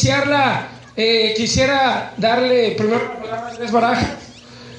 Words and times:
Iniciarla, 0.00 0.68
eh, 0.96 1.34
quisiera 1.36 2.14
darle 2.16 2.70
primero 2.70 3.00
la 3.04 3.20
palabra 3.20 3.46
a 3.48 3.50
Andrés 3.50 3.70
Baraja. 3.70 4.16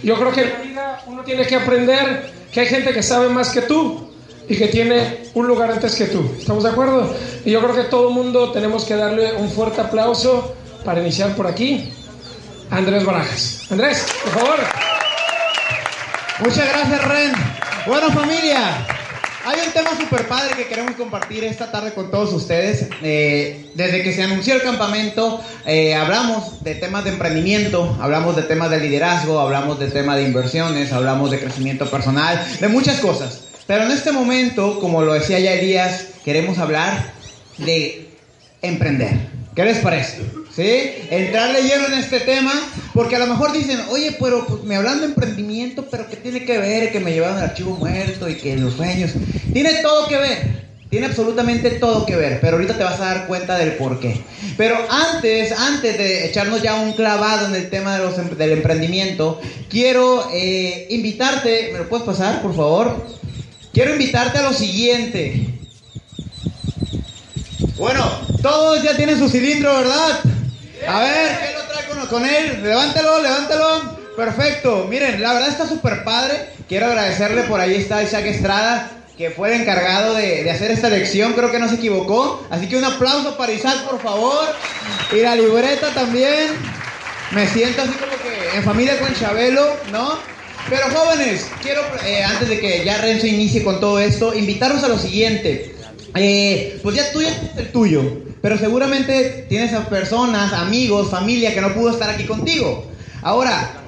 Yo 0.01 0.15
creo 0.15 0.31
que 0.31 0.41
en 0.41 0.49
la 0.49 0.59
vida 0.59 1.03
uno 1.05 1.23
tiene 1.23 1.45
que 1.45 1.55
aprender 1.55 2.31
que 2.51 2.61
hay 2.61 2.65
gente 2.65 2.91
que 2.91 3.03
sabe 3.03 3.29
más 3.29 3.51
que 3.51 3.61
tú 3.61 4.09
y 4.49 4.57
que 4.57 4.67
tiene 4.67 5.25
un 5.35 5.47
lugar 5.47 5.69
antes 5.69 5.93
que 5.93 6.05
tú. 6.05 6.27
¿Estamos 6.39 6.63
de 6.63 6.71
acuerdo? 6.71 7.15
Y 7.45 7.51
yo 7.51 7.61
creo 7.61 7.75
que 7.75 7.83
todo 7.83 8.09
el 8.09 8.15
mundo 8.15 8.51
tenemos 8.51 8.83
que 8.83 8.95
darle 8.95 9.33
un 9.33 9.51
fuerte 9.51 9.81
aplauso 9.81 10.55
para 10.83 11.01
iniciar 11.01 11.35
por 11.35 11.45
aquí. 11.45 11.93
Andrés 12.71 13.05
Barajas. 13.05 13.67
Andrés, 13.69 14.07
por 14.23 14.33
favor. 14.33 14.59
Muchas 16.39 16.67
gracias, 16.67 17.07
Ren. 17.07 17.33
Bueno, 17.85 18.09
familia, 18.09 18.87
hay 19.45 19.59
un 19.65 19.73
tema 19.73 19.91
súper 19.99 20.27
padre 20.27 20.55
que 20.55 20.67
queremos 20.67 20.95
compartir 20.95 21.43
esta 21.43 21.71
tarde 21.71 21.93
con 21.93 22.11
todos 22.11 22.33
ustedes. 22.33 22.87
Eh, 23.01 23.71
desde 23.75 24.03
que 24.03 24.13
se 24.13 24.23
anunció 24.23 24.55
el 24.55 24.61
campamento, 24.61 25.41
eh, 25.65 25.95
hablamos 25.95 26.63
de 26.63 26.75
temas 26.75 27.03
de 27.03 27.11
emprendimiento, 27.11 27.97
hablamos 27.99 28.35
de 28.35 28.43
temas 28.43 28.69
de 28.69 28.79
liderazgo, 28.79 29.39
hablamos 29.39 29.79
de 29.79 29.87
temas 29.87 30.17
de 30.17 30.23
inversiones, 30.23 30.91
hablamos 30.91 31.31
de 31.31 31.39
crecimiento 31.39 31.89
personal, 31.89 32.45
de 32.59 32.67
muchas 32.67 32.99
cosas. 32.99 33.41
Pero 33.67 33.83
en 33.83 33.91
este 33.91 34.11
momento, 34.11 34.79
como 34.79 35.01
lo 35.01 35.13
decía 35.13 35.39
ya 35.39 35.53
Elías, 35.53 36.07
queremos 36.23 36.57
hablar 36.57 37.13
de 37.57 38.09
emprender. 38.61 39.13
¿Qué 39.55 39.63
les 39.65 39.79
parece? 39.79 40.40
¿Sí? 40.55 41.07
Entrarle 41.09 41.63
lleno 41.63 41.87
en 41.87 41.93
este 41.93 42.19
tema, 42.19 42.51
porque 42.93 43.15
a 43.15 43.19
lo 43.19 43.27
mejor 43.27 43.53
dicen, 43.53 43.79
oye, 43.89 44.17
pero 44.19 44.45
pues, 44.45 44.63
me 44.63 44.75
hablan 44.75 44.99
de 44.99 45.05
emprendimiento, 45.05 45.87
pero 45.89 46.09
¿qué 46.09 46.17
tiene 46.17 46.43
que 46.43 46.57
ver? 46.57 46.91
Que 46.91 46.99
me 46.99 47.13
llevaron 47.13 47.37
el 47.37 47.43
archivo 47.43 47.77
muerto 47.77 48.27
y 48.27 48.35
que 48.35 48.57
los 48.57 48.73
sueños. 48.73 49.11
Tiene 49.53 49.75
todo 49.81 50.07
que 50.07 50.17
ver. 50.17 50.61
Tiene 50.89 51.05
absolutamente 51.05 51.71
todo 51.71 52.05
que 52.05 52.17
ver, 52.17 52.41
pero 52.41 52.57
ahorita 52.57 52.77
te 52.77 52.83
vas 52.83 52.99
a 52.99 53.05
dar 53.05 53.27
cuenta 53.27 53.57
del 53.57 53.75
por 53.75 54.01
qué. 54.01 54.21
Pero 54.57 54.75
antes, 54.89 55.53
antes 55.53 55.97
de 55.97 56.25
echarnos 56.25 56.61
ya 56.61 56.75
un 56.75 56.91
clavado 56.91 57.47
en 57.47 57.55
el 57.55 57.69
tema 57.69 57.97
de 57.97 58.03
los, 58.03 58.17
em- 58.17 58.35
del 58.37 58.51
emprendimiento, 58.51 59.39
quiero 59.69 60.29
eh, 60.33 60.87
invitarte, 60.89 61.69
¿me 61.71 61.79
lo 61.79 61.87
puedes 61.87 62.05
pasar, 62.05 62.41
por 62.41 62.53
favor? 62.53 63.07
Quiero 63.73 63.93
invitarte 63.93 64.39
a 64.39 64.41
lo 64.41 64.51
siguiente. 64.51 65.61
Bueno, 67.77 68.03
todos 68.41 68.83
ya 68.83 68.97
tienen 68.97 69.17
su 69.17 69.29
cilindro, 69.29 69.73
¿verdad? 69.73 70.19
A 70.87 70.99
ver, 70.99 71.39
¿qué 71.39 71.53
lo 71.53 71.63
trae 71.63 72.07
con, 72.07 72.25
él? 72.25 72.63
Levántelo, 72.63 73.21
levántelo. 73.21 73.99
Perfecto. 74.15 74.87
Miren, 74.89 75.21
la 75.21 75.33
verdad 75.33 75.49
está 75.49 75.67
súper 75.67 76.03
padre. 76.03 76.49
Quiero 76.67 76.87
agradecerle, 76.87 77.43
por 77.43 77.59
ahí 77.59 77.75
está 77.75 78.03
Isaac 78.03 78.25
Estrada, 78.25 78.91
que 79.17 79.31
fue 79.31 79.53
el 79.53 79.61
encargado 79.61 80.13
de, 80.15 80.43
de 80.43 80.51
hacer 80.51 80.71
esta 80.71 80.89
lección. 80.89 81.33
Creo 81.33 81.51
que 81.51 81.59
no 81.59 81.69
se 81.69 81.75
equivocó. 81.75 82.45
Así 82.49 82.67
que 82.67 82.77
un 82.77 82.85
aplauso 82.85 83.37
para 83.37 83.51
Isaac, 83.51 83.83
por 83.89 84.01
favor. 84.01 84.47
Y 85.11 85.21
la 85.21 85.35
libreta 85.35 85.93
también. 85.93 86.49
Me 87.31 87.47
siento 87.47 87.81
así 87.81 87.91
como 87.93 88.11
que 88.11 88.57
en 88.57 88.63
familia 88.63 88.99
con 88.99 89.13
Chabelo, 89.13 89.77
¿no? 89.91 90.19
Pero 90.69 90.83
jóvenes, 90.89 91.49
quiero, 91.61 91.81
eh, 92.05 92.23
antes 92.23 92.49
de 92.49 92.59
que 92.59 92.83
ya 92.83 92.97
Renzo 92.97 93.25
inicie 93.25 93.63
con 93.63 93.79
todo 93.79 93.99
esto, 93.99 94.33
invitarlos 94.33 94.83
a 94.83 94.89
lo 94.89 94.97
siguiente. 94.97 95.75
Eh, 96.15 96.79
pues 96.83 96.95
ya 96.95 97.11
tú 97.11 97.21
ya 97.21 97.29
el 97.57 97.71
tuyo, 97.71 98.03
pero 98.41 98.57
seguramente 98.57 99.45
tienes 99.47 99.73
a 99.73 99.87
personas, 99.87 100.53
amigos, 100.53 101.09
familia 101.09 101.53
que 101.53 101.61
no 101.61 101.73
pudo 101.73 101.91
estar 101.91 102.09
aquí 102.09 102.25
contigo. 102.25 102.85
Ahora, 103.21 103.81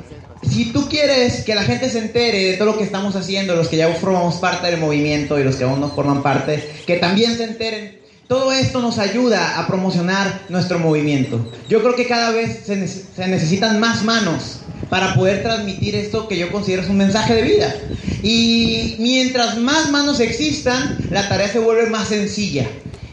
si 0.47 0.65
tú 0.65 0.87
quieres 0.87 1.43
que 1.43 1.55
la 1.55 1.63
gente 1.63 1.89
se 1.89 1.99
entere 1.99 2.43
de 2.43 2.53
todo 2.57 2.71
lo 2.71 2.77
que 2.77 2.83
estamos 2.83 3.15
haciendo, 3.15 3.55
los 3.55 3.67
que 3.67 3.77
ya 3.77 3.89
formamos 3.95 4.35
parte 4.35 4.67
del 4.67 4.79
movimiento 4.79 5.39
y 5.39 5.43
los 5.43 5.55
que 5.55 5.63
aún 5.63 5.79
no 5.79 5.89
forman 5.89 6.21
parte, 6.21 6.63
que 6.85 6.97
también 6.97 7.35
se 7.37 7.45
enteren, 7.45 7.99
todo 8.27 8.51
esto 8.51 8.81
nos 8.81 8.99
ayuda 8.99 9.59
a 9.59 9.67
promocionar 9.67 10.41
nuestro 10.49 10.79
movimiento. 10.79 11.51
Yo 11.69 11.81
creo 11.81 11.95
que 11.95 12.07
cada 12.07 12.31
vez 12.31 12.61
se, 12.65 12.87
se 12.87 13.27
necesitan 13.27 13.79
más 13.79 14.03
manos 14.03 14.59
para 14.89 15.15
poder 15.15 15.43
transmitir 15.43 15.95
esto 15.95 16.27
que 16.27 16.37
yo 16.37 16.51
considero 16.51 16.83
es 16.83 16.89
un 16.89 16.97
mensaje 16.97 17.33
de 17.35 17.41
vida. 17.41 17.75
Y 18.21 18.95
mientras 18.99 19.57
más 19.57 19.89
manos 19.91 20.19
existan, 20.19 20.97
la 21.09 21.27
tarea 21.27 21.49
se 21.49 21.59
vuelve 21.59 21.89
más 21.89 22.09
sencilla. 22.09 22.67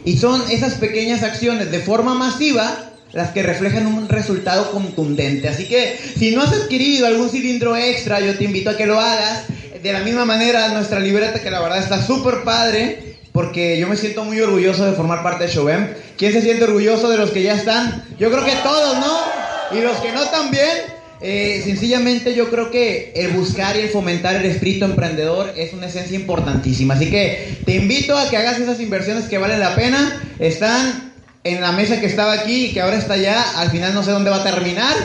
Y 0.05 0.17
son 0.17 0.41
esas 0.49 0.75
pequeñas 0.75 1.23
acciones 1.23 1.71
de 1.71 1.79
forma 1.79 2.13
masiva 2.13 2.91
las 3.13 3.31
que 3.31 3.43
reflejan 3.43 3.87
un 3.87 4.07
resultado 4.07 4.71
contundente. 4.71 5.49
Así 5.49 5.67
que 5.67 5.99
si 6.17 6.33
no 6.33 6.41
has 6.41 6.53
adquirido 6.53 7.07
algún 7.07 7.29
cilindro 7.29 7.75
extra, 7.75 8.19
yo 8.19 8.35
te 8.35 8.45
invito 8.45 8.69
a 8.69 8.77
que 8.77 8.85
lo 8.85 8.99
hagas. 8.99 9.43
De 9.81 9.91
la 9.91 9.99
misma 9.99 10.25
manera, 10.25 10.69
nuestra 10.69 10.99
libreta, 10.99 11.41
que 11.41 11.51
la 11.51 11.59
verdad 11.59 11.79
está 11.79 12.01
súper 12.05 12.43
padre, 12.43 13.17
porque 13.31 13.79
yo 13.79 13.87
me 13.87 13.97
siento 13.97 14.23
muy 14.23 14.39
orgulloso 14.39 14.85
de 14.85 14.93
formar 14.93 15.23
parte 15.23 15.45
de 15.45 15.51
Showem. 15.51 15.93
¿Quién 16.17 16.33
se 16.33 16.41
siente 16.41 16.65
orgulloso 16.65 17.09
de 17.09 17.17
los 17.17 17.31
que 17.31 17.43
ya 17.43 17.55
están? 17.55 18.05
Yo 18.19 18.29
creo 18.31 18.45
que 18.45 18.55
todos, 18.63 18.97
¿no? 18.99 19.77
Y 19.77 19.81
los 19.81 19.97
que 19.97 20.11
no 20.11 20.23
también. 20.25 21.00
Eh, 21.21 21.61
sencillamente 21.63 22.33
yo 22.33 22.49
creo 22.49 22.71
que 22.71 23.13
el 23.15 23.31
buscar 23.31 23.75
y 23.75 23.81
el 23.81 23.89
fomentar 23.89 24.35
el 24.35 24.45
espíritu 24.45 24.85
emprendedor 24.85 25.53
es 25.55 25.73
una 25.73 25.87
esencia 25.87 26.17
importantísima. 26.17 26.95
Así 26.95 27.09
que 27.09 27.59
te 27.65 27.75
invito 27.75 28.17
a 28.17 28.29
que 28.29 28.37
hagas 28.37 28.59
esas 28.59 28.79
inversiones 28.79 29.25
que 29.25 29.37
valen 29.37 29.59
la 29.59 29.75
pena. 29.75 30.21
Están 30.39 31.13
en 31.43 31.61
la 31.61 31.71
mesa 31.71 31.99
que 31.99 32.07
estaba 32.07 32.33
aquí 32.33 32.65
y 32.65 32.73
que 32.73 32.81
ahora 32.81 32.97
está 32.97 33.13
allá. 33.13 33.43
Al 33.57 33.69
final 33.69 33.93
no 33.93 34.03
sé 34.03 34.11
dónde 34.11 34.29
va 34.29 34.37
a 34.37 34.43
terminar. 34.43 34.95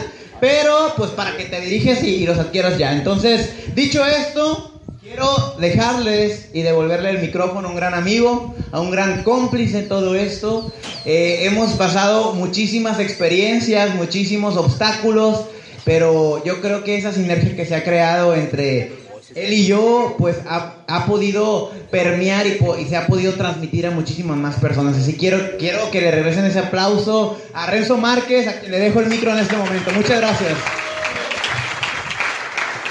Pero 0.41 0.94
pues 0.97 1.10
para 1.10 1.37
que 1.37 1.44
te 1.44 1.60
diriges 1.60 2.03
y, 2.03 2.16
y 2.16 2.26
los 2.26 2.38
adquieras 2.38 2.78
ya. 2.78 2.93
Entonces, 2.93 3.75
dicho 3.75 4.05
esto, 4.05 4.76
quiero 5.06 5.55
dejarles 5.59 6.50
y 6.53 6.62
devolverle 6.62 7.10
el 7.10 7.21
micrófono 7.21 7.69
a 7.69 7.71
un 7.71 7.76
gran 7.76 7.94
amigo, 7.94 8.55
a 8.72 8.81
un 8.81 8.91
gran 8.91 9.22
cómplice 9.22 9.81
en 9.81 9.88
todo 9.88 10.15
esto. 10.15 10.72
Eh, 11.05 11.44
hemos 11.44 11.72
pasado 11.72 12.35
muchísimas 12.35 12.99
experiencias, 12.99 13.94
muchísimos 13.94 14.56
obstáculos, 14.56 15.44
pero 15.87 16.43
yo 16.44 16.61
creo 16.61 16.83
que 16.83 16.99
esa 16.99 17.12
sinergia 17.12 17.55
que 17.55 17.65
se 17.65 17.77
ha 17.77 17.85
creado 17.85 18.35
entre 18.35 18.93
él 19.37 19.53
y 19.53 19.67
yo, 19.67 20.17
pues 20.19 20.38
ha, 20.49 20.79
ha 20.88 21.06
podido 21.06 21.71
permear 21.93 22.44
y, 22.44 22.59
se 22.88 22.97
ha 22.97 23.06
podido 23.06 23.35
transmitir 23.35 23.87
a 23.87 23.93
muchísimas 23.93 24.37
más 24.37 24.56
personas. 24.56 24.97
Así 24.97 25.17
quiero, 25.17 25.38
quiero 25.59 25.88
que 25.93 26.00
le 26.00 26.11
regresen 26.11 26.44
ese 26.44 26.59
aplauso 26.59 27.41
a 27.55 27.71
Renzo 27.71 27.99
Márquez, 27.99 28.49
a 28.49 28.59
quien 28.59 28.73
le 28.73 28.81
dejo 28.81 28.99
el 28.99 29.06
micro 29.06 29.31
en 29.31 29.38
este 29.38 29.56
momento. 29.56 29.93
Muchas 29.93 30.19
gracias. 30.19 30.55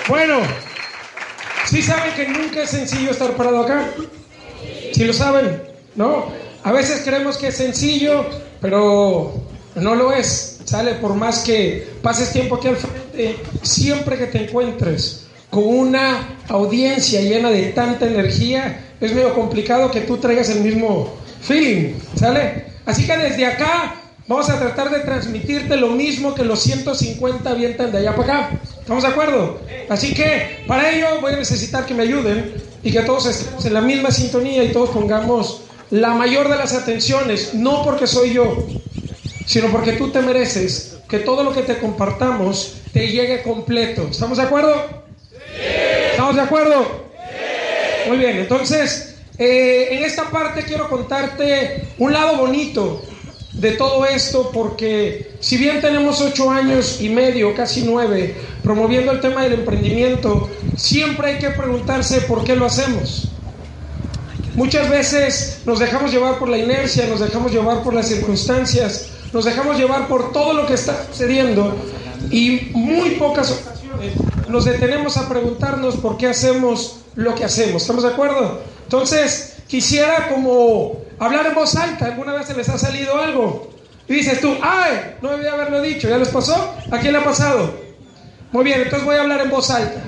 Bueno, 0.07 0.39
¿sí 1.65 1.81
saben 1.81 2.13
que 2.13 2.29
nunca 2.29 2.63
es 2.63 2.69
sencillo 2.69 3.11
estar 3.11 3.31
parado 3.31 3.63
acá? 3.63 3.89
¿Sí 4.93 5.03
lo 5.03 5.11
saben? 5.11 5.63
¿No? 5.95 6.27
A 6.63 6.71
veces 6.71 7.01
creemos 7.03 7.37
que 7.37 7.47
es 7.47 7.57
sencillo, 7.57 8.25
pero 8.61 9.33
no 9.75 9.95
lo 9.95 10.13
es. 10.13 10.54
Sale 10.65 10.95
por 10.95 11.13
más 11.13 11.39
que 11.43 11.87
pases 12.01 12.33
tiempo 12.33 12.55
aquí 12.55 12.67
al 12.67 12.75
frente, 12.75 13.37
siempre 13.61 14.17
que 14.17 14.25
te 14.27 14.43
encuentres 14.43 15.27
con 15.49 15.63
una 15.63 16.37
audiencia 16.49 17.21
llena 17.21 17.49
de 17.49 17.67
tanta 17.67 18.07
energía, 18.07 18.81
es 18.99 19.13
medio 19.13 19.33
complicado 19.33 19.91
que 19.91 20.01
tú 20.01 20.17
traigas 20.17 20.49
el 20.49 20.61
mismo 20.61 21.13
feeling, 21.41 21.93
¿sale? 22.15 22.65
Así 22.85 23.05
que 23.05 23.15
desde 23.15 23.45
acá 23.45 23.95
vamos 24.27 24.49
a 24.49 24.59
tratar 24.59 24.89
de 24.89 24.99
transmitirte 24.99 25.77
lo 25.77 25.89
mismo 25.89 26.33
que 26.33 26.43
los 26.43 26.59
150 26.61 27.49
avientan 27.49 27.91
de 27.91 27.99
allá 27.99 28.15
para 28.15 28.33
acá. 28.33 28.59
¿Estamos 28.79 29.03
de 29.03 29.09
acuerdo? 29.09 29.59
Así 29.87 30.13
que 30.13 30.63
para 30.67 30.91
ello 30.91 31.21
voy 31.21 31.33
a 31.33 31.37
necesitar 31.37 31.85
que 31.85 31.93
me 31.93 32.03
ayuden 32.03 32.53
y 32.83 32.91
que 32.91 33.01
todos 33.01 33.27
estemos 33.27 33.65
en 33.65 33.73
la 33.73 33.81
misma 33.81 34.11
sintonía 34.11 34.63
y 34.63 34.71
todos 34.71 34.89
pongamos 34.89 35.61
la 35.91 36.09
mayor 36.09 36.49
de 36.49 36.57
las 36.57 36.73
atenciones, 36.73 37.53
no 37.53 37.83
porque 37.83 38.07
soy 38.07 38.33
yo, 38.33 38.65
sino 39.45 39.67
porque 39.71 39.93
tú 39.93 40.11
te 40.11 40.21
mereces 40.21 40.97
que 41.07 41.19
todo 41.19 41.43
lo 41.43 41.53
que 41.53 41.61
te 41.61 41.77
compartamos 41.77 42.77
te 42.91 43.07
llegue 43.07 43.43
completo. 43.43 44.07
¿Estamos 44.09 44.37
de 44.37 44.43
acuerdo? 44.43 44.73
¿Estamos 46.11 46.35
de 46.35 46.41
acuerdo? 46.41 47.05
Muy 48.07 48.17
bien, 48.17 48.37
entonces, 48.37 49.15
eh, 49.37 49.89
en 49.91 50.03
esta 50.03 50.29
parte 50.29 50.63
quiero 50.63 50.89
contarte 50.89 51.87
un 51.97 52.13
lado 52.13 52.37
bonito 52.37 53.03
de 53.53 53.71
todo 53.71 54.05
esto 54.05 54.51
porque 54.53 55.31
si 55.39 55.57
bien 55.57 55.81
tenemos 55.81 56.21
ocho 56.21 56.51
años 56.51 57.01
y 57.01 57.09
medio, 57.09 57.55
casi 57.55 57.83
nueve, 57.83 58.35
promoviendo 58.63 59.11
el 59.11 59.21
tema 59.21 59.43
del 59.43 59.53
emprendimiento, 59.53 60.49
siempre 60.75 61.31
hay 61.31 61.39
que 61.39 61.49
preguntarse 61.51 62.21
por 62.21 62.43
qué 62.43 62.55
lo 62.55 62.65
hacemos. 62.65 63.29
Muchas 64.55 64.89
veces 64.89 65.61
nos 65.65 65.79
dejamos 65.79 66.11
llevar 66.11 66.39
por 66.39 66.47
la 66.47 66.57
inercia, 66.57 67.07
nos 67.07 67.19
dejamos 67.19 67.51
llevar 67.51 67.83
por 67.83 67.93
las 67.93 68.07
circunstancias, 68.07 69.09
nos 69.35 69.43
dejamos 69.43 69.77
llevar 69.77 70.07
por 70.07 70.31
todo 70.31 70.53
lo 70.53 70.65
que 70.65 70.75
está 70.75 71.05
sucediendo 71.11 71.75
y 72.31 72.71
muy 72.73 73.11
pocas 73.11 73.51
ocasiones 73.51 74.13
nos 74.47 74.63
detenemos 74.63 75.17
a 75.17 75.27
preguntarnos 75.27 75.97
por 75.97 76.15
qué 76.15 76.27
hacemos 76.27 76.99
lo 77.15 77.35
que 77.35 77.43
hacemos. 77.43 77.81
¿Estamos 77.81 78.03
de 78.03 78.09
acuerdo? 78.09 78.61
Entonces, 78.83 79.57
quisiera 79.67 80.29
como 80.29 81.01
hablar 81.19 81.47
en 81.47 81.55
voz 81.55 81.75
alta. 81.75 82.05
¿Alguna 82.05 82.33
vez 82.33 82.47
se 82.47 82.55
les 82.55 82.69
ha 82.69 82.77
salido 82.77 83.17
algo? 83.17 83.69
Y 84.07 84.13
dices 84.13 84.39
tú, 84.39 84.55
ay, 84.61 85.15
no 85.21 85.31
debía 85.31 85.51
haberlo 85.51 85.81
dicho. 85.81 86.07
¿Ya 86.07 86.17
les 86.17 86.29
pasó? 86.29 86.73
¿A 86.89 86.99
quién 86.99 87.11
le 87.11 87.19
ha 87.19 87.23
pasado? 87.23 87.73
Muy 88.53 88.63
bien, 88.63 88.81
entonces 88.81 89.03
voy 89.03 89.17
a 89.17 89.21
hablar 89.21 89.41
en 89.41 89.49
voz 89.49 89.69
alta. 89.69 90.01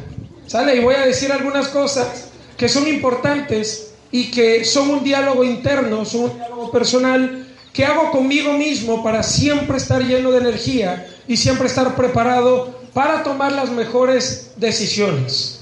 ¿Sale? 0.46 0.76
Y 0.76 0.80
voy 0.80 0.96
a 0.96 1.06
decir 1.06 1.34
algunas 1.34 1.68
cosas 1.68 2.30
que 2.56 2.70
son 2.70 2.88
importantes 2.88 3.94
y 4.12 4.32
que 4.32 4.64
son 4.64 4.90
un 4.90 5.04
diálogo 5.04 5.44
interno, 5.44 6.06
son 6.06 6.26
un 6.26 6.36
diálogo 6.36 6.72
personal 6.72 7.47
que 7.78 7.86
hago 7.86 8.10
conmigo 8.10 8.54
mismo 8.54 9.04
para 9.04 9.22
siempre 9.22 9.78
estar 9.78 10.04
lleno 10.04 10.32
de 10.32 10.40
energía 10.40 11.06
y 11.28 11.38
siempre 11.38 11.68
estar 11.68 11.96
preparado 11.96 12.76
para 12.92 13.22
tomar 13.22 13.52
las 13.52 13.70
mejores 13.70 14.54
decisiones. 14.56 15.60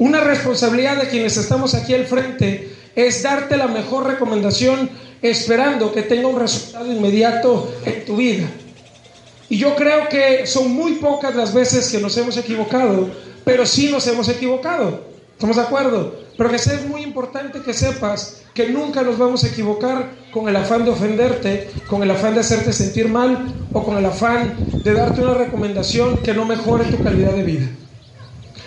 Una 0.00 0.18
responsabilidad 0.18 0.96
de 0.96 1.06
quienes 1.06 1.36
estamos 1.36 1.74
aquí 1.74 1.94
al 1.94 2.06
frente 2.06 2.74
es 2.96 3.22
darte 3.22 3.56
la 3.56 3.68
mejor 3.68 4.08
recomendación 4.08 4.90
esperando 5.22 5.92
que 5.92 6.02
tenga 6.02 6.26
un 6.26 6.40
resultado 6.40 6.90
inmediato 6.90 7.72
en 7.84 8.04
tu 8.04 8.16
vida. 8.16 8.48
Y 9.48 9.58
yo 9.58 9.76
creo 9.76 10.08
que 10.08 10.44
son 10.48 10.72
muy 10.72 10.94
pocas 10.94 11.36
las 11.36 11.54
veces 11.54 11.88
que 11.92 11.98
nos 11.98 12.16
hemos 12.16 12.36
equivocado, 12.36 13.08
pero 13.44 13.64
sí 13.64 13.92
nos 13.92 14.08
hemos 14.08 14.28
equivocado. 14.28 15.04
¿Estamos 15.34 15.54
de 15.54 15.62
acuerdo? 15.62 16.16
Pero 16.36 16.50
que 16.50 16.56
es 16.56 16.84
muy 16.88 17.02
importante 17.02 17.60
que 17.60 17.72
sepas 17.72 18.41
que 18.54 18.68
nunca 18.68 19.02
nos 19.02 19.18
vamos 19.18 19.44
a 19.44 19.48
equivocar 19.48 20.10
con 20.30 20.48
el 20.48 20.56
afán 20.56 20.84
de 20.84 20.90
ofenderte, 20.90 21.70
con 21.88 22.02
el 22.02 22.10
afán 22.10 22.34
de 22.34 22.40
hacerte 22.40 22.72
sentir 22.72 23.08
mal 23.08 23.52
o 23.72 23.82
con 23.82 23.96
el 23.96 24.04
afán 24.04 24.54
de 24.82 24.92
darte 24.92 25.22
una 25.22 25.34
recomendación 25.34 26.18
que 26.18 26.34
no 26.34 26.44
mejore 26.44 26.84
tu 26.84 27.02
calidad 27.02 27.32
de 27.32 27.42
vida. 27.42 27.66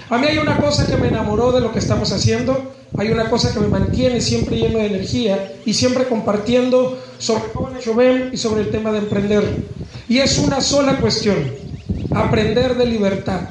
A 0.10 0.18
mí 0.18 0.28
hay 0.28 0.38
una 0.38 0.58
cosa 0.58 0.88
que 0.88 0.98
me 0.98 1.08
enamoró 1.08 1.52
de 1.52 1.62
lo 1.62 1.72
que 1.72 1.80
estamos 1.80 2.12
haciendo, 2.12 2.74
hay 2.98 3.12
una 3.12 3.30
cosa 3.30 3.54
que 3.54 3.60
me 3.60 3.68
mantiene 3.68 4.22
siempre 4.22 4.58
lleno 4.58 4.80
de 4.80 4.88
energía 4.88 5.54
y 5.66 5.74
siempre 5.74 6.06
compartiendo 6.06 7.00
sobre 7.18 8.30
y 8.32 8.38
sobre 8.38 8.62
el 8.62 8.70
tema 8.70 8.92
de 8.92 9.00
emprender. 9.00 9.44
Y 10.08 10.20
es 10.20 10.38
una 10.38 10.62
sola 10.62 11.00
cuestión, 11.00 11.38
aprender 12.14 12.76
de 12.76 12.86
libertad. 12.86 13.50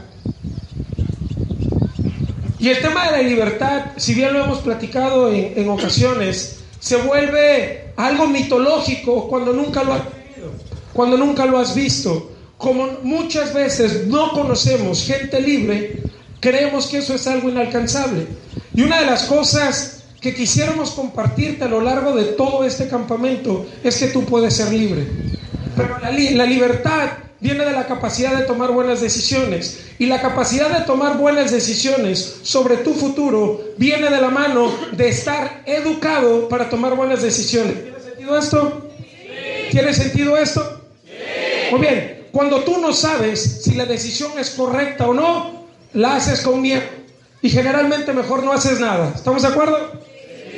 Y 2.65 2.71
el 2.71 2.81
tema 2.81 3.05
de 3.11 3.23
la 3.23 3.29
libertad, 3.29 3.93
si 3.99 4.15
bien 4.15 4.33
lo 4.33 4.43
hemos 4.43 4.61
platicado 4.61 5.31
en, 5.31 5.69
ocasiones, 5.69 6.61
se 6.81 6.97
vuelve 6.97 7.93
algo 7.95 8.27
mitológico 8.27 9.29
cuando 9.29 9.53
nunca 9.53 9.85
lo 9.85 9.93
has 9.93 10.01
cuando 10.95 11.19
nunca 11.19 11.45
lo 11.45 11.59
has 11.59 11.75
visto. 11.75 12.33
Como 12.57 12.89
muchas 13.03 13.53
veces 13.53 14.07
no 14.07 14.33
conocemos 14.33 15.05
gente 15.05 15.43
libre, 15.43 16.05
creemos 16.41 16.87
que 16.87 16.97
eso 16.97 17.15
es 17.15 17.27
algo 17.27 17.51
inalcanzable. 17.51 18.27
Y 18.75 18.81
una 18.81 19.01
de 19.01 19.07
las 19.09 19.25
cosas 19.25 20.05
que 20.19 20.35
quisiéramos 20.35 20.93
compartirte 20.93 21.65
a 21.65 21.69
lo 21.69 21.83
largo 21.83 22.17
de 22.17 22.25
todo 22.33 22.65
este 22.65 22.89
campamento 22.89 23.67
es 23.83 23.99
que 23.99 24.07
tú 24.07 24.25
puedes 24.25 24.57
ser 24.57 24.73
libre. 24.73 25.07
Pero 25.77 25.99
la, 25.99 26.11
la 26.11 26.47
libertad 26.47 27.11
viene 27.45 27.67
de 27.67 27.73
la 27.73 27.87
capacidad 27.87 28.35
de 28.35 28.45
tomar 28.45 28.73
buenas 28.73 29.03
decisiones. 29.03 29.89
Y 29.99 30.07
la 30.07 30.23
capacidad 30.23 30.71
de 30.71 30.87
tomar 30.87 31.19
buenas 31.19 31.51
decisiones 31.51 32.37
sobre 32.43 32.79
tu 32.79 32.95
futuro 32.95 33.61
viene 33.77 34.09
de 34.09 34.19
la 34.19 34.31
mano 34.31 34.73
de 34.93 35.11
estar 35.11 35.63
educado 35.67 36.49
para 36.49 36.71
tomar 36.71 36.97
buenas 36.97 37.21
decisiones. 37.21 37.75
¿Tiene 37.85 38.01
sentido 38.01 38.39
esto? 38.39 38.89
¿Tiene 39.71 39.93
sentido 39.93 40.37
esto? 40.39 40.81
Muy 41.71 41.81
bien, 41.81 42.29
cuando 42.33 42.61
tú 42.61 42.79
no 42.79 42.95
sabes 42.95 43.61
si 43.63 43.75
la 43.75 43.85
decisión 43.85 44.33
es 44.39 44.49
correcta 44.49 45.07
o 45.07 45.13
no, 45.13 45.67
la 45.93 46.17
haces 46.17 46.41
con 46.41 46.63
miedo. 46.63 46.83
Y 47.43 47.51
generalmente 47.51 48.15
mejor 48.15 48.43
no 48.43 48.53
haces 48.53 48.81
nada. 48.81 49.13
¿Estamos 49.15 49.43
de 49.43 49.49
acuerdo? 49.49 49.93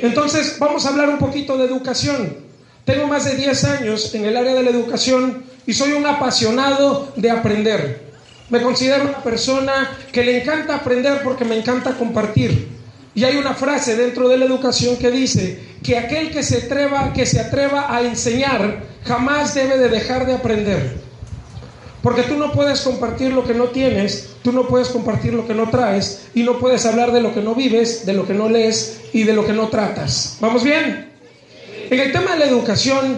Entonces 0.01 0.57
vamos 0.57 0.85
a 0.85 0.89
hablar 0.89 1.09
un 1.09 1.17
poquito 1.17 1.57
de 1.57 1.65
educación. 1.65 2.37
Tengo 2.85 3.07
más 3.07 3.25
de 3.25 3.35
10 3.35 3.63
años 3.65 4.15
en 4.15 4.23
el 4.23 4.37
área 4.37 4.53
de 4.53 4.63
la 4.63 4.69
educación 4.69 5.56
y 5.67 5.73
soy 5.73 5.91
un 5.91 6.05
apasionado 6.07 7.11
de 7.17 7.29
aprender. 7.29 8.07
Me 8.49 8.61
considero 8.61 9.03
una 9.03 9.21
persona 9.21 9.97
que 10.11 10.23
le 10.23 10.41
encanta 10.41 10.75
aprender 10.75 11.21
porque 11.23 11.43
me 11.43 11.57
encanta 11.57 11.95
compartir. 11.95 12.69
Y 13.13 13.25
hay 13.25 13.35
una 13.35 13.53
frase 13.53 13.97
dentro 13.97 14.29
de 14.29 14.37
la 14.37 14.45
educación 14.45 14.95
que 14.95 15.11
dice 15.11 15.59
que 15.83 15.97
aquel 15.97 16.31
que 16.31 16.41
se 16.41 16.59
atreva, 16.59 17.11
que 17.13 17.25
se 17.25 17.41
atreva 17.41 17.93
a 17.93 18.01
enseñar 18.01 18.83
jamás 19.03 19.53
debe 19.53 19.77
de 19.77 19.89
dejar 19.89 20.25
de 20.25 20.35
aprender. 20.35 20.95
Porque 22.01 22.23
tú 22.23 22.37
no 22.37 22.53
puedes 22.53 22.79
compartir 22.81 23.33
lo 23.33 23.43
que 23.43 23.53
no 23.53 23.65
tienes, 23.65 24.35
tú 24.43 24.53
no 24.53 24.67
puedes 24.67 24.87
compartir 24.87 25.33
lo 25.33 25.45
que 25.45 25.53
no 25.53 25.69
traes 25.69 26.27
y 26.33 26.43
no 26.43 26.59
puedes 26.59 26.85
hablar 26.85 27.11
de 27.11 27.19
lo 27.19 27.33
que 27.33 27.41
no 27.41 27.55
vives, 27.55 28.05
de 28.05 28.13
lo 28.13 28.25
que 28.25 28.33
no 28.33 28.47
lees 28.47 29.01
y 29.11 29.23
de 29.23 29.33
lo 29.33 29.45
que 29.45 29.51
no 29.51 29.67
tratas. 29.67 30.37
¿Vamos 30.39 30.63
bien? 30.63 31.09
En 31.89 31.99
el 31.99 32.11
tema 32.13 32.33
de 32.33 32.39
la 32.39 32.45
educación, 32.45 33.17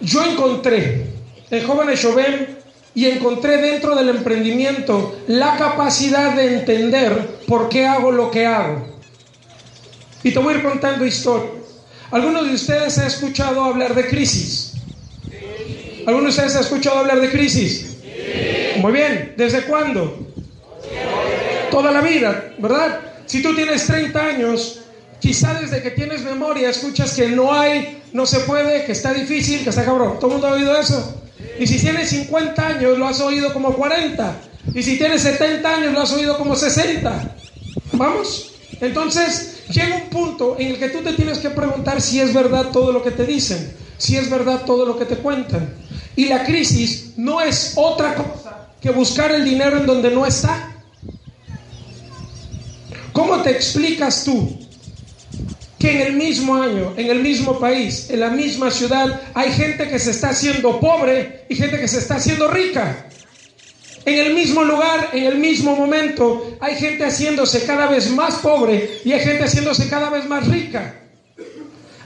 yo 0.00 0.24
encontré 0.24 1.15
en 1.50 1.66
Jóvenes 1.66 2.00
Chauvin 2.00 2.56
y 2.94 3.06
encontré 3.06 3.58
dentro 3.58 3.94
del 3.94 4.08
emprendimiento 4.08 5.20
la 5.28 5.56
capacidad 5.56 6.34
de 6.34 6.58
entender 6.58 7.40
por 7.46 7.68
qué 7.68 7.86
hago 7.86 8.10
lo 8.10 8.30
que 8.30 8.46
hago. 8.46 8.86
Y 10.22 10.32
te 10.32 10.38
voy 10.38 10.54
a 10.54 10.56
ir 10.56 10.62
contando 10.62 11.04
historias. 11.04 11.52
¿Algunos 12.10 12.48
de 12.48 12.54
ustedes 12.54 12.98
han 12.98 13.06
escuchado 13.06 13.62
hablar 13.62 13.94
de 13.94 14.08
crisis? 14.08 14.72
¿Algunos 16.06 16.36
de 16.36 16.42
ustedes 16.42 16.56
han 16.56 16.62
escuchado 16.62 16.98
hablar 17.00 17.20
de 17.20 17.30
crisis? 17.30 17.98
Muy 18.78 18.92
bien, 18.92 19.34
¿desde 19.36 19.62
cuándo? 19.62 20.26
Toda 21.70 21.90
la 21.90 22.00
vida, 22.00 22.54
¿verdad? 22.58 23.00
Si 23.26 23.42
tú 23.42 23.54
tienes 23.54 23.86
30 23.86 24.24
años, 24.24 24.85
quizá 25.20 25.60
desde 25.60 25.82
que 25.82 25.90
tienes 25.90 26.22
memoria 26.22 26.70
escuchas 26.70 27.14
que 27.14 27.28
no 27.28 27.52
hay, 27.52 28.02
no 28.12 28.26
se 28.26 28.40
puede, 28.40 28.84
que 28.84 28.92
está 28.92 29.12
difícil, 29.12 29.62
que 29.62 29.70
está 29.70 29.84
cabrón. 29.84 30.18
¿Todo 30.18 30.28
el 30.28 30.32
mundo 30.34 30.48
ha 30.48 30.52
oído 30.52 30.78
eso? 30.78 31.22
Y 31.58 31.66
si 31.66 31.78
tienes 31.78 32.10
50 32.10 32.66
años, 32.66 32.98
lo 32.98 33.06
has 33.06 33.20
oído 33.20 33.52
como 33.52 33.74
40. 33.74 34.36
Y 34.74 34.82
si 34.82 34.98
tienes 34.98 35.22
70 35.22 35.74
años, 35.74 35.92
lo 35.92 36.00
has 36.00 36.12
oído 36.12 36.36
como 36.36 36.54
60. 36.54 37.36
¿Vamos? 37.92 38.52
Entonces, 38.80 39.64
llega 39.68 39.96
un 39.96 40.10
punto 40.10 40.56
en 40.58 40.68
el 40.68 40.78
que 40.78 40.88
tú 40.88 41.00
te 41.02 41.12
tienes 41.14 41.38
que 41.38 41.50
preguntar 41.50 42.00
si 42.00 42.20
es 42.20 42.34
verdad 42.34 42.70
todo 42.72 42.92
lo 42.92 43.02
que 43.02 43.10
te 43.10 43.24
dicen, 43.24 43.74
si 43.96 44.16
es 44.16 44.28
verdad 44.28 44.64
todo 44.66 44.84
lo 44.84 44.98
que 44.98 45.06
te 45.06 45.16
cuentan. 45.16 45.74
Y 46.14 46.26
la 46.26 46.44
crisis 46.44 47.12
no 47.16 47.40
es 47.40 47.72
otra 47.76 48.14
cosa 48.14 48.68
que 48.80 48.90
buscar 48.90 49.32
el 49.32 49.44
dinero 49.44 49.78
en 49.78 49.86
donde 49.86 50.10
no 50.10 50.26
está. 50.26 50.72
¿Cómo 53.12 53.40
te 53.42 53.50
explicas 53.50 54.24
tú 54.24 54.65
en 55.88 56.00
el 56.00 56.12
mismo 56.14 56.54
año, 56.54 56.94
en 56.96 57.08
el 57.08 57.20
mismo 57.20 57.58
país, 57.58 58.10
en 58.10 58.20
la 58.20 58.30
misma 58.30 58.70
ciudad, 58.70 59.20
hay 59.34 59.52
gente 59.52 59.88
que 59.88 59.98
se 59.98 60.10
está 60.10 60.30
haciendo 60.30 60.80
pobre 60.80 61.44
y 61.48 61.54
gente 61.54 61.78
que 61.78 61.88
se 61.88 61.98
está 61.98 62.16
haciendo 62.16 62.48
rica. 62.48 63.06
En 64.04 64.18
el 64.18 64.34
mismo 64.34 64.62
lugar, 64.62 65.10
en 65.12 65.24
el 65.24 65.38
mismo 65.38 65.74
momento, 65.74 66.56
hay 66.60 66.76
gente 66.76 67.04
haciéndose 67.04 67.64
cada 67.64 67.86
vez 67.88 68.10
más 68.10 68.36
pobre 68.36 69.00
y 69.04 69.12
hay 69.12 69.20
gente 69.20 69.44
haciéndose 69.44 69.88
cada 69.88 70.10
vez 70.10 70.26
más 70.26 70.46
rica. 70.46 70.94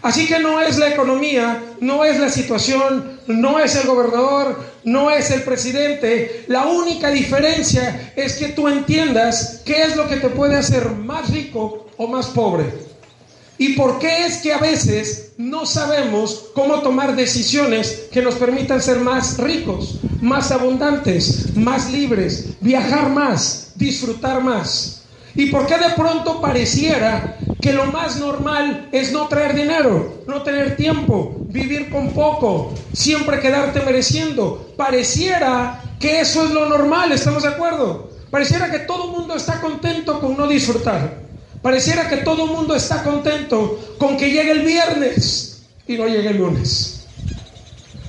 Así 0.03 0.27
que 0.27 0.39
no 0.39 0.63
es 0.63 0.79
la 0.79 0.89
economía, 0.89 1.63
no 1.81 2.05
es 2.05 2.19
la 2.19 2.31
situación, 2.31 3.21
no 3.27 3.59
es 3.59 3.77
el 3.77 3.87
gobernador, 3.87 4.65
no 4.85 5.11
es 5.11 5.31
el 5.31 5.43
presidente. 5.43 6.45
La 6.49 6.67
única 6.67 7.11
diferencia 7.11 8.13
es 8.17 8.37
que 8.37 8.49
tú 8.49 8.67
entiendas 8.69 9.61
qué 9.67 9.83
es 9.83 9.97
lo 9.97 10.09
que 10.09 10.17
te 10.17 10.31
puede 10.31 10.57
hacer 10.57 10.91
más 10.93 11.31
rico 11.31 11.87
o 11.99 12.07
más 12.07 12.29
pobre. 12.29 12.90
¿Y 13.61 13.75
por 13.75 13.99
qué 13.99 14.25
es 14.25 14.39
que 14.39 14.55
a 14.55 14.59
veces 14.59 15.35
no 15.37 15.67
sabemos 15.67 16.47
cómo 16.55 16.81
tomar 16.81 17.15
decisiones 17.15 18.09
que 18.11 18.23
nos 18.23 18.37
permitan 18.37 18.81
ser 18.81 19.01
más 19.01 19.37
ricos, 19.37 20.01
más 20.23 20.51
abundantes, 20.51 21.55
más 21.55 21.93
libres, 21.93 22.55
viajar 22.63 23.11
más, 23.11 23.73
disfrutar 23.75 24.43
más? 24.43 25.03
¿Y 25.35 25.51
por 25.51 25.67
qué 25.67 25.77
de 25.77 25.91
pronto 25.95 26.41
pareciera 26.41 27.37
que 27.61 27.75
lo 27.75 27.85
más 27.85 28.17
normal 28.17 28.89
es 28.93 29.13
no 29.13 29.29
traer 29.29 29.55
dinero, 29.55 30.23
no 30.27 30.43
tener 30.43 30.77
tiempo, 30.77 31.45
vivir 31.47 31.91
con 31.91 32.15
poco, 32.15 32.73
siempre 32.95 33.41
quedarte 33.41 33.83
mereciendo? 33.83 34.73
Pareciera 34.79 35.83
que 36.01 36.21
eso 36.23 36.47
es 36.47 36.51
lo 36.53 36.67
normal, 36.67 37.13
¿estamos 37.13 37.43
de 37.43 37.51
acuerdo? 37.51 38.09
Pareciera 38.31 38.71
que 38.71 38.79
todo 38.79 39.05
el 39.05 39.11
mundo 39.11 39.35
está 39.35 39.61
contento 39.61 40.19
con 40.19 40.35
no 40.35 40.49
disfrutar. 40.49 41.29
Pareciera 41.63 42.09
que 42.09 42.19
todo 42.19 42.47
el 42.47 42.53
mundo 42.53 42.75
está 42.75 43.03
contento 43.03 43.97
con 43.99 44.17
que 44.17 44.31
llegue 44.31 44.53
el 44.53 44.65
viernes 44.65 45.63
y 45.87 45.97
no 45.97 46.07
llegue 46.07 46.31
el 46.31 46.39
lunes. 46.39 47.07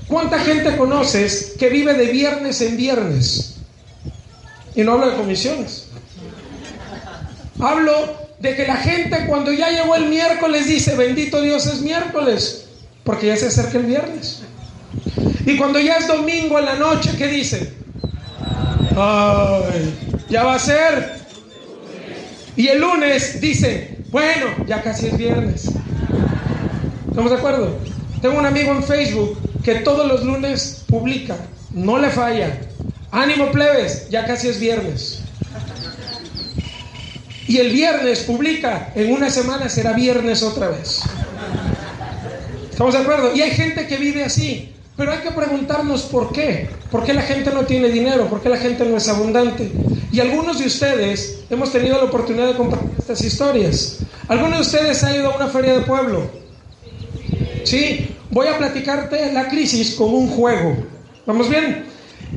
¿Cuánta 0.07 0.39
gente 0.39 0.75
conoces 0.77 1.53
que 1.57 1.69
vive 1.69 1.93
de 1.93 2.11
viernes 2.11 2.61
en 2.61 2.77
viernes? 2.77 3.55
Y 4.75 4.83
no 4.83 4.93
hablo 4.93 5.09
de 5.09 5.17
comisiones. 5.17 5.87
Hablo 7.59 8.21
de 8.39 8.55
que 8.55 8.65
la 8.65 8.77
gente 8.77 9.25
cuando 9.27 9.51
ya 9.51 9.69
llegó 9.69 9.95
el 9.95 10.07
miércoles 10.07 10.67
dice, 10.67 10.95
bendito 10.95 11.41
Dios 11.41 11.65
es 11.67 11.81
miércoles, 11.81 12.65
porque 13.03 13.27
ya 13.27 13.37
se 13.37 13.47
acerca 13.47 13.77
el 13.77 13.85
viernes. 13.85 14.41
Y 15.45 15.57
cuando 15.57 15.79
ya 15.79 15.97
es 15.97 16.07
domingo 16.07 16.57
en 16.59 16.65
la 16.65 16.75
noche, 16.75 17.11
¿qué 17.17 17.27
dice? 17.27 17.73
Ay, 18.95 19.93
ya 20.29 20.43
va 20.43 20.55
a 20.55 20.59
ser 20.59 21.20
y 22.61 22.67
el 22.67 22.79
lunes 22.79 23.41
dice, 23.41 23.97
bueno, 24.11 24.45
ya 24.67 24.83
casi 24.83 25.07
es 25.07 25.17
viernes. 25.17 25.65
¿Estamos 27.09 27.31
de 27.31 27.37
acuerdo? 27.37 27.75
Tengo 28.21 28.37
un 28.37 28.45
amigo 28.45 28.71
en 28.71 28.83
Facebook 28.83 29.39
que 29.63 29.75
todos 29.79 30.07
los 30.07 30.23
lunes 30.23 30.83
publica, 30.87 31.37
no 31.71 31.97
le 31.97 32.11
falla. 32.11 32.61
Ánimo 33.09 33.49
plebes, 33.51 34.07
ya 34.11 34.27
casi 34.27 34.49
es 34.49 34.59
viernes. 34.59 35.23
Y 37.47 37.57
el 37.57 37.71
viernes 37.71 38.19
publica, 38.19 38.91
en 38.93 39.11
una 39.11 39.31
semana 39.31 39.67
será 39.67 39.93
viernes 39.93 40.43
otra 40.43 40.69
vez. 40.69 40.99
¿Estamos 42.69 42.93
de 42.93 42.99
acuerdo? 42.99 43.35
Y 43.35 43.41
hay 43.41 43.55
gente 43.55 43.87
que 43.87 43.97
vive 43.97 44.23
así. 44.23 44.71
Pero 45.01 45.13
hay 45.13 45.19
que 45.21 45.31
preguntarnos 45.31 46.03
por 46.03 46.31
qué. 46.31 46.69
¿Por 46.91 47.03
qué 47.03 47.11
la 47.11 47.23
gente 47.23 47.49
no 47.51 47.65
tiene 47.65 47.89
dinero? 47.89 48.27
¿Por 48.27 48.39
qué 48.39 48.49
la 48.49 48.57
gente 48.57 48.85
no 48.85 48.97
es 48.97 49.07
abundante? 49.07 49.71
Y 50.11 50.19
algunos 50.19 50.59
de 50.59 50.67
ustedes 50.67 51.39
hemos 51.49 51.71
tenido 51.71 51.97
la 51.97 52.03
oportunidad 52.03 52.45
de 52.45 52.53
compartir 52.53 52.91
estas 52.99 53.19
historias. 53.23 53.97
¿Algunos 54.27 54.57
de 54.57 54.61
ustedes 54.61 55.03
han 55.03 55.15
ido 55.15 55.31
a 55.31 55.37
una 55.37 55.47
feria 55.47 55.73
de 55.73 55.81
pueblo? 55.81 56.29
Sí, 57.63 58.15
voy 58.29 58.45
a 58.45 58.59
platicarte 58.59 59.33
la 59.33 59.47
crisis 59.47 59.95
como 59.95 60.19
un 60.19 60.27
juego. 60.27 60.77
¿Vamos 61.25 61.49
bien? 61.49 61.83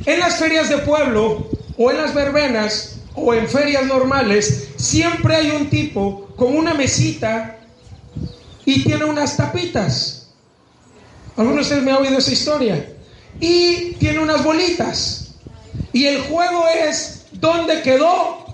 En 0.03 0.19
las 0.19 0.37
ferias 0.37 0.67
de 0.67 0.79
pueblo 0.79 1.47
o 1.77 1.91
en 1.91 1.97
las 1.97 2.15
verbenas 2.15 2.97
o 3.13 3.31
en 3.35 3.47
ferias 3.47 3.85
normales, 3.85 4.69
siempre 4.77 5.35
hay 5.35 5.51
un 5.51 5.69
tipo 5.69 6.29
con 6.35 6.57
una 6.57 6.73
mesita 6.73 7.59
y 8.65 8.81
tiene 8.81 9.05
unas 9.05 9.37
tapitas. 9.37 10.24
Algunos 11.37 11.55
de 11.55 11.61
ustedes 11.61 11.83
me 11.83 11.91
han 11.91 11.97
oído 11.97 12.17
esa 12.17 12.31
historia. 12.31 12.85
Y 13.39 13.93
tiene 13.93 14.19
unas 14.19 14.43
bolitas. 14.43 15.35
Y 15.91 16.05
el 16.05 16.21
juego 16.21 16.65
es 16.67 17.25
¿dónde 17.33 17.81
quedó? 17.81 18.45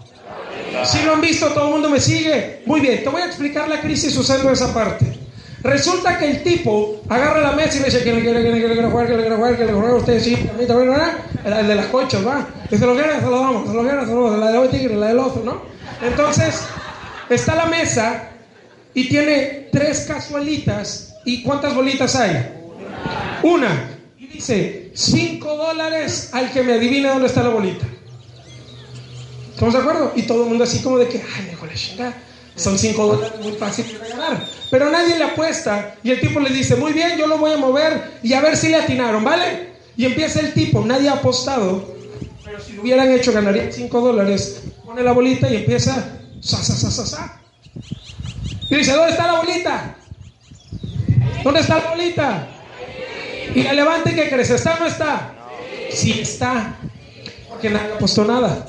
Si 0.85 1.03
lo 1.03 1.13
han 1.13 1.21
visto, 1.21 1.47
todo 1.49 1.65
el 1.65 1.71
mundo 1.71 1.89
me 1.89 1.99
sigue. 1.99 2.61
Muy 2.65 2.81
bien, 2.81 3.03
te 3.03 3.09
voy 3.09 3.21
a 3.21 3.25
explicar 3.25 3.67
la 3.67 3.81
crisis 3.81 4.15
usando 4.17 4.51
esa 4.51 4.73
parte. 4.73 5.17
Resulta 5.63 6.17
que 6.17 6.29
el 6.29 6.43
tipo 6.43 7.01
agarra 7.07 7.41
la 7.41 7.51
mesa 7.51 7.77
y 7.77 7.79
le 7.81 7.85
dice 7.85 8.03
que 8.03 8.13
le 8.13 8.21
quiere, 8.21 8.41
que 8.41 8.51
le 8.51 8.73
quiere 8.73 8.89
jugar, 8.89 9.05
que 9.05 9.13
le 9.13 9.19
quiere 9.19 9.35
jugar, 9.35 9.57
que 9.57 9.65
le 9.65 9.73
quiere 9.73 9.93
usted 9.93 10.19
sí, 10.19 10.33
a 10.33 10.57
mí 10.57 10.65
también, 10.65 10.97
El 11.45 11.67
de 11.67 11.75
las 11.75 11.85
cochas, 11.87 12.25
va. 12.25 12.47
Y 12.71 12.77
se 12.77 12.85
lo 12.85 12.93
quiere, 12.93 13.19
se 13.19 13.25
lo 13.25 13.39
damos, 13.39 13.67
se 13.67 13.73
lo 13.73 13.83
quiere, 13.83 14.01
se 14.01 14.07
lo 14.07 14.23
damos, 14.23 14.39
la 14.39 14.51
de 14.51 14.57
hoy 14.57 14.67
tigre, 14.69 14.95
la 14.95 15.07
del 15.09 15.19
otro, 15.19 15.43
¿no? 15.43 15.61
Entonces, 16.01 16.61
está 17.29 17.53
la 17.53 17.65
mesa 17.65 18.29
y 18.95 19.07
tiene 19.07 19.69
tres 19.71 20.05
casualitas. 20.07 21.15
¿Y 21.25 21.43
cuántas 21.43 21.75
bolitas 21.75 22.15
hay? 22.15 22.60
Una. 23.43 23.89
Y 24.17 24.27
dice, 24.27 24.91
5 24.93 25.55
dólares 25.55 26.29
al 26.33 26.51
que 26.51 26.63
me 26.63 26.73
adivine 26.73 27.09
dónde 27.09 27.27
está 27.27 27.43
la 27.43 27.49
bolita. 27.49 27.85
¿Estamos 29.51 29.73
de 29.73 29.79
acuerdo? 29.79 30.13
Y 30.15 30.23
todo 30.23 30.43
el 30.43 30.49
mundo 30.49 30.63
así 30.63 30.81
como 30.81 30.97
de 30.97 31.07
que, 31.07 31.17
ay, 31.17 31.55
me 31.61 31.67
la 31.67 31.73
chingada. 31.73 32.23
Son 32.55 32.77
5 32.77 33.05
dólares 33.05 33.39
muy 33.41 33.53
fácil 33.53 33.85
de 33.87 34.09
ganar. 34.09 34.45
Pero 34.69 34.89
nadie 34.89 35.17
le 35.17 35.23
apuesta. 35.23 35.95
Y 36.03 36.11
el 36.11 36.19
tipo 36.19 36.39
le 36.39 36.49
dice, 36.49 36.75
muy 36.75 36.93
bien, 36.93 37.17
yo 37.17 37.27
lo 37.27 37.37
voy 37.37 37.51
a 37.51 37.57
mover 37.57 38.19
y 38.23 38.33
a 38.33 38.41
ver 38.41 38.57
si 38.57 38.69
le 38.69 38.77
atinaron, 38.77 39.23
¿vale? 39.23 39.71
Y 39.97 40.05
empieza 40.05 40.39
el 40.39 40.53
tipo, 40.53 40.83
nadie 40.85 41.09
ha 41.09 41.13
apostado. 41.13 41.95
Pero 42.43 42.59
si 42.59 42.73
lo 42.73 42.81
hubieran 42.81 43.11
hecho, 43.11 43.31
ganarían 43.31 43.71
5 43.71 44.01
dólares. 44.01 44.63
Pone 44.85 45.03
la 45.03 45.11
bolita 45.11 45.49
y 45.49 45.57
empieza, 45.57 46.19
sa, 46.41 46.57
sa, 46.57 46.75
sa, 46.75 47.05
sa. 47.05 47.41
Y 48.69 48.75
dice, 48.75 48.93
¿dónde 48.93 49.11
está 49.11 49.27
la 49.27 49.39
bolita? 49.39 49.95
¿Dónde 51.43 51.59
está 51.59 51.79
la 51.79 51.89
bolita? 51.91 52.47
Y 53.53 53.63
la 53.63 53.73
levante 53.73 54.15
que 54.15 54.29
crece, 54.29 54.55
¿está 54.55 54.75
o 54.75 54.79
no 54.79 54.87
está? 54.87 55.33
Sí 55.91 56.19
está, 56.21 56.77
porque 57.49 57.69
nadie 57.69 57.93
apostó 57.93 58.23
nada. 58.23 58.67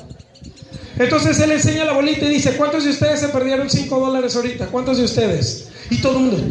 Entonces 0.99 1.39
él 1.39 1.51
enseña 1.51 1.85
la 1.85 1.93
bolita 1.93 2.25
y 2.25 2.29
dice, 2.29 2.55
¿cuántos 2.55 2.83
de 2.83 2.91
ustedes 2.91 3.19
se 3.19 3.29
perdieron 3.29 3.69
5 3.69 3.99
dólares 3.99 4.35
ahorita? 4.35 4.67
¿Cuántos 4.67 4.97
de 4.97 5.05
ustedes? 5.05 5.69
Y 5.89 5.97
todo 5.97 6.17
el 6.17 6.23
mundo, 6.25 6.49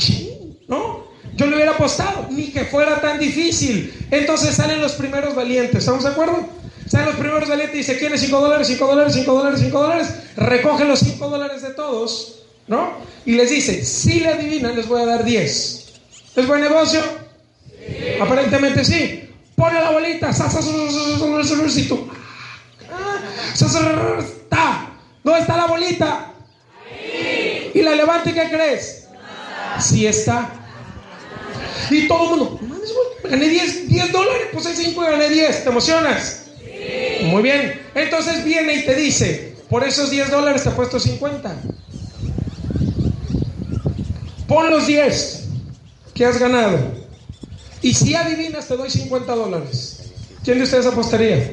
¿no? 0.66 1.04
Yo 1.34 1.46
le 1.46 1.56
hubiera 1.56 1.72
apostado, 1.72 2.26
ni 2.30 2.50
que 2.50 2.64
fuera 2.64 3.00
tan 3.00 3.18
difícil. 3.18 3.92
Entonces 4.10 4.54
salen 4.54 4.80
los 4.80 4.92
primeros 4.92 5.34
valientes, 5.34 5.76
¿estamos 5.78 6.04
de 6.04 6.10
acuerdo? 6.10 6.46
Salen 6.88 7.06
los 7.06 7.16
primeros 7.16 7.48
valientes 7.48 7.74
y 7.74 7.78
dice, 7.78 7.98
¿quién 7.98 8.12
es 8.12 8.20
5 8.20 8.40
dólares, 8.40 8.66
5 8.66 8.86
dólares, 8.86 9.14
5 9.14 9.32
dólares, 9.32 9.60
5 9.60 9.82
dólares? 9.82 10.08
Recogen 10.36 10.88
los 10.88 10.98
5 10.98 11.28
dólares 11.28 11.62
de 11.62 11.70
todos, 11.70 12.42
¿no? 12.66 12.94
Y 13.24 13.32
les 13.32 13.50
dice, 13.50 13.84
si 13.84 14.20
le 14.20 14.28
adivinan, 14.28 14.74
les 14.74 14.88
voy 14.88 15.02
a 15.02 15.06
dar 15.06 15.24
10. 15.24 15.84
¿Es 16.36 16.46
buen 16.46 16.60
negocio? 16.60 17.00
Aparentemente 18.20 18.84
sí. 18.84 19.28
Pone 19.56 19.80
la 19.80 19.90
bolita. 19.90 20.32
¿Dónde 25.22 25.40
está 25.40 25.56
la 25.56 25.66
bolita? 25.66 26.32
Y 27.74 27.82
la 27.82 27.94
levante, 27.94 28.34
¿qué 28.34 28.48
crees? 28.50 29.08
Sí 29.80 30.06
está. 30.06 30.50
Y 31.90 32.06
todo 32.08 32.24
el 32.24 32.30
mundo, 32.30 32.60
gané 33.24 33.48
10, 33.48 33.88
10 33.88 34.12
dólares, 34.12 34.48
pues 34.52 34.66
hay 34.66 34.74
5 34.74 35.02
y 35.02 35.06
gané 35.06 35.28
10. 35.28 35.64
¿Te 35.64 35.70
emocionas? 35.70 36.46
Muy 37.22 37.42
bien. 37.42 37.80
Entonces 37.94 38.44
viene 38.44 38.74
y 38.74 38.84
te 38.84 38.94
dice, 38.94 39.56
por 39.68 39.84
esos 39.84 40.10
10 40.10 40.30
dólares 40.30 40.62
te 40.62 40.70
he 40.70 40.72
puesto 40.72 40.98
50. 40.98 41.54
Pon 44.48 44.70
los 44.70 44.86
10 44.86 45.48
que 46.14 46.26
has 46.26 46.38
ganado. 46.38 47.01
Y 47.82 47.94
si 47.94 48.14
adivinas, 48.14 48.68
te 48.68 48.76
doy 48.76 48.88
50 48.88 49.34
dólares. 49.34 50.12
¿Quién 50.44 50.58
de 50.58 50.64
ustedes 50.64 50.86
apostaría? 50.86 51.52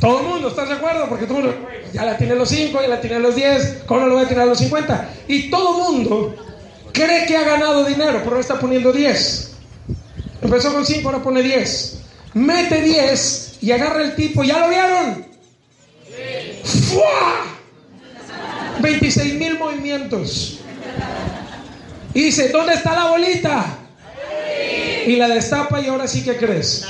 Todo 0.00 0.20
el 0.20 0.26
mundo, 0.26 0.48
¿estás 0.48 0.68
de 0.68 0.74
acuerdo? 0.74 1.08
Porque 1.08 1.26
todo 1.26 1.54
ya 1.92 2.04
la 2.04 2.16
tiene 2.16 2.34
los 2.34 2.48
5, 2.48 2.80
ya 2.82 2.88
la 2.88 3.00
tiene 3.00 3.18
los 3.20 3.34
10, 3.34 3.82
¿cómo 3.86 4.00
no 4.00 4.06
lo 4.06 4.14
voy 4.14 4.24
a 4.24 4.28
tirar 4.28 4.46
los 4.46 4.58
50? 4.58 5.10
Y 5.28 5.50
todo 5.50 5.76
el 5.76 5.94
mundo 5.94 6.36
cree 6.92 7.26
que 7.26 7.36
ha 7.36 7.44
ganado 7.44 7.84
dinero, 7.84 8.20
pero 8.22 8.34
no 8.34 8.40
está 8.40 8.58
poniendo 8.58 8.92
10. 8.92 9.52
Empezó 10.42 10.72
con 10.72 10.84
5, 10.84 11.08
ahora 11.08 11.22
pone 11.22 11.42
10. 11.42 11.98
Mete 12.34 12.82
10 12.82 13.58
y 13.62 13.72
agarra 13.72 14.02
el 14.02 14.14
tipo, 14.14 14.44
¿ya 14.44 14.58
lo 14.60 14.68
vieron? 14.68 15.26
¡Fua! 16.64 17.46
26 18.80 19.34
mil 19.34 19.58
movimientos. 19.58 20.60
Y 22.14 22.22
dice, 22.22 22.48
¿dónde 22.50 22.74
está 22.74 22.94
la 22.94 23.10
bolita? 23.10 23.78
Y 25.08 25.16
la 25.16 25.28
destapa 25.28 25.80
y 25.80 25.86
ahora 25.86 26.06
sí 26.06 26.22
que 26.22 26.36
crees. 26.36 26.84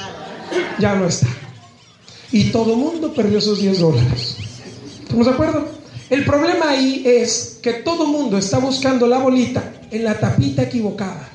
Ya 0.81 0.97
no 0.97 1.07
está. 1.07 1.29
Y 2.33 2.51
todo 2.51 2.73
el 2.73 2.79
mundo 2.79 3.15
perdió 3.15 3.41
sus 3.41 3.61
10 3.61 3.79
dólares. 3.79 4.37
¿Estamos 5.03 5.25
de 5.25 5.33
acuerdo? 5.33 5.69
El 6.11 6.25
problema 6.25 6.71
ahí 6.71 7.05
es 7.07 7.61
que 7.63 7.75
todo 7.75 8.07
el 8.07 8.11
mundo 8.11 8.37
está 8.37 8.59
buscando 8.59 9.07
la 9.07 9.19
bolita 9.19 9.73
en 9.93 10.03
la 10.03 10.19
tapita 10.19 10.63
equivocada. 10.63 11.29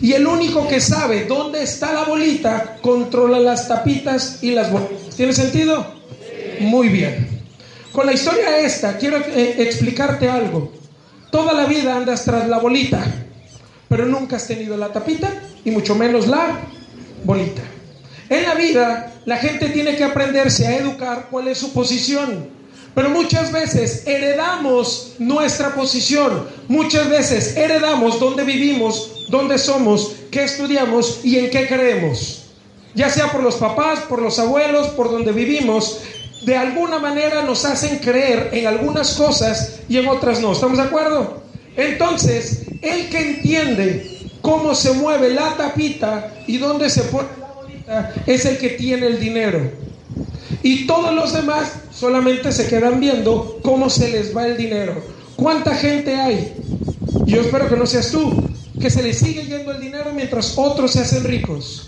Y 0.00 0.12
el 0.12 0.26
único 0.26 0.66
que 0.66 0.80
sabe 0.80 1.26
dónde 1.26 1.62
está 1.62 1.92
la 1.92 2.02
bolita 2.02 2.76
controla 2.82 3.38
las 3.38 3.68
tapitas 3.68 4.42
y 4.42 4.50
las 4.50 4.72
bolitas. 4.72 5.14
¿Tiene 5.16 5.32
sentido? 5.32 5.86
Muy 6.58 6.88
bien. 6.88 7.28
Con 7.92 8.06
la 8.06 8.12
historia 8.12 8.58
esta 8.58 8.98
quiero 8.98 9.18
eh, 9.18 9.54
explicarte 9.58 10.28
algo. 10.28 10.72
Toda 11.30 11.52
la 11.52 11.66
vida 11.66 11.96
andas 11.96 12.24
tras 12.24 12.48
la 12.48 12.58
bolita, 12.58 13.27
pero 13.88 14.06
nunca 14.06 14.36
has 14.36 14.46
tenido 14.46 14.76
la 14.76 14.92
tapita 14.92 15.32
y 15.64 15.70
mucho 15.70 15.94
menos 15.94 16.26
la 16.26 16.60
bolita. 17.24 17.62
En 18.28 18.42
la 18.42 18.54
vida 18.54 19.12
la 19.24 19.36
gente 19.36 19.68
tiene 19.68 19.96
que 19.96 20.04
aprenderse 20.04 20.66
a 20.66 20.76
educar 20.76 21.28
cuál 21.30 21.48
es 21.48 21.58
su 21.58 21.72
posición. 21.72 22.56
Pero 22.94 23.10
muchas 23.10 23.52
veces 23.52 24.04
heredamos 24.06 25.14
nuestra 25.18 25.74
posición, 25.74 26.48
muchas 26.66 27.08
veces 27.08 27.56
heredamos 27.56 28.18
dónde 28.18 28.42
vivimos, 28.44 29.26
dónde 29.28 29.58
somos, 29.58 30.16
qué 30.30 30.44
estudiamos 30.44 31.20
y 31.22 31.38
en 31.38 31.50
qué 31.50 31.68
creemos. 31.68 32.46
Ya 32.94 33.08
sea 33.08 33.30
por 33.30 33.42
los 33.42 33.56
papás, 33.56 34.00
por 34.08 34.20
los 34.20 34.38
abuelos, 34.38 34.88
por 34.88 35.10
donde 35.10 35.32
vivimos, 35.32 36.00
de 36.42 36.56
alguna 36.56 36.98
manera 36.98 37.42
nos 37.42 37.64
hacen 37.64 37.98
creer 37.98 38.50
en 38.52 38.66
algunas 38.66 39.14
cosas 39.14 39.80
y 39.88 39.98
en 39.98 40.08
otras 40.08 40.40
no. 40.40 40.52
¿Estamos 40.52 40.78
de 40.78 40.84
acuerdo? 40.84 41.42
Entonces, 41.78 42.64
el 42.82 43.08
que 43.08 43.18
entiende 43.18 44.18
cómo 44.42 44.74
se 44.74 44.92
mueve 44.92 45.30
la 45.30 45.56
tapita 45.56 46.34
y 46.48 46.58
dónde 46.58 46.90
se 46.90 47.02
pone 47.04 47.28
la 47.40 47.52
bolita 47.52 48.12
es 48.26 48.44
el 48.44 48.58
que 48.58 48.70
tiene 48.70 49.06
el 49.06 49.20
dinero. 49.20 49.60
Y 50.64 50.88
todos 50.88 51.14
los 51.14 51.32
demás 51.32 51.72
solamente 51.92 52.50
se 52.50 52.66
quedan 52.66 52.98
viendo 52.98 53.60
cómo 53.62 53.88
se 53.88 54.10
les 54.10 54.36
va 54.36 54.46
el 54.46 54.56
dinero. 54.56 55.00
¿Cuánta 55.36 55.72
gente 55.76 56.16
hay? 56.16 56.52
Yo 57.26 57.42
espero 57.42 57.68
que 57.68 57.76
no 57.76 57.86
seas 57.86 58.10
tú, 58.10 58.42
que 58.80 58.90
se 58.90 59.00
les 59.00 59.18
sigue 59.18 59.46
yendo 59.46 59.70
el 59.70 59.80
dinero 59.80 60.10
mientras 60.12 60.54
otros 60.58 60.90
se 60.90 61.00
hacen 61.00 61.22
ricos. 61.22 61.86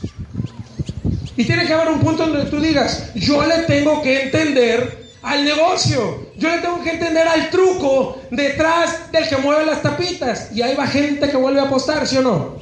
Y 1.36 1.44
tiene 1.44 1.66
que 1.66 1.72
haber 1.72 1.88
un 1.88 1.98
punto 2.00 2.28
donde 2.28 2.48
tú 2.48 2.60
digas, 2.60 3.12
yo 3.16 3.44
le 3.44 3.64
tengo 3.64 4.02
que 4.02 4.22
entender 4.22 5.10
al 5.22 5.44
negocio, 5.44 6.29
yo 6.40 6.48
le 6.48 6.58
tengo 6.62 6.82
que 6.82 6.92
entender 6.92 7.28
al 7.28 7.50
truco 7.50 8.18
detrás 8.30 9.12
del 9.12 9.28
que 9.28 9.36
mueve 9.36 9.66
las 9.66 9.82
tapitas. 9.82 10.48
Y 10.54 10.62
ahí 10.62 10.74
va 10.74 10.86
gente 10.86 11.28
que 11.28 11.36
vuelve 11.36 11.60
a 11.60 11.64
apostar, 11.64 12.06
¿sí 12.06 12.16
o 12.16 12.22
no? 12.22 12.56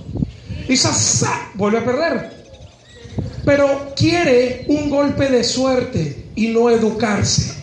Y 0.69 0.77
¡sa, 0.77 1.53
vuelve 1.55 1.79
a 1.79 1.85
perder. 1.85 2.31
Pero 3.45 3.93
quiere 3.95 4.65
un 4.67 4.91
golpe 4.91 5.29
de 5.29 5.45
suerte 5.45 6.27
y 6.35 6.49
no 6.49 6.71
educarse. 6.71 7.55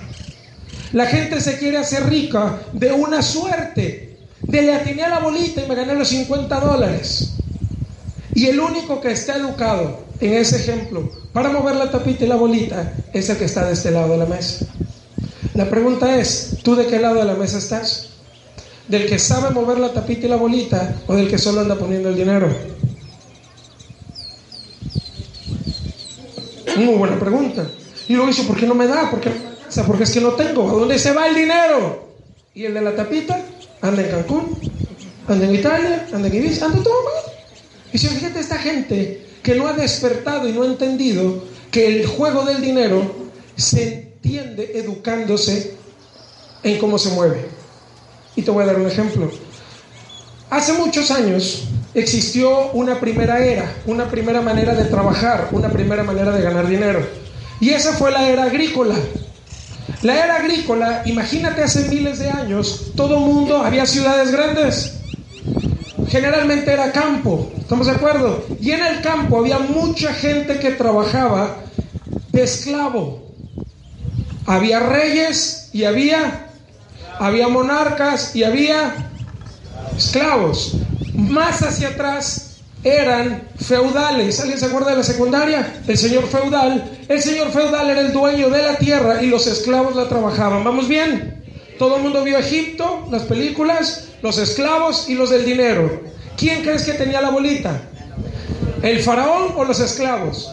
La 0.94 1.06
gente 1.06 1.42
se 1.42 1.60
quiere 1.60 1.78
hacer 1.78 2.10
rica 2.10 2.62
de 2.72 2.94
una 2.94 3.22
suerte. 3.22 4.18
De 4.40 4.62
le 4.62 4.74
atiné 4.74 5.04
a 5.04 5.10
la 5.10 5.20
bolita 5.20 5.66
y 5.66 5.68
me 5.68 5.76
gané 5.76 5.96
los 5.96 6.08
50 6.08 6.60
dólares. 6.62 7.34
Y 8.34 8.46
el 8.46 8.58
único 8.62 9.02
que 9.02 9.12
está 9.12 9.36
educado 9.36 10.06
en 10.22 10.34
ese 10.34 10.58
ejemplo 10.58 11.12
para 11.34 11.50
mover 11.50 11.76
la 11.76 11.92
tapita 11.92 12.24
y 12.24 12.28
la 12.28 12.38
bolita 12.38 12.94
es 13.12 13.30
el 13.30 13.36
que 13.36 13.46
está 13.46 13.66
de 13.66 13.74
este 13.74 13.92
lado 13.92 14.14
de 14.14 14.18
la 14.20 14.26
mesa. 14.26 14.66
La 15.56 15.70
pregunta 15.70 16.20
es, 16.20 16.58
¿tú 16.64 16.76
de 16.76 16.86
qué 16.86 17.00
lado 17.00 17.16
de 17.16 17.24
la 17.24 17.36
mesa 17.36 17.60
estás? 17.60 18.10
¿Del 18.90 19.08
que 19.08 19.18
sabe 19.18 19.52
mover 19.52 19.80
la 19.80 19.94
tapita 19.94 20.28
y 20.28 20.30
la 20.30 20.36
bolita 20.36 20.96
o 21.08 21.16
del 21.16 21.30
que 21.30 21.38
solo 21.38 21.62
anda 21.62 21.76
poniendo 21.76 22.10
el 22.10 22.18
dinero? 22.18 22.50
Muy 26.76 26.96
buena 26.96 27.18
pregunta. 27.18 27.66
Y 28.10 28.14
luego 28.14 28.28
dice, 28.28 28.44
¿por 28.44 28.58
qué 28.58 28.68
no 28.68 28.76
me 28.76 28.86
da? 28.86 29.10
¿Por 29.10 29.22
qué 29.22 29.30
no 29.30 29.84
Porque 29.86 30.04
es 30.04 30.12
que 30.12 30.20
no 30.20 30.34
tengo. 30.34 30.70
¿A 30.70 30.74
dónde 30.74 31.00
se 31.00 31.14
va 31.14 31.28
el 31.28 31.36
dinero? 31.36 32.06
¿Y 32.54 32.66
el 32.66 32.74
de 32.74 32.82
la 32.82 32.94
tapita? 32.94 33.40
Anda 33.82 34.02
en 34.02 34.10
Cancún, 34.10 34.58
anda 35.26 35.46
en 35.46 35.56
Italia, 35.56 36.06
anda 36.12 36.28
en 36.28 36.36
Ibiza, 36.36 36.66
anda 36.66 36.84
todo 36.84 37.02
mal. 37.04 37.34
Y 37.94 37.98
si 37.98 38.08
fíjate, 38.08 38.42
esta 38.42 38.58
gente 38.58 39.26
que 39.42 39.56
no 39.56 39.68
ha 39.68 39.74
despertado 39.74 40.50
y 40.50 40.52
no 40.52 40.64
ha 40.64 40.66
entendido 40.66 41.46
que 41.72 41.88
el 41.88 42.06
juego 42.08 42.44
del 42.44 42.62
dinero 42.62 43.30
se 43.56 44.05
entiende 44.26 44.72
educándose 44.74 45.76
en 46.64 46.80
cómo 46.80 46.98
se 46.98 47.10
mueve. 47.10 47.46
Y 48.36 48.42
te 48.42 48.50
voy 48.50 48.64
a 48.64 48.66
dar 48.66 48.78
un 48.78 48.88
ejemplo. 48.88 49.32
Hace 50.50 50.74
muchos 50.74 51.12
años 51.12 51.66
existió 51.94 52.72
una 52.72 53.00
primera 53.00 53.46
era, 53.46 53.72
una 53.86 54.10
primera 54.10 54.42
manera 54.42 54.74
de 54.74 54.86
trabajar, 54.86 55.50
una 55.52 55.70
primera 55.70 56.04
manera 56.04 56.32
de 56.32 56.42
ganar 56.42 56.68
dinero. 56.68 57.06
Y 57.60 57.70
esa 57.70 57.94
fue 57.94 58.12
la 58.12 58.28
era 58.28 58.46
agrícola. 58.46 58.96
La 60.02 60.26
era 60.26 60.38
agrícola, 60.38 61.04
imagínate 61.06 61.62
hace 61.62 61.88
miles 61.88 62.18
de 62.18 62.30
años, 62.30 62.94
todo 62.96 63.20
mundo, 63.20 63.60
había 63.60 63.86
ciudades 63.86 64.32
grandes. 64.32 64.94
Generalmente 66.10 66.72
era 66.74 66.92
campo, 66.92 67.52
¿estamos 67.60 67.86
de 67.86 67.94
acuerdo? 67.94 68.44
Y 68.60 68.72
en 68.72 68.84
el 68.84 69.02
campo 69.02 69.38
había 69.38 69.60
mucha 69.60 70.14
gente 70.14 70.60
que 70.60 70.72
trabajaba 70.72 71.58
de 72.32 72.44
esclavo. 72.44 73.26
Había 74.46 74.80
reyes 74.80 75.70
y 75.74 75.86
había, 75.86 76.48
había 77.20 77.48
monarcas 77.48 78.36
y 78.36 78.44
había 78.44 79.12
esclavos. 79.98 80.78
Más 81.14 81.62
hacia 81.62 81.90
atrás 81.90 82.58
eran 82.84 83.48
feudales. 83.58 84.40
¿Alguien 84.40 84.60
se 84.60 84.68
acuerda 84.68 84.92
de 84.92 84.98
la 84.98 85.04
secundaria? 85.04 85.82
El 85.88 85.98
señor 85.98 86.28
feudal. 86.28 86.98
El 87.08 87.22
señor 87.22 87.50
feudal 87.50 87.90
era 87.90 88.02
el 88.02 88.14
dueño 88.14 88.50
de 88.50 88.62
la 88.62 88.78
tierra 88.78 89.24
y 89.24 89.28
los 89.28 89.48
esclavos 89.48 89.96
la 89.96 90.08
trabajaban. 90.08 90.64
¿Vamos 90.64 90.88
bien? 90.88 91.44
Todo 91.80 91.98
el 91.98 92.04
mundo 92.04 92.24
vio 92.24 92.38
Egipto, 92.38 93.08
las 93.12 93.24
películas, 93.24 94.10
los 94.22 94.38
esclavos 94.38 95.10
y 95.10 95.16
los 95.16 95.32
del 95.32 95.46
dinero. 95.46 96.04
¿Quién 96.38 96.62
crees 96.62 96.84
que 96.84 96.94
tenía 96.94 97.22
la 97.22 97.32
bolita? 97.32 97.82
¿El 98.82 99.02
faraón 99.02 99.54
o 99.56 99.64
los 99.66 99.80
esclavos? 99.80 100.52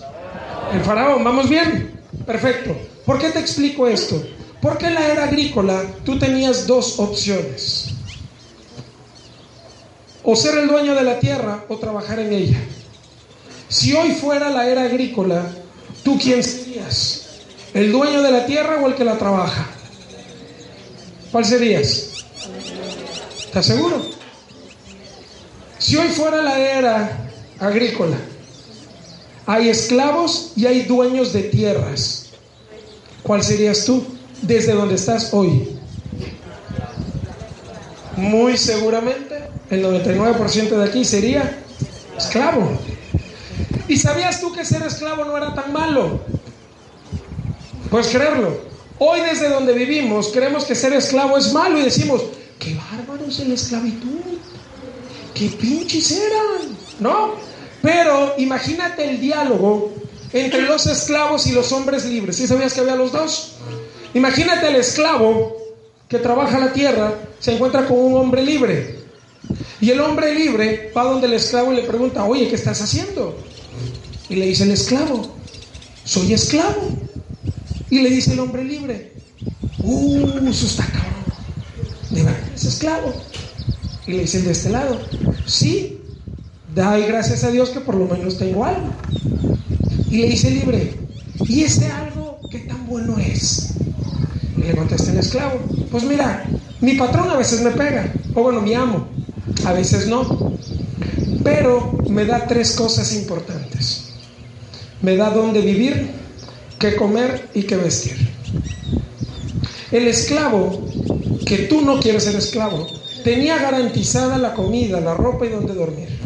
El 0.72 0.80
faraón, 0.80 1.22
¿vamos 1.22 1.48
bien? 1.48 1.92
Perfecto. 2.24 2.74
¿Por 3.04 3.18
qué 3.18 3.30
te 3.30 3.38
explico 3.38 3.86
esto? 3.86 4.22
Porque 4.60 4.86
en 4.86 4.94
la 4.94 5.08
era 5.08 5.24
agrícola 5.24 5.82
tú 6.04 6.18
tenías 6.18 6.66
dos 6.66 6.98
opciones. 6.98 7.88
O 10.22 10.36
ser 10.36 10.58
el 10.58 10.68
dueño 10.68 10.94
de 10.94 11.02
la 11.02 11.18
tierra 11.18 11.64
o 11.68 11.76
trabajar 11.78 12.20
en 12.20 12.32
ella. 12.32 12.58
Si 13.68 13.92
hoy 13.92 14.12
fuera 14.12 14.50
la 14.50 14.68
era 14.68 14.82
agrícola, 14.82 15.50
¿tú 16.04 16.18
quién 16.18 16.44
serías? 16.44 17.40
¿El 17.74 17.90
dueño 17.90 18.22
de 18.22 18.30
la 18.30 18.46
tierra 18.46 18.80
o 18.80 18.86
el 18.86 18.94
que 18.94 19.04
la 19.04 19.18
trabaja? 19.18 19.66
¿Cuál 21.32 21.44
serías? 21.44 22.10
¿Estás 23.38 23.66
seguro? 23.66 24.02
Si 25.78 25.96
hoy 25.96 26.08
fuera 26.08 26.42
la 26.42 26.58
era 26.58 27.30
agrícola, 27.58 28.16
hay 29.46 29.70
esclavos 29.70 30.52
y 30.54 30.66
hay 30.66 30.82
dueños 30.82 31.32
de 31.32 31.42
tierras. 31.44 32.21
¿Cuál 33.22 33.42
serías 33.42 33.84
tú 33.84 34.04
desde 34.42 34.72
donde 34.72 34.96
estás 34.96 35.32
hoy? 35.32 35.78
Muy 38.16 38.58
seguramente 38.58 39.48
el 39.70 39.84
99% 39.84 40.68
de 40.68 40.84
aquí 40.84 41.04
sería 41.04 41.58
esclavo. 42.16 42.78
¿Y 43.88 43.96
sabías 43.96 44.40
tú 44.40 44.52
que 44.52 44.64
ser 44.64 44.82
esclavo 44.82 45.24
no 45.24 45.36
era 45.36 45.54
tan 45.54 45.72
malo? 45.72 46.20
Puedes 47.90 48.08
creerlo. 48.08 48.58
Hoy 48.98 49.20
desde 49.20 49.48
donde 49.48 49.72
vivimos 49.72 50.28
creemos 50.28 50.64
que 50.64 50.74
ser 50.74 50.92
esclavo 50.92 51.38
es 51.38 51.52
malo 51.52 51.78
y 51.78 51.82
decimos, 51.82 52.22
qué 52.58 52.74
bárbaro 52.74 53.24
es 53.26 53.38
la 53.46 53.54
esclavitud. 53.54 54.20
Qué 55.34 55.48
pinches 55.48 56.10
eran. 56.10 56.76
¿No? 57.00 57.34
Pero 57.80 58.34
imagínate 58.38 59.08
el 59.08 59.20
diálogo 59.20 59.92
entre 60.32 60.62
los 60.62 60.86
esclavos 60.86 61.46
y 61.46 61.52
los 61.52 61.72
hombres 61.72 62.04
libres. 62.04 62.36
¿Sí 62.36 62.46
sabías 62.46 62.72
que 62.72 62.80
había 62.80 62.96
los 62.96 63.12
dos? 63.12 63.52
Imagínate 64.14 64.68
el 64.68 64.76
esclavo 64.76 65.56
que 66.08 66.18
trabaja 66.18 66.58
la 66.58 66.72
tierra, 66.72 67.14
se 67.38 67.54
encuentra 67.54 67.86
con 67.86 67.98
un 67.98 68.14
hombre 68.14 68.42
libre. 68.42 69.00
Y 69.80 69.90
el 69.90 70.00
hombre 70.00 70.34
libre 70.34 70.92
va 70.96 71.04
donde 71.04 71.26
el 71.26 71.34
esclavo 71.34 71.72
y 71.72 71.76
le 71.76 71.82
pregunta, 71.82 72.24
oye, 72.24 72.48
¿qué 72.48 72.54
estás 72.54 72.80
haciendo? 72.80 73.36
Y 74.28 74.36
le 74.36 74.46
dice 74.46 74.64
el 74.64 74.70
esclavo, 74.70 75.34
soy 76.04 76.32
esclavo. 76.32 76.90
Y 77.90 78.00
le 78.00 78.10
dice 78.10 78.32
el 78.32 78.40
hombre 78.40 78.64
libre, 78.64 79.12
uh, 79.82 80.48
eso 80.48 80.66
está 80.66 80.86
cabrón. 80.86 81.12
¿De 82.10 82.22
verdad 82.22 82.40
es 82.54 82.64
esclavo? 82.64 83.12
Y 84.06 84.12
le 84.12 84.20
dice 84.20 84.42
de 84.42 84.52
este 84.52 84.70
lado, 84.70 84.98
sí, 85.46 86.00
da 86.74 86.96
gracias 86.98 87.44
a 87.44 87.50
Dios 87.50 87.70
que 87.70 87.80
por 87.80 87.94
lo 87.94 88.06
menos 88.06 88.38
tengo 88.38 88.64
algo. 88.64 88.88
Y 90.12 90.18
le 90.18 90.28
dice 90.28 90.50
libre, 90.50 90.90
¿y 91.48 91.62
ese 91.62 91.86
algo 91.86 92.38
qué 92.50 92.58
tan 92.58 92.86
bueno 92.86 93.18
es? 93.18 93.70
Y 94.58 94.60
le 94.60 94.76
contesta 94.76 95.10
el 95.10 95.16
esclavo, 95.16 95.58
pues 95.90 96.04
mira, 96.04 96.44
mi 96.82 96.96
patrón 96.96 97.30
a 97.30 97.36
veces 97.38 97.62
me 97.62 97.70
pega, 97.70 98.14
o 98.34 98.42
bueno, 98.42 98.60
mi 98.60 98.74
amo, 98.74 99.06
a 99.64 99.72
veces 99.72 100.08
no, 100.08 100.52
pero 101.42 101.98
me 102.10 102.26
da 102.26 102.46
tres 102.46 102.72
cosas 102.72 103.14
importantes. 103.14 104.02
Me 105.00 105.16
da 105.16 105.30
dónde 105.30 105.62
vivir, 105.62 106.10
qué 106.78 106.94
comer 106.94 107.48
y 107.54 107.62
qué 107.62 107.78
vestir. 107.78 108.14
El 109.92 110.08
esclavo, 110.08 110.90
que 111.46 111.56
tú 111.70 111.80
no 111.80 111.98
quieres 112.00 112.24
ser 112.24 112.36
esclavo, 112.36 112.86
tenía 113.24 113.56
garantizada 113.56 114.36
la 114.36 114.52
comida, 114.52 115.00
la 115.00 115.14
ropa 115.14 115.46
y 115.46 115.48
dónde 115.48 115.72
dormir. 115.72 116.21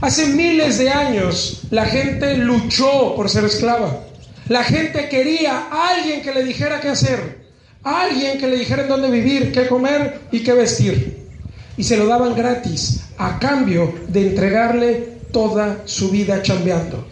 Hace 0.00 0.26
miles 0.28 0.78
de 0.78 0.88
años 0.90 1.62
la 1.70 1.84
gente 1.84 2.36
luchó 2.36 3.14
por 3.14 3.28
ser 3.28 3.44
esclava. 3.44 4.00
La 4.48 4.64
gente 4.64 5.08
quería 5.08 5.68
a 5.70 5.90
alguien 5.90 6.22
que 6.22 6.32
le 6.32 6.42
dijera 6.42 6.80
qué 6.80 6.88
hacer, 6.88 7.46
a 7.84 8.02
alguien 8.02 8.38
que 8.38 8.48
le 8.48 8.56
dijera 8.56 8.82
en 8.82 8.88
dónde 8.88 9.10
vivir, 9.10 9.52
qué 9.52 9.68
comer 9.68 10.22
y 10.32 10.40
qué 10.40 10.52
vestir. 10.54 11.28
Y 11.76 11.84
se 11.84 11.96
lo 11.96 12.06
daban 12.06 12.34
gratis 12.34 13.04
a 13.18 13.38
cambio 13.38 13.94
de 14.08 14.28
entregarle 14.28 15.18
toda 15.32 15.82
su 15.84 16.10
vida 16.10 16.42
chambeando. 16.42 17.06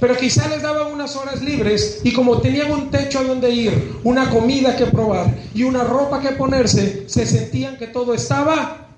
pero 0.00 0.16
quizá 0.16 0.48
les 0.48 0.60
daban 0.60 0.92
unas 0.92 1.16
horas 1.16 1.40
libres 1.42 2.00
y 2.04 2.12
como 2.12 2.38
tenían 2.38 2.70
un 2.70 2.90
techo 2.90 3.20
a 3.20 3.22
donde 3.22 3.50
ir, 3.50 4.00
una 4.04 4.28
comida 4.28 4.76
que 4.76 4.86
probar 4.86 5.34
y 5.54 5.62
una 5.62 5.82
ropa 5.82 6.20
que 6.20 6.30
ponerse, 6.32 7.04
se 7.08 7.24
sentían 7.24 7.78
que 7.78 7.86
todo 7.86 8.12
estaba 8.12 8.88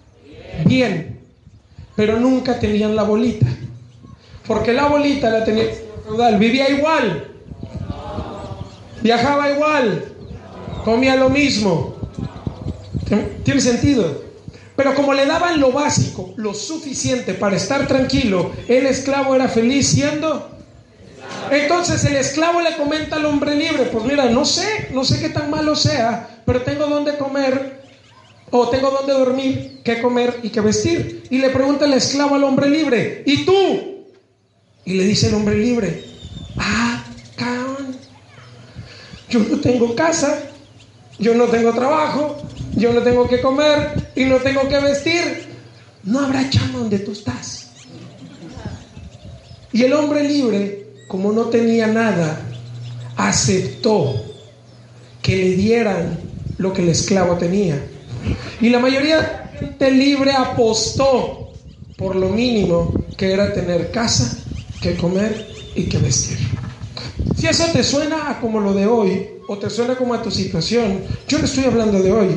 bien, 0.65 1.16
pero 1.97 2.21
nunca 2.21 2.59
tenían 2.59 2.95
la 2.95 3.03
bolita, 3.03 3.47
porque 4.47 4.73
la 4.73 4.87
bolita 4.87 5.31
la 5.31 5.45
tenía 5.45 5.65
el 5.65 6.37
vivía 6.39 6.71
igual, 6.71 7.33
viajaba 9.03 9.51
igual, 9.51 10.05
comía 10.85 11.17
lo 11.17 11.31
mismo. 11.31 11.97
¿Tiene 13.45 13.61
sentido? 13.61 14.25
Pero 14.77 14.95
como 14.95 15.15
le 15.15 15.27
daban 15.27 15.59
lo 15.59 15.73
básico, 15.73 16.35
lo 16.37 16.53
suficiente 16.53 17.35
para 17.35 17.57
estar 17.57 17.87
tranquilo, 17.87 18.53
el 18.69 18.87
esclavo 18.87 19.35
era 19.35 19.49
feliz 19.49 19.89
siendo. 19.89 20.51
Entonces 21.51 22.05
el 22.05 22.17
esclavo 22.17 22.61
le 22.61 22.77
comenta 22.77 23.17
al 23.17 23.25
hombre 23.25 23.55
libre, 23.55 23.85
pues 23.85 24.05
mira, 24.05 24.27
no 24.27 24.45
sé, 24.45 24.89
no 24.93 25.05
sé 25.05 25.21
qué 25.21 25.31
tan 25.31 25.51
malo 25.51 25.75
sea, 25.75 26.43
pero 26.45 26.63
tengo 26.63 26.87
donde 26.87 27.17
comer, 27.17 27.83
o 28.51 28.69
tengo 28.69 28.91
donde 28.91 29.13
dormir, 29.13 29.81
qué 29.85 30.01
comer 30.01 30.41
y 30.43 30.51
qué 30.51 30.61
vestir. 30.61 31.25
Y 31.31 31.39
le 31.39 31.51
pregunta 31.51 31.85
el 31.85 31.95
esclavo 31.95 32.35
al 32.35 32.45
hombre 32.45 32.71
libre, 32.71 33.23
¿y 33.27 33.45
tú? 33.45 34.05
Y 34.85 34.95
le 34.95 35.05
dice 35.05 35.29
el 35.29 35.35
hombre 35.35 35.57
libre, 35.57 36.05
ah, 36.57 37.05
cabrón, 37.37 37.97
yo 39.29 39.41
no 39.41 39.59
tengo 39.61 39.95
casa, 39.95 40.39
yo 41.19 41.35
no 41.35 41.47
tengo 41.47 41.73
trabajo, 41.73 42.37
yo 42.77 42.93
no 42.93 43.03
tengo 43.03 43.27
que 43.27 43.41
comer 43.41 44.11
y 44.15 44.25
no 44.25 44.37
tengo 44.37 44.69
que 44.69 44.79
vestir. 44.79 45.47
No 46.05 46.21
habrá 46.21 46.49
chamba 46.49 46.79
donde 46.79 47.01
tú 47.01 47.13
estás. 47.13 47.71
Y 49.73 49.83
el 49.83 49.93
hombre 49.93 50.23
libre, 50.23 50.87
como 51.09 51.33
no 51.33 51.47
tenía 51.47 51.89
nada, 51.89 52.41
aceptó 53.17 54.15
que 55.21 55.37
le 55.37 55.57
dieran 55.57 56.19
lo 56.59 56.73
que 56.73 56.83
el 56.83 56.91
esclavo 56.91 57.37
tenía. 57.37 57.83
Y 58.61 58.69
la 58.69 58.79
mayoría 58.79 59.53
de 59.79 59.91
libre 59.91 60.33
apostó 60.33 61.53
por 61.97 62.17
lo 62.17 62.29
mínimo 62.29 62.95
que 63.17 63.33
era 63.33 63.53
tener 63.53 63.91
casa, 63.91 64.39
que 64.81 64.97
comer 64.97 65.73
y 65.75 65.85
que 65.85 65.99
vestir. 65.99 66.39
Si 67.37 67.47
eso 67.47 67.67
te 67.73 67.83
suena 67.83 68.31
a 68.31 68.41
como 68.41 68.61
lo 68.61 68.73
de 68.73 68.87
hoy, 68.87 69.29
o 69.49 69.59
te 69.59 69.71
suena 69.71 69.95
como 69.97 70.15
a 70.15 70.23
tu 70.23 70.31
situación, 70.31 71.03
yo 71.29 71.39
no 71.39 71.45
estoy 71.45 71.65
hablando 71.65 72.01
de 72.03 72.13
hoy, 72.13 72.29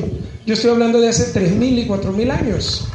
yo 0.46 0.54
estoy 0.54 0.70
hablando 0.70 1.00
de 1.00 1.08
hace 1.08 1.32
3.000 1.32 1.84
y 1.84 1.86
4.000 1.86 2.30
años. 2.30 2.88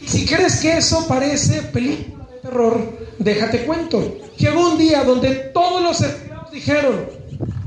Y 0.00 0.06
si 0.06 0.26
crees 0.26 0.60
que 0.60 0.76
eso 0.76 1.06
parece 1.06 1.62
película 1.62 2.26
de 2.30 2.38
terror, 2.38 2.98
déjate 3.18 3.64
cuento. 3.64 4.18
Llegó 4.36 4.72
un 4.72 4.78
día 4.78 5.04
donde 5.04 5.30
todos 5.54 5.82
los 5.82 6.00
esclavos 6.00 6.50
dijeron, 6.52 7.06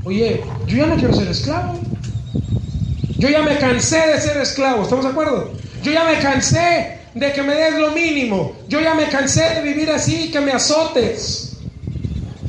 oye, 0.04 0.42
yo 0.66 0.76
ya 0.76 0.86
no 0.86 0.96
quiero 0.96 1.14
ser 1.14 1.28
esclavo. 1.28 1.78
Yo 3.18 3.28
ya 3.30 3.42
me 3.42 3.58
cansé 3.58 3.98
de 4.08 4.20
ser 4.20 4.36
esclavo, 4.36 4.82
¿estamos 4.82 5.04
de 5.04 5.10
acuerdo? 5.10 5.52
Yo 5.82 5.92
ya 5.92 6.04
me 6.04 6.18
cansé 6.18 6.98
de 7.14 7.32
que 7.32 7.42
me 7.42 7.54
des 7.54 7.78
lo 7.78 7.92
mínimo. 7.92 8.54
Yo 8.68 8.80
ya 8.80 8.94
me 8.94 9.08
cansé 9.08 9.54
de 9.54 9.62
vivir 9.62 9.90
así, 9.90 10.30
que 10.30 10.40
me 10.40 10.52
azotes. 10.52 11.56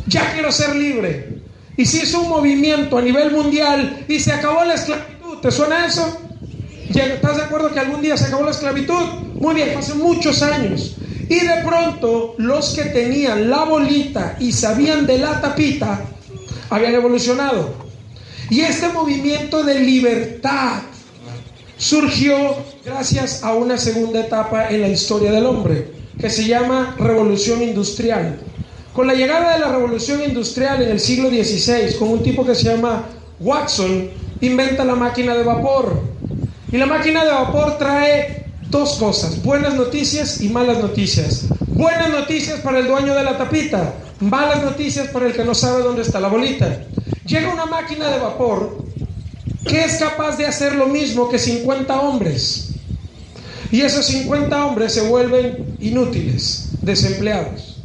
Ya 0.08 0.34
quiero 0.34 0.52
ser 0.52 0.76
libre. 0.76 1.40
Y 1.78 1.86
se 1.86 2.04
hizo 2.04 2.22
un 2.22 2.30
movimiento 2.30 2.98
a 2.98 3.02
nivel 3.02 3.32
mundial 3.32 4.06
y 4.10 4.20
se 4.20 4.34
acabó 4.34 4.66
la 4.66 4.74
esclavitud. 4.74 5.38
¿Te 5.42 5.52
suena 5.52 5.86
eso? 5.86 6.20
¿Estás 6.90 7.38
de 7.38 7.44
acuerdo 7.44 7.74
que 7.74 7.80
algún 7.80 8.02
día 8.02 8.18
se 8.18 8.26
acabó 8.26 8.44
la 8.44 8.52
esclavitud? 8.52 9.04
Muy 9.40 9.56
bien, 9.56 9.78
hace 9.78 9.94
muchos 9.94 10.42
años. 10.42 10.98
Y 11.30 11.40
de 11.40 11.62
pronto 11.66 12.36
los 12.38 12.74
que 12.74 12.86
tenían 12.86 13.50
la 13.50 13.64
bolita 13.64 14.36
y 14.40 14.52
sabían 14.52 15.06
de 15.06 15.20
la 15.20 15.40
tapita 15.40 16.02
habían 16.70 16.96
evolucionado. 16.96 17.87
Y 18.50 18.62
este 18.62 18.90
movimiento 18.90 19.64
de 19.64 19.80
libertad 19.80 20.82
surgió 21.78 22.36
gracias 22.86 23.44
a 23.44 23.54
una 23.54 23.78
segunda 23.78 24.22
etapa 24.22 24.70
en 24.70 24.82
la 24.82 24.88
historia 24.88 25.32
del 25.32 25.46
hombre, 25.46 25.92
que 26.18 26.30
se 26.30 26.46
llama 26.46 26.96
revolución 26.98 27.62
industrial. 27.62 28.40
Con 28.94 29.06
la 29.06 29.14
llegada 29.14 29.54
de 29.54 29.60
la 29.60 29.72
revolución 29.72 30.24
industrial 30.24 30.82
en 30.82 30.90
el 30.90 31.00
siglo 31.00 31.30
XVI, 31.30 31.96
con 32.00 32.10
un 32.10 32.24
tipo 32.24 32.46
que 32.46 32.56
se 32.56 32.64
llama 32.64 33.06
Watson, 33.40 34.10
inventa 34.42 34.86
la 34.86 34.96
máquina 34.96 35.36
de 35.36 35.44
vapor. 35.44 36.02
Y 36.72 36.78
la 36.78 36.86
máquina 36.86 37.24
de 37.24 37.32
vapor 37.32 37.78
trae 37.78 38.47
dos 38.70 38.98
cosas, 38.98 39.42
buenas 39.44 39.76
noticias 39.76 40.42
y 40.42 40.50
malas 40.50 40.80
noticias. 40.80 41.46
Buenas 41.68 42.10
noticias 42.10 42.60
para 42.60 42.80
el 42.80 42.88
dueño 42.88 43.14
de 43.16 43.24
la 43.24 43.38
tapita, 43.38 43.94
malas 44.20 44.64
noticias 44.64 45.10
para 45.10 45.28
el 45.28 45.34
que 45.34 45.46
no 45.46 45.54
sabe 45.54 45.84
dónde 45.84 46.02
está 46.02 46.20
la 46.20 46.28
bolita. 46.28 46.84
Llega 47.26 47.54
una 47.54 47.66
máquina 47.66 48.10
de 48.10 48.20
vapor 48.20 48.84
que 49.66 49.84
es 49.84 49.98
capaz 49.98 50.38
de 50.38 50.46
hacer 50.46 50.76
lo 50.76 50.88
mismo 50.88 51.30
que 51.30 51.40
50 51.40 52.00
hombres. 52.00 52.70
Y 53.72 53.82
esos 53.82 54.06
50 54.06 54.66
hombres 54.66 54.94
se 54.94 55.02
vuelven 55.02 55.76
inútiles, 55.80 56.70
desempleados. 56.82 57.78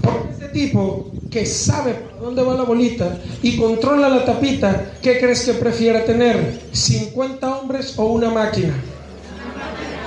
Porque 0.00 0.30
este 0.30 0.48
tipo 0.48 1.12
que 1.30 1.44
sabe 1.44 1.96
dónde 2.20 2.42
va 2.42 2.54
la 2.54 2.62
bolita 2.62 3.18
y 3.42 3.56
controla 3.56 4.08
la 4.08 4.24
tapita, 4.24 4.92
¿qué 5.02 5.18
crees 5.18 5.44
que 5.44 5.54
prefiera 5.54 6.04
tener? 6.04 6.60
¿50 6.72 7.60
hombres 7.60 7.94
o 7.98 8.06
una 8.06 8.30
máquina? 8.30 8.74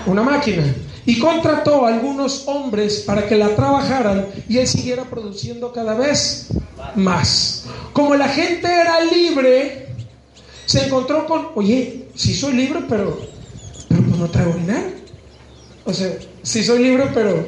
Una 0.06 0.24
máquina. 0.24 0.64
Y 1.06 1.20
contrató 1.20 1.86
a 1.86 1.90
algunos 1.90 2.48
hombres 2.48 3.04
para 3.06 3.28
que 3.28 3.36
la 3.36 3.56
trabajaran 3.56 4.28
y 4.48 4.58
él 4.58 4.68
siguiera 4.68 5.04
produciendo 5.04 5.72
cada 5.74 5.96
vez 5.96 6.50
más. 6.96 7.66
Como 7.94 8.16
la 8.16 8.28
gente 8.28 8.68
era 8.68 9.02
libre, 9.02 9.88
se 10.66 10.86
encontró 10.86 11.26
con, 11.26 11.48
oye, 11.56 12.10
si 12.16 12.36
soy 12.36 12.54
libre, 12.54 12.82
pero, 12.88 13.20
pero 13.88 14.02
pues 14.04 14.18
no 14.18 14.28
traigo 14.30 14.54
dinero. 14.54 14.92
O 15.86 15.94
sea, 15.94 16.16
si 16.44 16.64
soy 16.64 16.84
libre, 16.84 17.10
pero, 17.14 17.48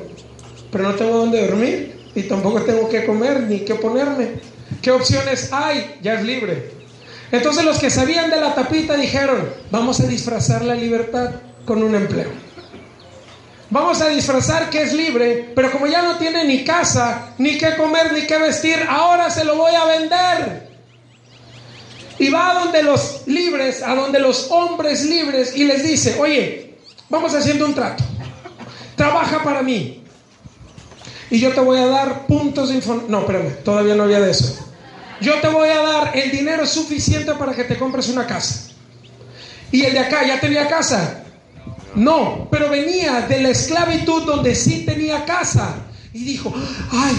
pero 0.72 0.86
no 0.86 0.96
tengo 0.96 1.18
dónde 1.18 1.46
dormir 1.46 2.00
y 2.16 2.24
tampoco 2.24 2.62
tengo 2.62 2.90
que 2.90 3.06
comer 3.06 3.42
ni 3.44 3.60
que 3.60 3.76
ponerme. 3.76 4.40
¿Qué 4.82 4.90
opciones 4.90 5.52
hay? 5.54 6.00
Ya 6.02 6.16
es 6.16 6.26
libre. 6.26 6.72
Entonces 7.32 7.64
los 7.64 7.78
que 7.78 7.90
sabían 7.90 8.30
de 8.30 8.42
la 8.42 8.56
tapita 8.56 8.98
dijeron, 8.98 9.50
vamos 9.70 10.00
a 10.00 10.08
disfrazar 10.08 10.64
la 10.64 10.76
libertad 10.76 11.32
con 11.65 11.84
un 11.84 11.95
empleo. 11.95 12.30
Vamos 13.69 14.02
a 14.02 14.10
disfrazar 14.10 14.69
que 14.69 14.82
es 14.82 14.91
libre, 14.91 15.54
pero 15.56 15.71
como 15.71 15.88
ya 15.88 16.02
no 16.02 16.17
tiene 16.17 16.43
ni 16.43 16.65
casa, 16.65 17.34
ni 17.38 17.58
qué 17.58 17.78
comer, 17.78 18.12
ni 18.12 18.28
qué 18.28 18.38
vestir, 18.38 18.76
ahora 18.89 19.30
se 19.30 19.45
lo 19.45 19.56
voy 19.56 19.74
a 19.74 19.86
vender. 19.86 20.69
Y 22.19 22.30
va 22.30 22.52
a 22.52 22.54
donde 22.65 22.84
los 22.84 23.21
libres, 23.28 23.82
a 23.82 23.95
donde 23.95 24.19
los 24.19 24.52
hombres 24.52 25.06
libres 25.06 25.56
y 25.56 25.63
les 25.63 25.84
dice, 25.84 26.17
oye, 26.19 26.76
vamos 27.10 27.34
haciendo 27.34 27.65
un 27.65 27.74
trato. 27.74 28.04
Trabaja 28.97 29.41
para 29.41 29.63
mí. 29.63 30.04
Y 31.30 31.39
yo 31.39 31.54
te 31.54 31.62
voy 31.62 31.80
a 31.80 31.88
dar 31.88 32.28
puntos 32.28 32.69
de 32.69 32.76
información. 32.76 33.10
No, 33.10 33.21
espérame, 33.21 33.63
todavía 33.63 33.95
no 33.95 34.04
había 34.04 34.19
de 34.19 34.32
eso. 34.32 34.67
Yo 35.21 35.39
te 35.39 35.47
voy 35.47 35.69
a 35.69 35.82
dar 35.82 36.17
el 36.17 36.30
dinero 36.30 36.65
suficiente 36.65 37.34
para 37.36 37.54
que 37.54 37.63
te 37.63 37.78
compres 37.78 38.10
una 38.10 38.28
casa. 38.28 38.71
Y 39.71 39.86
el 39.86 39.93
de 39.93 40.00
acá 40.00 40.28
ya 40.28 40.41
tenía 40.41 40.67
casa. 40.67 41.24
No, 41.96 42.48
pero 42.50 42.70
venía 42.70 43.22
de 43.22 43.42
la 43.42 43.50
esclavitud 43.50 44.24
donde 44.24 44.56
sí 44.56 44.86
tenía 44.86 45.26
casa. 45.26 45.76
Y 46.14 46.24
dijo, 46.24 46.54
ay, 46.92 47.16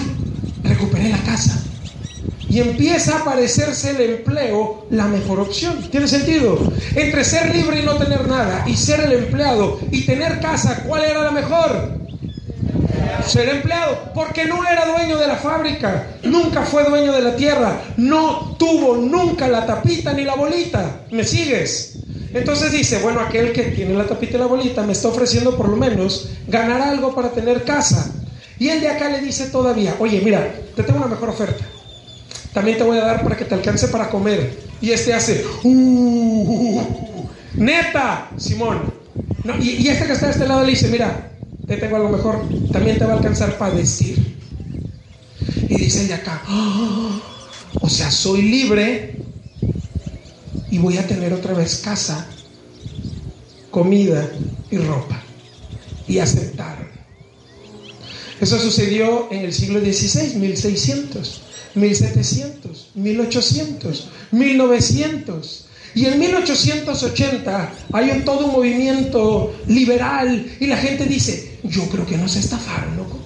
recuperé 0.63 1.09
la 1.09 1.23
casa 1.23 1.63
y 2.53 2.61
empieza 2.61 3.17
a 3.17 3.21
aparecerse 3.21 3.93
el 3.93 4.11
empleo 4.19 4.87
la 4.91 5.07
mejor 5.07 5.41
opción. 5.41 5.89
¿Tiene 5.91 6.07
sentido? 6.07 6.71
Entre 6.95 7.25
ser 7.25 7.55
libre 7.57 7.81
y 7.81 7.83
no 7.83 7.97
tener 7.97 8.29
nada 8.29 8.65
y 8.67 8.77
ser 8.77 9.01
el 9.01 9.13
empleado 9.13 9.81
y 9.91 10.03
tener 10.03 10.39
casa, 10.39 10.83
¿cuál 10.87 11.03
era 11.03 11.25
la 11.25 11.31
mejor? 11.31 11.99
Ser 13.27 13.49
empleado, 13.49 14.13
porque 14.15 14.45
no 14.45 14.69
era 14.69 14.85
dueño 14.85 15.17
de 15.17 15.29
la 15.29 15.37
fábrica, 15.37 16.09
nunca 16.25 16.63
fue 16.63 16.85
dueño 16.85 17.13
de 17.13 17.23
la 17.23 17.37
tierra, 17.37 17.81
no 17.97 18.55
tuvo 18.59 18.97
nunca 18.97 19.49
la 19.49 19.65
tapita 19.65 20.13
ni 20.13 20.25
la 20.25 20.35
bolita. 20.35 21.05
¿Me 21.11 21.25
sigues? 21.25 22.01
Entonces 22.35 22.73
dice, 22.73 22.99
bueno, 22.99 23.21
aquel 23.21 23.53
que 23.53 23.65
tiene 23.65 23.95
la 23.95 24.07
tapita 24.07 24.37
y 24.37 24.41
la 24.41 24.47
bolita 24.47 24.83
me 24.83 24.93
está 24.93 25.09
ofreciendo 25.09 25.57
por 25.57 25.69
lo 25.69 25.77
menos 25.77 26.31
ganar 26.49 26.81
algo 26.81 27.15
para 27.15 27.31
tener 27.31 27.65
casa. 27.65 28.13
Y 28.59 28.69
el 28.69 28.81
de 28.81 28.89
acá 28.89 29.09
le 29.11 29.21
dice 29.21 29.47
todavía, 29.47 29.97
oye, 29.99 30.21
mira, 30.25 30.55
te 30.75 30.83
tengo 30.83 30.99
una 30.99 31.09
mejor 31.09 31.31
oferta 31.31 31.65
también 32.53 32.77
te 32.77 32.85
voy 32.85 32.99
a 32.99 33.05
dar 33.05 33.23
para 33.23 33.37
que 33.37 33.45
te 33.45 33.55
alcance 33.55 33.89
para 33.89 34.11
comer. 34.11 34.59
Y 34.81 34.91
este 34.91 35.15
hace, 35.15 35.45
uh, 35.63 36.83
neta, 37.55 38.31
Simón. 38.37 38.93
y, 39.61 39.89
este 39.89 40.07
que 40.07 40.13
está 40.13 40.27
de 40.27 40.33
este 40.33 40.47
lado 40.47 40.65
le 40.65 40.71
dice, 40.71 40.89
mira, 40.89 41.31
te 41.67 41.77
tengo 41.77 41.97
algo 41.97 42.11
mejor, 42.11 42.43
también 42.73 42.99
te 42.99 43.05
va 43.05 43.15
a 43.15 43.17
alcanzar 43.17 43.57
para 43.57 43.75
decir. 43.75 44.37
Y 45.69 45.77
dice 45.77 46.03
el 46.03 46.09
de 46.09 46.15
acá, 46.15 46.43
oh, 46.49 47.21
o 47.81 47.89
sea, 47.89 48.11
soy 48.11 48.43
libre 48.43 49.17
y 50.73 50.79
voy 50.79 50.97
a 50.97 51.07
tener 51.07 51.35
otra 51.35 51.53
vez 51.53 51.83
casa, 51.85 52.27
comida 53.71 54.27
y 54.71 54.79
ropa. 54.79 55.23
Y 56.09 56.19
aceptar. 56.19 56.91
Eso 58.41 58.59
sucedió 58.59 59.31
en 59.31 59.45
el 59.45 59.53
siglo 59.53 59.81
XVI, 59.81 60.35
1600, 60.37 61.43
1700, 61.75 62.91
1800, 62.95 64.09
1900. 64.31 65.67
Y 65.95 66.07
en 66.07 66.19
1880 66.19 67.73
hay 67.93 68.11
un, 68.11 68.25
todo 68.25 68.47
un 68.47 68.53
movimiento 68.53 69.55
liberal 69.69 70.57
y 70.59 70.67
la 70.67 70.79
gente 70.79 71.05
dice, 71.05 71.59
yo 71.65 71.87
creo 71.91 72.07
que 72.07 72.17
nos 72.17 72.35
estafaron, 72.35 72.97
loco. 72.97 73.19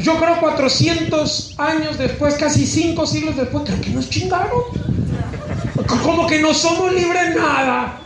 Yo 0.00 0.16
creo 0.20 0.38
400 0.38 1.54
años 1.58 1.98
después, 1.98 2.34
casi 2.34 2.66
5 2.66 3.04
siglos 3.04 3.36
después, 3.36 3.64
creo 3.66 3.80
que 3.80 3.90
nos 3.90 4.08
chingaron. 4.08 4.62
Como 5.86 6.26
que 6.26 6.40
no 6.40 6.54
somos 6.54 6.92
libres 6.92 7.34
nada. 7.34 8.00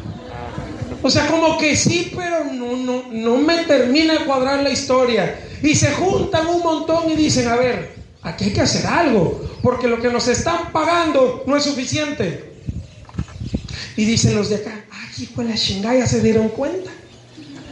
O 1.02 1.10
sea, 1.10 1.26
como 1.28 1.56
que 1.58 1.76
sí, 1.76 2.12
pero 2.16 2.44
no, 2.44 2.76
no, 2.76 3.04
no 3.10 3.36
me 3.36 3.64
termina 3.64 4.14
de 4.14 4.24
cuadrar 4.24 4.62
la 4.62 4.70
historia. 4.70 5.38
Y 5.62 5.74
se 5.74 5.92
juntan 5.92 6.46
un 6.48 6.62
montón 6.62 7.10
y 7.10 7.14
dicen, 7.16 7.48
a 7.48 7.56
ver, 7.56 7.94
aquí 8.22 8.46
hay 8.46 8.52
que 8.52 8.60
hacer 8.60 8.86
algo, 8.86 9.48
porque 9.62 9.86
lo 9.88 10.00
que 10.00 10.08
nos 10.08 10.26
están 10.28 10.72
pagando 10.72 11.44
no 11.46 11.56
es 11.56 11.64
suficiente. 11.64 12.52
Y 13.96 14.04
dicen 14.04 14.34
los 14.34 14.48
de 14.48 14.56
acá, 14.56 14.84
ay, 14.90 15.24
hijo 15.24 15.42
de 15.42 15.48
la 15.48 15.56
chingada, 15.56 16.06
se 16.06 16.20
dieron 16.20 16.48
cuenta 16.48 16.90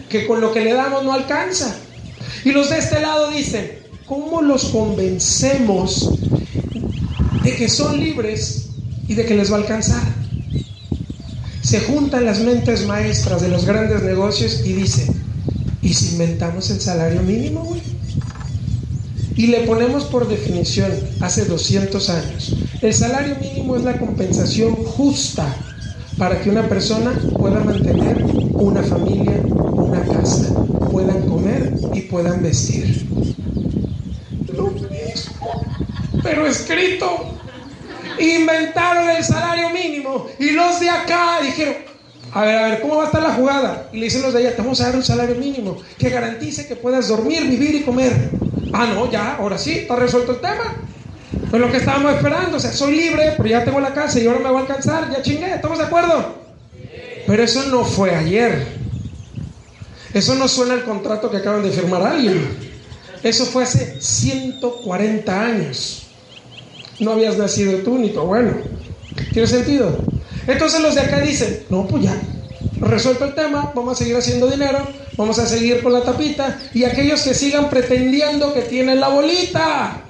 que 0.08 0.26
con 0.26 0.40
lo 0.40 0.52
que 0.52 0.60
le 0.60 0.72
damos 0.72 1.04
no 1.04 1.12
alcanza. 1.12 1.76
Y 2.44 2.52
los 2.52 2.70
de 2.70 2.78
este 2.78 3.00
lado 3.00 3.30
dicen, 3.30 3.78
¿cómo 4.06 4.42
los 4.42 4.66
convencemos 4.66 6.18
de 7.42 7.56
que 7.56 7.68
son 7.68 7.98
libres 7.98 8.65
y 9.08 9.14
de 9.14 9.24
que 9.24 9.34
les 9.34 9.50
va 9.50 9.56
a 9.56 9.60
alcanzar? 9.60 10.02
se 11.66 11.80
juntan 11.80 12.24
las 12.24 12.38
mentes 12.42 12.86
maestras 12.86 13.42
de 13.42 13.48
los 13.48 13.64
grandes 13.64 14.00
negocios 14.04 14.62
y 14.64 14.72
dicen, 14.72 15.08
¿y 15.82 15.92
si 15.94 16.12
inventamos 16.12 16.70
el 16.70 16.80
salario 16.80 17.22
mínimo, 17.22 17.64
güey? 17.64 17.82
Y 19.34 19.48
le 19.48 19.62
ponemos 19.62 20.04
por 20.04 20.28
definición, 20.28 20.92
hace 21.20 21.44
200 21.44 22.08
años, 22.08 22.56
el 22.80 22.94
salario 22.94 23.34
mínimo 23.40 23.74
es 23.74 23.82
la 23.82 23.98
compensación 23.98 24.76
justa 24.76 25.56
para 26.16 26.40
que 26.40 26.50
una 26.50 26.68
persona 26.68 27.10
pueda 27.36 27.58
mantener 27.58 28.24
una 28.52 28.84
familia, 28.84 29.40
una 29.50 30.02
casa, 30.02 30.54
puedan 30.92 31.20
comer 31.22 31.74
y 31.92 32.02
puedan 32.02 32.44
vestir. 32.44 33.08
Lo 34.54 34.70
mismo, 34.70 35.64
pero 36.22 36.46
escrito 36.46 37.35
inventaron 38.18 39.10
el 39.10 39.24
salario 39.24 39.70
mínimo 39.70 40.28
y 40.38 40.50
los 40.50 40.80
de 40.80 40.90
acá 40.90 41.38
dijeron, 41.42 41.74
a 42.32 42.42
ver, 42.42 42.58
a 42.58 42.68
ver, 42.68 42.80
¿cómo 42.80 42.96
va 42.96 43.04
a 43.04 43.06
estar 43.06 43.22
la 43.22 43.34
jugada? 43.34 43.88
Y 43.92 43.98
le 43.98 44.04
dicen 44.04 44.22
los 44.22 44.32
de 44.32 44.40
allá, 44.40 44.56
te 44.56 44.62
vamos 44.62 44.80
a 44.80 44.86
dar 44.86 44.96
un 44.96 45.02
salario 45.02 45.36
mínimo 45.36 45.78
que 45.98 46.10
garantice 46.10 46.66
que 46.66 46.76
puedas 46.76 47.08
dormir, 47.08 47.44
vivir 47.44 47.74
y 47.76 47.82
comer. 47.82 48.12
Ah, 48.72 48.86
no, 48.86 49.10
ya, 49.10 49.36
ahora 49.36 49.58
sí, 49.58 49.72
está 49.72 49.96
resuelto 49.96 50.32
el 50.32 50.40
tema. 50.40 50.74
Pues 51.50 51.62
lo 51.62 51.70
que 51.70 51.78
estábamos 51.78 52.14
esperando, 52.14 52.56
o 52.56 52.60
sea, 52.60 52.72
soy 52.72 52.96
libre, 52.96 53.34
pero 53.36 53.48
ya 53.48 53.64
tengo 53.64 53.80
la 53.80 53.94
casa 53.94 54.18
y 54.18 54.26
ahora 54.26 54.40
me 54.40 54.50
va 54.50 54.58
a 54.58 54.62
alcanzar, 54.62 55.10
ya 55.10 55.22
chingué, 55.22 55.54
¿estamos 55.54 55.78
de 55.78 55.84
acuerdo? 55.84 56.34
Pero 57.26 57.42
eso 57.42 57.64
no 57.70 57.84
fue 57.84 58.14
ayer. 58.14 58.66
Eso 60.12 60.34
no 60.34 60.48
suena 60.48 60.74
al 60.74 60.84
contrato 60.84 61.30
que 61.30 61.38
acaban 61.38 61.62
de 61.62 61.70
firmar 61.70 62.02
alguien. 62.02 62.48
Eso 63.22 63.44
fue 63.46 63.64
hace 63.64 64.00
140 64.00 65.40
años 65.40 66.05
no 67.00 67.12
habías 67.12 67.36
nacido 67.36 67.78
tú 67.78 67.98
ni 67.98 68.10
tu 68.10 68.20
abuelo. 68.20 68.52
¿Tiene 69.32 69.46
sentido? 69.46 69.96
Entonces 70.46 70.80
los 70.80 70.94
de 70.94 71.00
acá 71.00 71.20
dicen, 71.20 71.64
no, 71.70 71.86
pues 71.86 72.04
ya, 72.04 72.20
resuelto 72.80 73.24
el 73.24 73.34
tema, 73.34 73.72
vamos 73.74 73.94
a 73.94 73.98
seguir 73.98 74.16
haciendo 74.16 74.48
dinero, 74.48 74.78
vamos 75.16 75.38
a 75.38 75.46
seguir 75.46 75.82
con 75.82 75.92
la 75.92 76.02
tapita 76.02 76.58
y 76.72 76.84
aquellos 76.84 77.22
que 77.22 77.34
sigan 77.34 77.68
pretendiendo 77.68 78.54
que 78.54 78.62
tienen 78.62 79.00
la 79.00 79.08
bolita. 79.08 80.02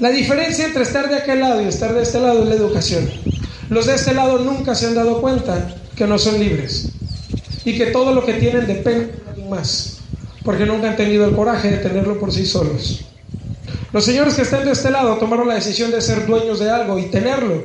La 0.00 0.10
diferencia 0.10 0.66
entre 0.66 0.82
estar 0.82 1.08
de 1.08 1.16
aquel 1.16 1.40
lado 1.40 1.62
y 1.62 1.66
estar 1.66 1.94
de 1.94 2.02
este 2.02 2.20
lado 2.20 2.42
es 2.42 2.48
la 2.48 2.54
educación. 2.54 3.08
Los 3.70 3.86
de 3.86 3.94
este 3.94 4.12
lado 4.12 4.38
nunca 4.38 4.74
se 4.74 4.86
han 4.86 4.94
dado 4.94 5.20
cuenta 5.20 5.74
que 5.96 6.06
no 6.06 6.18
son 6.18 6.38
libres 6.38 6.90
y 7.64 7.78
que 7.78 7.86
todo 7.86 8.12
lo 8.12 8.24
que 8.24 8.34
tienen 8.34 8.66
depende 8.66 9.14
de 9.36 9.48
más, 9.48 9.98
porque 10.44 10.66
nunca 10.66 10.90
han 10.90 10.96
tenido 10.96 11.24
el 11.24 11.34
coraje 11.34 11.70
de 11.70 11.78
tenerlo 11.78 12.20
por 12.20 12.32
sí 12.32 12.44
solos. 12.44 13.05
Los 13.92 14.04
señores 14.04 14.34
que 14.34 14.42
están 14.42 14.64
de 14.64 14.72
este 14.72 14.90
lado 14.90 15.16
tomaron 15.16 15.48
la 15.48 15.54
decisión 15.54 15.90
de 15.90 16.00
ser 16.00 16.26
dueños 16.26 16.58
de 16.58 16.70
algo 16.70 16.98
y 16.98 17.06
tenerlo, 17.06 17.62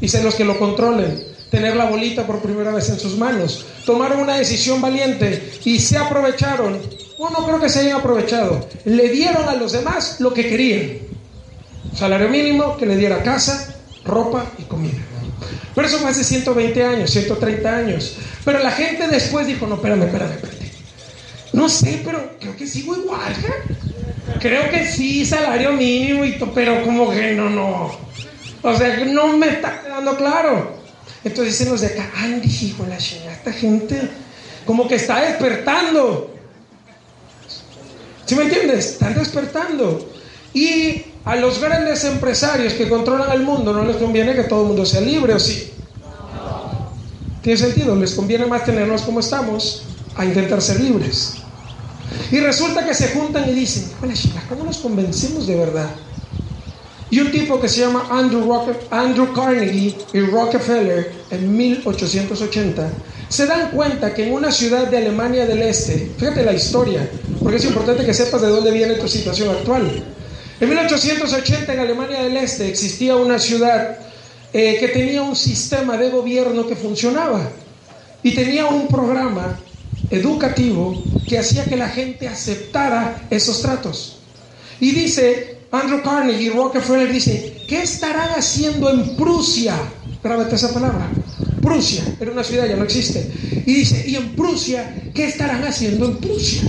y 0.00 0.08
ser 0.08 0.22
los 0.22 0.34
que 0.34 0.44
lo 0.44 0.58
controlen, 0.58 1.22
tener 1.50 1.76
la 1.76 1.86
bolita 1.86 2.26
por 2.26 2.40
primera 2.40 2.72
vez 2.72 2.88
en 2.90 2.98
sus 2.98 3.16
manos. 3.16 3.64
Tomaron 3.86 4.20
una 4.20 4.36
decisión 4.36 4.80
valiente 4.80 5.52
y 5.64 5.78
se 5.80 5.96
aprovecharon, 5.96 6.78
o 7.18 7.30
no 7.30 7.46
creo 7.46 7.60
que 7.60 7.68
se 7.68 7.80
hayan 7.80 7.98
aprovechado, 7.98 8.66
le 8.84 9.08
dieron 9.08 9.48
a 9.48 9.54
los 9.54 9.72
demás 9.72 10.20
lo 10.20 10.32
que 10.32 10.48
querían. 10.48 10.98
Salario 11.96 12.28
mínimo, 12.28 12.76
que 12.76 12.86
le 12.86 12.96
diera 12.96 13.22
casa, 13.22 13.74
ropa 14.04 14.44
y 14.58 14.62
comida. 14.62 14.98
Pero 15.74 15.86
eso 15.86 15.98
fue 15.98 16.10
hace 16.10 16.24
120 16.24 16.84
años, 16.84 17.10
130 17.10 17.76
años. 17.76 18.16
Pero 18.44 18.58
la 18.58 18.70
gente 18.70 19.08
después 19.08 19.46
dijo, 19.46 19.66
no, 19.66 19.76
espérame, 19.76 20.02
espérame, 20.04 20.32
espérame. 20.32 20.62
No 21.52 21.68
sé, 21.68 22.00
pero 22.04 22.32
creo 22.40 22.56
que 22.56 22.66
sigo 22.66 22.96
igual. 22.96 23.32
¿eh? 23.32 23.91
Creo 24.40 24.70
que 24.70 24.86
sí, 24.86 25.24
salario 25.24 25.72
mínimo, 25.72 26.24
y 26.24 26.38
pero 26.54 26.82
como 26.84 27.10
que 27.10 27.32
no, 27.32 27.50
no. 27.50 27.90
O 28.62 28.76
sea, 28.76 29.04
no 29.04 29.36
me 29.36 29.48
está 29.48 29.82
quedando 29.82 30.16
claro. 30.16 30.76
Entonces 31.24 31.58
dicen 31.58 31.72
los 31.72 31.80
de 31.80 31.88
acá, 31.88 32.10
Andy, 32.16 32.48
hijo 32.48 32.84
la 32.88 32.98
chingada, 32.98 33.32
esta 33.32 33.52
gente 33.52 34.00
como 34.66 34.86
que 34.88 34.96
está 34.96 35.20
despertando. 35.20 36.34
¿Sí 38.24 38.34
me 38.34 38.44
entiendes? 38.44 38.92
Están 38.92 39.14
despertando. 39.14 40.08
Y 40.54 41.02
a 41.24 41.36
los 41.36 41.60
grandes 41.60 42.04
empresarios 42.04 42.74
que 42.74 42.88
controlan 42.88 43.32
el 43.32 43.42
mundo 43.42 43.72
no 43.72 43.84
les 43.84 43.96
conviene 43.96 44.34
que 44.34 44.44
todo 44.44 44.62
el 44.62 44.68
mundo 44.68 44.86
sea 44.86 45.00
libre, 45.00 45.34
¿o 45.34 45.40
sí? 45.40 45.70
¿Tiene 47.42 47.58
sentido? 47.58 47.96
Les 47.96 48.14
conviene 48.14 48.46
más 48.46 48.64
tenernos 48.64 49.02
como 49.02 49.20
estamos 49.20 49.82
a 50.16 50.24
intentar 50.24 50.62
ser 50.62 50.80
libres. 50.80 51.41
Y 52.32 52.40
resulta 52.40 52.86
que 52.86 52.94
se 52.94 53.08
juntan 53.08 53.46
y 53.50 53.52
dicen, 53.52 53.92
¿cómo 54.48 54.64
nos 54.64 54.78
convencemos 54.78 55.46
de 55.46 55.54
verdad? 55.54 55.90
Y 57.10 57.20
un 57.20 57.30
tipo 57.30 57.60
que 57.60 57.68
se 57.68 57.82
llama 57.82 58.06
Andrew, 58.10 59.34
Carnegie 59.34 59.94
y 60.14 60.20
Rockefeller 60.20 61.12
en 61.30 61.54
1880 61.54 62.90
se 63.28 63.44
dan 63.44 63.70
cuenta 63.70 64.14
que 64.14 64.26
en 64.26 64.32
una 64.32 64.50
ciudad 64.50 64.86
de 64.88 64.96
Alemania 64.96 65.44
del 65.44 65.60
Este, 65.60 66.10
fíjate 66.18 66.42
la 66.42 66.54
historia, 66.54 67.06
porque 67.42 67.58
es 67.58 67.64
importante 67.66 68.06
que 68.06 68.14
sepas 68.14 68.40
de 68.40 68.48
dónde 68.48 68.70
viene 68.70 68.94
tu 68.94 69.08
situación 69.08 69.50
actual. 69.50 70.02
En 70.58 70.68
1880 70.70 71.74
en 71.74 71.80
Alemania 71.80 72.22
del 72.22 72.38
Este 72.38 72.66
existía 72.66 73.14
una 73.14 73.38
ciudad 73.38 73.98
eh, 74.54 74.78
que 74.80 74.88
tenía 74.88 75.20
un 75.20 75.36
sistema 75.36 75.98
de 75.98 76.08
gobierno 76.08 76.66
que 76.66 76.76
funcionaba 76.76 77.50
y 78.22 78.34
tenía 78.34 78.64
un 78.66 78.88
programa 78.88 79.58
educativo 80.12 81.02
que 81.26 81.38
hacía 81.38 81.64
que 81.64 81.76
la 81.76 81.88
gente 81.88 82.28
aceptara 82.28 83.26
esos 83.30 83.62
tratos. 83.62 84.18
Y 84.78 84.92
dice 84.92 85.58
Andrew 85.72 86.02
Carnegie, 86.02 86.50
Rockefeller 86.50 87.10
dice, 87.10 87.64
¿qué 87.66 87.82
estarán 87.82 88.30
haciendo 88.36 88.90
en 88.90 89.16
Prusia? 89.16 89.74
Grábate 90.22 90.56
esa 90.56 90.72
palabra. 90.72 91.10
Prusia, 91.62 92.02
era 92.20 92.30
una 92.30 92.44
ciudad, 92.44 92.66
ya 92.66 92.76
no 92.76 92.84
existe. 92.84 93.26
Y 93.64 93.72
dice, 93.72 94.04
¿y 94.06 94.16
en 94.16 94.36
Prusia 94.36 95.10
qué 95.14 95.24
estarán 95.24 95.64
haciendo 95.64 96.06
en 96.06 96.18
Prusia? 96.18 96.62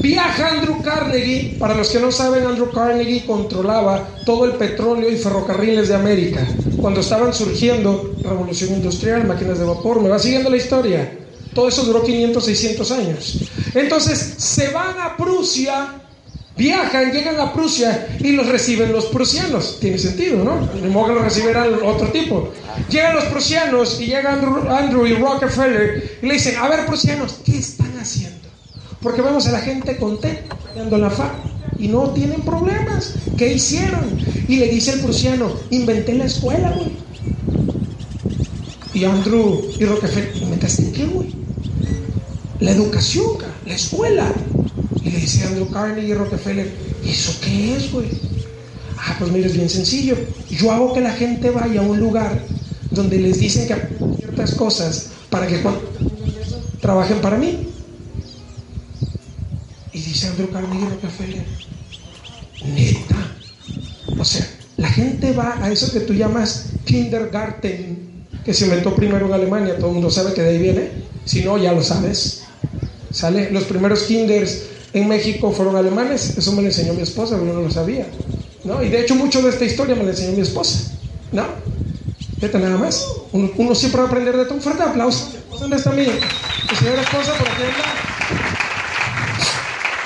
Viaja 0.00 0.48
Andrew 0.50 0.82
Carnegie, 0.82 1.56
para 1.58 1.74
los 1.74 1.88
que 1.88 1.98
no 1.98 2.12
saben, 2.12 2.46
Andrew 2.46 2.70
Carnegie 2.70 3.24
controlaba 3.24 4.06
todo 4.26 4.44
el 4.44 4.52
petróleo 4.52 5.10
y 5.10 5.16
ferrocarriles 5.16 5.88
de 5.88 5.94
América, 5.94 6.46
cuando 6.80 7.00
estaban 7.00 7.32
surgiendo 7.32 8.14
revolución 8.22 8.74
industrial, 8.74 9.26
máquinas 9.26 9.58
de 9.58 9.64
vapor, 9.64 10.02
me 10.02 10.10
va 10.10 10.18
siguiendo 10.18 10.50
la 10.50 10.58
historia. 10.58 11.23
Todo 11.54 11.68
eso 11.68 11.84
duró 11.84 12.02
500, 12.02 12.44
600 12.44 12.90
años. 12.90 13.38
Entonces 13.74 14.34
se 14.38 14.68
van 14.68 14.98
a 15.00 15.16
Prusia, 15.16 16.02
viajan, 16.56 17.12
llegan 17.12 17.38
a 17.40 17.52
Prusia 17.52 18.16
y 18.20 18.32
los 18.32 18.46
reciben 18.48 18.92
los 18.92 19.06
prusianos. 19.06 19.78
Tiene 19.80 19.98
sentido, 19.98 20.44
¿no? 20.44 20.66
De 20.66 20.88
modo 20.88 21.14
que 21.14 21.70
los 21.70 21.82
otro 21.82 22.08
tipo. 22.08 22.52
Llegan 22.90 23.14
los 23.14 23.24
prusianos 23.24 24.00
y 24.00 24.06
llegan 24.06 24.44
Andrew, 24.68 25.06
y 25.06 25.14
Rockefeller 25.14 26.18
y 26.22 26.26
le 26.26 26.34
dicen, 26.34 26.56
a 26.56 26.68
ver, 26.68 26.86
prusianos, 26.86 27.36
¿qué 27.44 27.58
están 27.58 27.96
haciendo? 27.98 28.48
Porque 29.00 29.22
vemos 29.22 29.46
a 29.46 29.52
la 29.52 29.60
gente 29.60 29.96
contenta, 29.96 30.56
peleando 30.56 30.98
la 30.98 31.10
fa 31.10 31.32
y 31.78 31.88
no 31.88 32.10
tienen 32.10 32.42
problemas. 32.42 33.14
¿Qué 33.36 33.52
hicieron? 33.52 34.18
Y 34.48 34.56
le 34.56 34.68
dice 34.68 34.92
el 34.92 35.00
prusiano, 35.00 35.52
inventé 35.70 36.14
la 36.14 36.24
escuela, 36.24 36.70
güey. 36.70 36.92
Y 38.94 39.04
Andrew 39.04 39.60
y 39.78 39.84
Rockefeller, 39.84 40.36
¿inventaste 40.36 40.92
qué, 40.92 41.06
güey? 41.06 41.44
la 42.60 42.70
educación, 42.70 43.26
la 43.66 43.74
escuela. 43.74 44.32
Y 45.02 45.10
le 45.10 45.18
dice 45.18 45.44
Andrew 45.44 45.68
Carnegie 45.70 46.10
y 46.10 46.14
Rockefeller, 46.14 46.70
¿eso 47.04 47.38
qué 47.42 47.76
es, 47.76 47.92
güey? 47.92 48.08
Ah, 48.96 49.16
pues 49.18 49.30
mira, 49.30 49.46
es 49.46 49.54
bien 49.54 49.68
sencillo. 49.68 50.16
Yo 50.48 50.72
hago 50.72 50.94
que 50.94 51.00
la 51.00 51.12
gente 51.12 51.50
vaya 51.50 51.80
a 51.80 51.84
un 51.84 52.00
lugar 52.00 52.40
donde 52.90 53.18
les 53.18 53.38
dicen 53.38 53.66
que 53.66 53.76
ciertas 54.16 54.54
cosas 54.54 55.10
para 55.28 55.46
que 55.46 55.60
cuando 55.60 55.82
trabajen 56.80 57.20
para 57.20 57.36
mí. 57.36 57.68
Andrew 60.30 60.50
Carnegie 60.50 60.88
Rockefeller. 60.88 61.44
Neta. 62.64 63.36
O 64.18 64.24
sea, 64.24 64.48
la 64.78 64.88
gente 64.88 65.32
va 65.32 65.62
a 65.62 65.70
eso 65.70 65.92
que 65.92 66.00
tú 66.00 66.14
llamas 66.14 66.70
kindergarten, 66.84 68.03
que 68.44 68.52
se 68.52 68.64
inventó 68.64 68.94
primero 68.94 69.26
en 69.26 69.32
Alemania, 69.32 69.76
todo 69.76 69.88
el 69.88 69.94
mundo 69.94 70.10
sabe 70.10 70.34
que 70.34 70.42
de 70.42 70.50
ahí 70.50 70.58
viene. 70.58 70.90
Si 71.24 71.42
no, 71.42 71.56
ya 71.56 71.72
lo 71.72 71.82
sabes. 71.82 72.42
¿Sale? 73.10 73.50
Los 73.50 73.64
primeros 73.64 74.02
kinders 74.02 74.64
en 74.92 75.08
México 75.08 75.50
fueron 75.52 75.76
alemanes, 75.76 76.36
eso 76.36 76.52
me 76.52 76.62
lo 76.62 76.68
enseñó 76.68 76.94
mi 76.94 77.02
esposa, 77.02 77.36
yo 77.36 77.44
no 77.44 77.60
lo 77.60 77.70
sabía. 77.70 78.06
¿no? 78.64 78.82
Y 78.82 78.88
de 78.88 79.00
hecho, 79.00 79.14
mucho 79.14 79.40
de 79.42 79.50
esta 79.50 79.64
historia 79.64 79.94
me 79.94 80.04
lo 80.04 80.10
enseñó 80.10 80.32
mi 80.32 80.42
esposa. 80.42 80.92
¿No? 81.32 81.44
Vete 82.40 82.58
nada 82.58 82.76
más. 82.76 83.06
Uno, 83.32 83.74
siempre 83.74 84.00
va 84.00 84.06
a 84.06 84.08
aprender 84.08 84.36
de 84.36 84.44
todo. 84.44 84.54
Un 84.54 84.60
fuerte 84.60 84.82
aplauso. 84.82 85.32
¿Dónde 85.58 85.76
está 85.76 85.90
mi, 85.90 86.02
mi 86.02 86.76
señora 86.78 87.02
esposa? 87.02 87.32
Por 87.38 87.48
aquí 87.48 87.62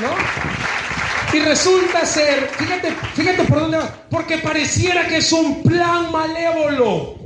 ¿No? 0.00 1.36
Y 1.36 1.40
resulta 1.40 2.06
ser, 2.06 2.48
fíjate, 2.56 2.94
fíjate 3.14 3.44
por 3.44 3.60
dónde 3.60 3.76
va, 3.76 3.94
porque 4.08 4.38
pareciera 4.38 5.06
que 5.08 5.18
es 5.18 5.30
un 5.32 5.62
plan 5.62 6.10
malévolo. 6.10 7.17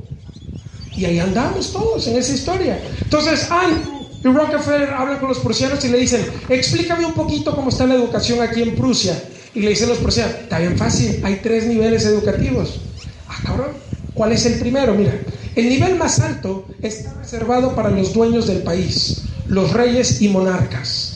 Y 0.97 1.05
ahí 1.05 1.19
andamos 1.19 1.73
todos 1.73 2.07
en 2.07 2.17
esa 2.19 2.35
historia. 2.35 2.81
Entonces, 3.05 3.51
Andrew 3.51 4.07
y 4.23 4.29
Rockefeller 4.29 4.91
hablan 4.91 5.19
con 5.19 5.29
los 5.29 5.39
prusianos 5.39 5.85
y 5.85 5.89
le 5.89 5.99
dicen, 5.99 6.25
explícame 6.49 7.07
un 7.07 7.15
poquito 7.15 7.55
cómo 7.57 7.71
está 7.71 7.87
la 7.87 7.95
educación 7.95 8.41
aquí 8.41 8.63
en 8.63 8.77
Prusia. 8.77 9.21
Y 9.55 9.61
le 9.61 9.71
dicen 9.71 9.89
los 9.89 9.99
prusianos, 9.99 10.35
está 10.35 10.59
bien 10.59 10.77
fácil, 10.77 11.21
hay 11.25 11.41
tres 11.43 11.67
niveles 11.67 12.05
educativos. 12.07 12.81
Ah, 13.29 13.39
cabrón, 13.45 13.73
¿cuál 14.15 14.33
es 14.33 14.47
el 14.47 14.59
primero? 14.59 14.95
Mira, 14.95 15.21
el 15.55 15.69
nivel 15.69 15.97
más 15.97 16.21
alto 16.21 16.69
está 16.81 17.15
reservado 17.15 17.75
para 17.75 17.91
los 17.91 18.15
dueños 18.15 18.47
del 18.47 18.63
país, 18.63 19.25
los 19.49 19.73
reyes 19.73 20.23
y 20.23 20.29
monarcas. 20.29 21.13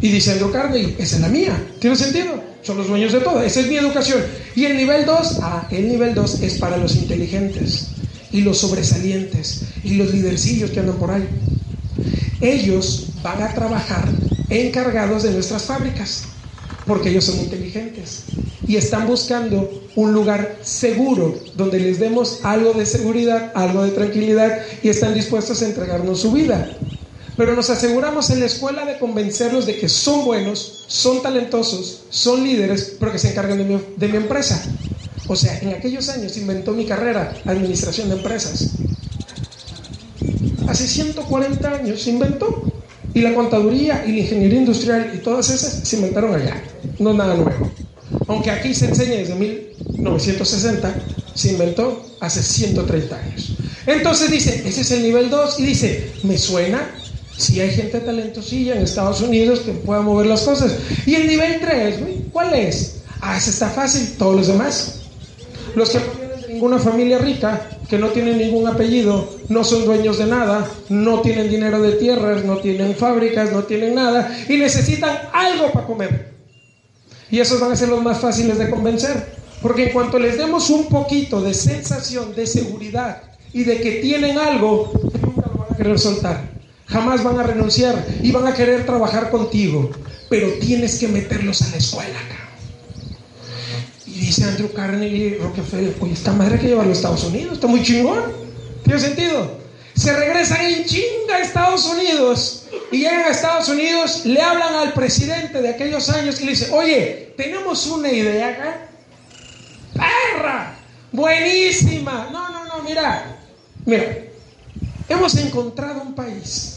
Y 0.00 0.10
dice 0.10 0.32
Andrew 0.32 0.52
Carnegie, 0.52 0.96
esa 0.98 1.16
es 1.16 1.22
la 1.22 1.28
mía. 1.28 1.74
¿Tiene 1.80 1.96
sentido? 1.96 2.47
Son 2.68 2.76
los 2.76 2.88
dueños 2.88 3.12
de 3.14 3.20
todo. 3.20 3.42
Esa 3.42 3.60
es 3.60 3.66
mi 3.66 3.76
educación. 3.76 4.22
Y 4.54 4.66
el 4.66 4.76
nivel 4.76 5.06
2, 5.06 5.38
ah, 5.40 5.66
el 5.70 5.88
nivel 5.88 6.14
2 6.14 6.42
es 6.42 6.58
para 6.58 6.76
los 6.76 6.96
inteligentes 6.96 7.86
y 8.30 8.42
los 8.42 8.58
sobresalientes 8.58 9.62
y 9.82 9.94
los 9.94 10.12
lidercillos 10.12 10.70
que 10.70 10.80
andan 10.80 10.96
por 10.96 11.10
ahí. 11.10 11.26
Ellos 12.42 13.06
van 13.22 13.42
a 13.42 13.54
trabajar 13.54 14.06
encargados 14.50 15.22
de 15.22 15.30
nuestras 15.30 15.62
fábricas 15.62 16.24
porque 16.86 17.08
ellos 17.08 17.24
son 17.24 17.38
inteligentes 17.40 18.24
y 18.66 18.76
están 18.76 19.06
buscando 19.06 19.88
un 19.96 20.12
lugar 20.12 20.58
seguro 20.60 21.40
donde 21.56 21.80
les 21.80 21.98
demos 21.98 22.40
algo 22.42 22.74
de 22.74 22.84
seguridad, 22.84 23.50
algo 23.54 23.82
de 23.84 23.92
tranquilidad 23.92 24.58
y 24.82 24.90
están 24.90 25.14
dispuestos 25.14 25.62
a 25.62 25.68
entregarnos 25.68 26.20
su 26.20 26.32
vida. 26.32 26.70
Pero 27.38 27.54
nos 27.54 27.70
aseguramos 27.70 28.30
en 28.30 28.40
la 28.40 28.46
escuela 28.46 28.84
de 28.84 28.98
convencerlos 28.98 29.64
de 29.64 29.78
que 29.78 29.88
son 29.88 30.24
buenos, 30.24 30.84
son 30.88 31.22
talentosos, 31.22 32.00
son 32.10 32.42
líderes, 32.42 32.96
pero 32.98 33.12
que 33.12 33.20
se 33.20 33.30
encargan 33.30 33.58
de 33.58 33.64
mi, 33.64 33.80
de 33.96 34.08
mi 34.08 34.16
empresa. 34.16 34.60
O 35.28 35.36
sea, 35.36 35.56
en 35.60 35.68
aquellos 35.68 36.08
años 36.08 36.36
inventó 36.36 36.72
mi 36.72 36.84
carrera, 36.84 37.32
administración 37.46 38.08
de 38.08 38.16
empresas. 38.16 38.74
Hace 40.66 40.88
140 40.88 41.68
años 41.68 42.02
se 42.02 42.10
inventó. 42.10 42.64
Y 43.14 43.20
la 43.20 43.32
contaduría 43.34 44.04
y 44.04 44.12
la 44.12 44.18
ingeniería 44.18 44.58
industrial 44.58 45.12
y 45.14 45.18
todas 45.18 45.48
esas 45.48 45.88
se 45.88 45.96
inventaron 45.96 46.34
allá. 46.34 46.60
No 46.98 47.10
es 47.10 47.16
nada 47.16 47.36
nuevo. 47.36 47.70
Aunque 48.26 48.50
aquí 48.50 48.74
se 48.74 48.86
enseña 48.86 49.14
desde 49.14 49.36
1960, 49.36 50.92
se 51.34 51.52
inventó 51.52 52.04
hace 52.20 52.42
130 52.42 53.16
años. 53.16 53.56
Entonces 53.86 54.28
dice, 54.28 54.62
ese 54.66 54.80
es 54.80 54.90
el 54.90 55.04
nivel 55.04 55.30
2 55.30 55.60
y 55.60 55.66
dice, 55.66 56.12
me 56.24 56.36
suena 56.36 56.98
si 57.38 57.60
hay 57.60 57.70
gente 57.70 58.00
talentosilla 58.00 58.74
en 58.74 58.82
Estados 58.82 59.22
Unidos 59.22 59.60
que 59.60 59.72
pueda 59.72 60.02
mover 60.02 60.26
las 60.26 60.42
cosas. 60.42 60.74
Y 61.06 61.14
el 61.14 61.26
nivel 61.28 61.60
3, 61.60 61.96
¿cuál 62.32 62.52
es? 62.52 62.96
Ah, 63.20 63.36
ese 63.38 63.50
está 63.50 63.70
fácil, 63.70 64.16
todos 64.18 64.36
los 64.36 64.46
demás. 64.48 65.02
Los 65.76 65.90
que 65.90 65.98
no 65.98 66.04
tienen 66.06 66.52
ninguna 66.52 66.78
familia 66.78 67.18
rica, 67.18 67.68
que 67.88 67.96
no 67.96 68.08
tienen 68.08 68.38
ningún 68.38 68.66
apellido, 68.66 69.36
no 69.48 69.62
son 69.62 69.84
dueños 69.84 70.18
de 70.18 70.26
nada, 70.26 70.68
no 70.88 71.20
tienen 71.20 71.48
dinero 71.48 71.80
de 71.80 71.92
tierras, 71.92 72.44
no 72.44 72.58
tienen 72.58 72.96
fábricas, 72.96 73.52
no 73.52 73.62
tienen 73.62 73.94
nada 73.94 74.36
y 74.48 74.56
necesitan 74.56 75.16
algo 75.32 75.70
para 75.70 75.86
comer. 75.86 76.32
Y 77.30 77.38
esos 77.38 77.60
van 77.60 77.70
a 77.70 77.76
ser 77.76 77.88
los 77.88 78.02
más 78.02 78.18
fáciles 78.18 78.58
de 78.58 78.68
convencer. 78.68 79.38
Porque 79.62 79.86
en 79.86 79.92
cuanto 79.92 80.18
les 80.18 80.38
demos 80.38 80.70
un 80.70 80.86
poquito 80.86 81.40
de 81.40 81.54
sensación 81.54 82.34
de 82.34 82.46
seguridad 82.46 83.22
y 83.52 83.64
de 83.64 83.80
que 83.80 83.92
tienen 83.92 84.38
algo, 84.38 84.92
nunca 85.20 85.50
lo 85.52 85.58
van 85.58 85.72
a 85.72 85.76
querer 85.76 85.98
soltar. 85.98 86.57
Jamás 86.88 87.22
van 87.22 87.38
a 87.38 87.42
renunciar 87.42 88.06
y 88.22 88.32
van 88.32 88.46
a 88.46 88.54
querer 88.54 88.86
trabajar 88.86 89.30
contigo. 89.30 89.90
Pero 90.28 90.48
tienes 90.60 90.98
que 90.98 91.08
meterlos 91.08 91.62
a 91.62 91.70
la 91.70 91.76
escuela, 91.76 92.18
y 94.06 94.20
dice 94.20 94.44
Andrew 94.44 94.72
Carnegie 94.72 95.38
Rockefeller, 95.40 95.94
oye, 96.00 96.12
esta 96.12 96.32
madre 96.32 96.58
que 96.58 96.68
lleva 96.68 96.82
a 96.82 96.86
Estados 96.86 97.24
Unidos, 97.24 97.54
está 97.54 97.66
muy 97.66 97.82
chingón. 97.82 98.22
¿Tiene 98.82 98.98
sentido? 98.98 99.58
Se 99.94 100.16
regresan 100.16 100.64
en 100.64 100.84
chinga 100.84 101.36
a 101.36 101.38
Estados 101.40 101.84
Unidos 101.86 102.64
y 102.90 102.98
llegan 102.98 103.20
a 103.20 103.28
Estados 103.28 103.68
Unidos, 103.68 104.24
le 104.24 104.40
hablan 104.40 104.74
al 104.74 104.92
presidente 104.92 105.60
de 105.60 105.68
aquellos 105.68 106.08
años 106.08 106.40
y 106.40 106.44
le 106.44 106.50
dicen, 106.52 106.70
oye, 106.72 107.34
tenemos 107.36 107.86
una 107.86 108.10
idea 108.10 108.48
acá. 108.48 108.88
¡Perra! 109.94 110.74
Buenísima. 111.12 112.28
No, 112.32 112.48
no, 112.50 112.64
no, 112.64 112.82
mira. 112.82 113.36
Mira, 113.84 114.18
hemos 115.08 115.34
encontrado 115.36 116.02
un 116.02 116.14
país. 116.14 116.76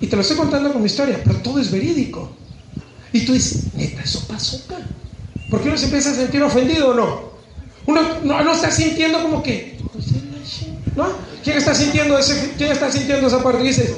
Y 0.00 0.06
te 0.06 0.16
lo 0.16 0.22
estoy 0.22 0.36
contando 0.36 0.72
con 0.72 0.82
mi 0.82 0.86
historia, 0.86 1.20
pero 1.24 1.38
todo 1.38 1.58
es 1.58 1.70
verídico. 1.70 2.30
Y 3.12 3.24
tú 3.24 3.32
dices, 3.32 3.74
neta, 3.74 4.02
eso 4.02 4.22
pasó 4.28 4.60
acá. 4.64 4.84
¿Por 5.50 5.62
qué 5.62 5.68
uno 5.68 5.78
se 5.78 5.86
empieza 5.86 6.10
a 6.10 6.14
sentir 6.14 6.42
ofendido 6.42 6.90
o 6.90 6.94
no? 6.94 7.36
Uno 7.86 8.02
no, 8.24 8.52
está 8.52 8.70
sintiendo 8.70 9.22
como 9.22 9.42
que, 9.42 9.78
¿no? 10.96 11.06
¿Quién 11.44 11.56
está 11.56 11.74
sintiendo 11.74 12.18
ese, 12.18 12.54
quién 12.58 12.72
está 12.72 12.90
sintiendo 12.90 13.28
esa 13.28 13.42
parte? 13.42 13.62
Y 13.62 13.68
dice, 13.68 13.96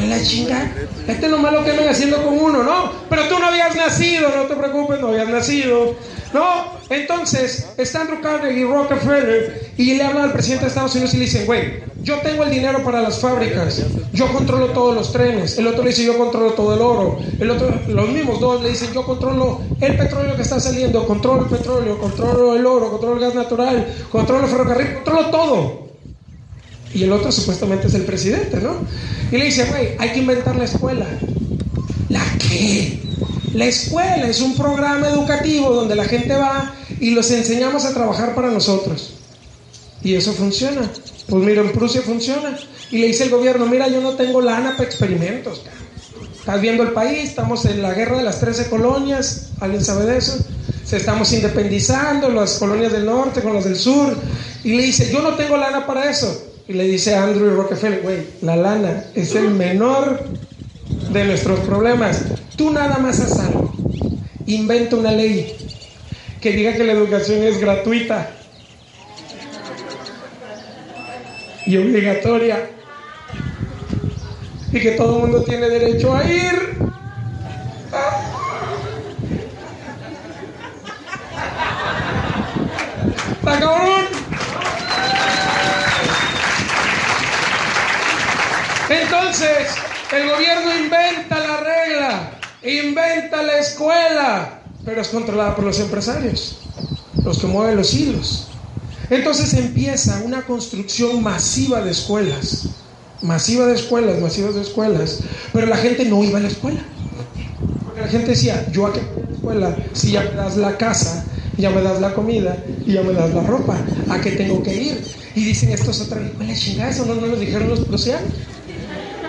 oye 0.00 0.08
la 0.08 0.22
chinga, 0.22 0.72
este 1.06 1.26
es 1.26 1.30
lo 1.30 1.38
malo 1.38 1.62
que 1.64 1.70
andan 1.70 1.88
haciendo 1.88 2.22
con 2.22 2.38
uno, 2.38 2.62
¿no? 2.62 2.92
Pero 3.08 3.24
tú 3.28 3.38
no 3.38 3.46
habías 3.46 3.76
nacido, 3.76 4.30
no 4.34 4.44
te 4.44 4.56
preocupes, 4.56 5.00
no 5.00 5.08
habías 5.08 5.28
nacido. 5.28 5.94
No, 6.32 6.78
entonces 6.88 7.72
está 7.76 8.02
Andrew 8.02 8.20
Carnegie 8.20 8.60
y 8.60 8.64
Rockefeller 8.64 9.72
y 9.76 9.94
le 9.94 10.04
hablan 10.04 10.24
al 10.24 10.32
presidente 10.32 10.64
de 10.64 10.68
Estados 10.68 10.94
Unidos 10.94 11.14
y 11.14 11.16
le 11.18 11.24
dicen, 11.24 11.44
güey, 11.44 11.82
yo 12.02 12.18
tengo 12.20 12.44
el 12.44 12.50
dinero 12.50 12.82
para 12.84 13.02
las 13.02 13.18
fábricas, 13.18 13.84
yo 14.12 14.32
controlo 14.32 14.68
todos 14.68 14.94
los 14.94 15.12
trenes. 15.12 15.58
El 15.58 15.66
otro 15.66 15.82
le 15.82 15.90
dice, 15.90 16.04
yo 16.04 16.16
controlo 16.16 16.52
todo 16.52 16.74
el 16.74 16.80
oro. 16.80 17.18
El 17.38 17.50
otro, 17.50 17.74
los 17.88 18.08
mismos 18.08 18.40
dos 18.40 18.62
le 18.62 18.70
dicen, 18.70 18.92
yo 18.92 19.04
controlo 19.04 19.60
el 19.80 19.96
petróleo 19.96 20.36
que 20.36 20.42
está 20.42 20.60
saliendo, 20.60 21.04
controlo 21.06 21.42
el 21.42 21.48
petróleo, 21.48 21.98
controlo 21.98 22.54
el 22.54 22.64
oro, 22.64 22.90
controlo 22.90 23.16
el 23.16 23.20
gas 23.20 23.34
natural, 23.34 23.86
controlo 24.10 24.44
el 24.44 24.50
ferrocarril, 24.50 24.94
controlo 24.94 25.30
todo. 25.30 25.89
Y 26.92 27.04
el 27.04 27.12
otro 27.12 27.30
supuestamente 27.30 27.86
es 27.86 27.94
el 27.94 28.02
presidente, 28.02 28.58
¿no? 28.58 28.76
Y 29.30 29.38
le 29.38 29.44
dice, 29.46 29.64
güey, 29.66 29.90
hay 29.98 30.10
que 30.10 30.18
inventar 30.18 30.56
la 30.56 30.64
escuela. 30.64 31.06
¿La 32.08 32.24
qué? 32.38 33.00
La 33.54 33.66
escuela 33.66 34.28
es 34.28 34.40
un 34.40 34.56
programa 34.56 35.08
educativo 35.08 35.72
donde 35.72 35.94
la 35.94 36.04
gente 36.04 36.34
va 36.36 36.74
y 37.00 37.10
los 37.10 37.30
enseñamos 37.30 37.84
a 37.84 37.94
trabajar 37.94 38.34
para 38.34 38.50
nosotros. 38.50 39.14
Y 40.02 40.14
eso 40.14 40.32
funciona. 40.32 40.90
Pues 41.28 41.44
mira, 41.44 41.62
en 41.62 41.72
Prusia 41.72 42.02
funciona. 42.02 42.58
Y 42.90 42.98
le 42.98 43.06
dice 43.08 43.24
el 43.24 43.30
gobierno, 43.30 43.66
mira, 43.66 43.88
yo 43.88 44.00
no 44.00 44.14
tengo 44.14 44.40
lana 44.40 44.72
para 44.72 44.84
experimentos. 44.84 45.62
Estás 46.38 46.60
viendo 46.60 46.82
el 46.82 46.92
país, 46.92 47.28
estamos 47.30 47.64
en 47.66 47.82
la 47.82 47.92
guerra 47.92 48.16
de 48.16 48.24
las 48.24 48.40
13 48.40 48.68
colonias, 48.68 49.50
¿alguien 49.60 49.84
sabe 49.84 50.06
de 50.06 50.18
eso? 50.18 50.38
Se 50.84 50.96
estamos 50.96 51.32
independizando, 51.32 52.30
las 52.30 52.54
colonias 52.54 52.92
del 52.92 53.04
norte 53.04 53.42
con 53.42 53.54
las 53.54 53.64
del 53.64 53.76
sur. 53.76 54.16
Y 54.64 54.74
le 54.74 54.84
dice, 54.84 55.10
yo 55.12 55.22
no 55.22 55.34
tengo 55.34 55.56
lana 55.56 55.86
para 55.86 56.10
eso. 56.10 56.49
Y 56.70 56.74
le 56.74 56.84
dice 56.84 57.16
a 57.16 57.24
Andrew 57.24 57.56
Rockefeller, 57.56 58.00
güey, 58.00 58.18
la 58.42 58.54
lana 58.54 59.06
es 59.16 59.34
el 59.34 59.50
menor 59.50 60.22
de 61.10 61.24
nuestros 61.24 61.58
problemas. 61.60 62.22
Tú 62.54 62.70
nada 62.70 62.98
más 62.98 63.18
haz 63.18 63.40
algo. 63.40 63.72
Inventa 64.46 64.94
una 64.94 65.10
ley 65.10 65.56
que 66.40 66.52
diga 66.52 66.72
que 66.74 66.84
la 66.84 66.92
educación 66.92 67.42
es 67.42 67.60
gratuita 67.60 68.30
y 71.66 71.76
obligatoria 71.76 72.70
y 74.72 74.78
que 74.78 74.92
todo 74.92 75.16
el 75.16 75.22
mundo 75.22 75.42
tiene 75.42 75.68
derecho 75.68 76.14
a 76.14 76.22
ir. 76.22 76.78
¡Está 83.40 83.58
Entonces, 89.20 89.84
el 90.10 90.28
gobierno 90.28 90.76
inventa 90.76 91.40
la 91.40 91.56
regla, 91.58 92.40
inventa 92.62 93.42
la 93.42 93.58
escuela, 93.58 94.72
pero 94.84 95.00
es 95.02 95.08
controlada 95.08 95.54
por 95.54 95.64
los 95.64 95.78
empresarios, 95.80 96.72
los 97.22 97.38
que 97.38 97.46
mueven 97.46 97.76
los 97.76 97.92
hilos. 97.94 98.62
Entonces 99.10 99.52
empieza 99.54 100.22
una 100.24 100.46
construcción 100.46 101.22
masiva 101.22 101.82
de 101.82 101.90
escuelas. 101.90 102.68
masiva 103.20 103.66
de 103.66 103.74
escuelas, 103.74 104.18
masivas 104.20 104.54
de 104.54 104.62
escuelas, 104.62 105.22
pero 105.52 105.66
la 105.66 105.76
gente 105.76 106.04
no 106.06 106.24
iba 106.24 106.38
a 106.38 106.42
la 106.42 106.48
escuela. 106.48 106.88
Porque 107.84 108.00
la 108.00 108.08
gente 108.08 108.32
decía, 108.32 108.66
yo 108.70 108.86
a 108.86 108.92
qué 108.92 109.00
escuela 109.32 109.78
si 109.92 110.12
ya 110.12 110.22
me 110.22 110.34
das 110.34 110.56
la 110.56 110.76
casa, 110.78 111.32
ya 111.56 111.70
me 111.70 111.82
das 111.82 112.00
la 112.00 112.14
comida 112.14 112.66
y 112.84 112.94
ya 112.94 113.02
me 113.02 113.12
das 113.12 113.34
la 113.34 113.42
ropa, 113.42 113.86
¿a 114.06 114.20
qué 114.20 114.32
tengo 114.32 114.62
que 114.62 114.74
ir? 114.74 115.14
Y 115.34 115.44
dicen 115.44 115.70
estos 115.72 116.00
otra 116.00 116.20
vez, 116.20 116.34
la 116.38 116.54
chingada, 116.54 116.90
eso 116.90 117.04
no, 117.06 117.14
no 117.16 117.26
lo 117.26 117.36
dijeron 117.38 117.68
los, 117.68 117.88
los 117.88 118.02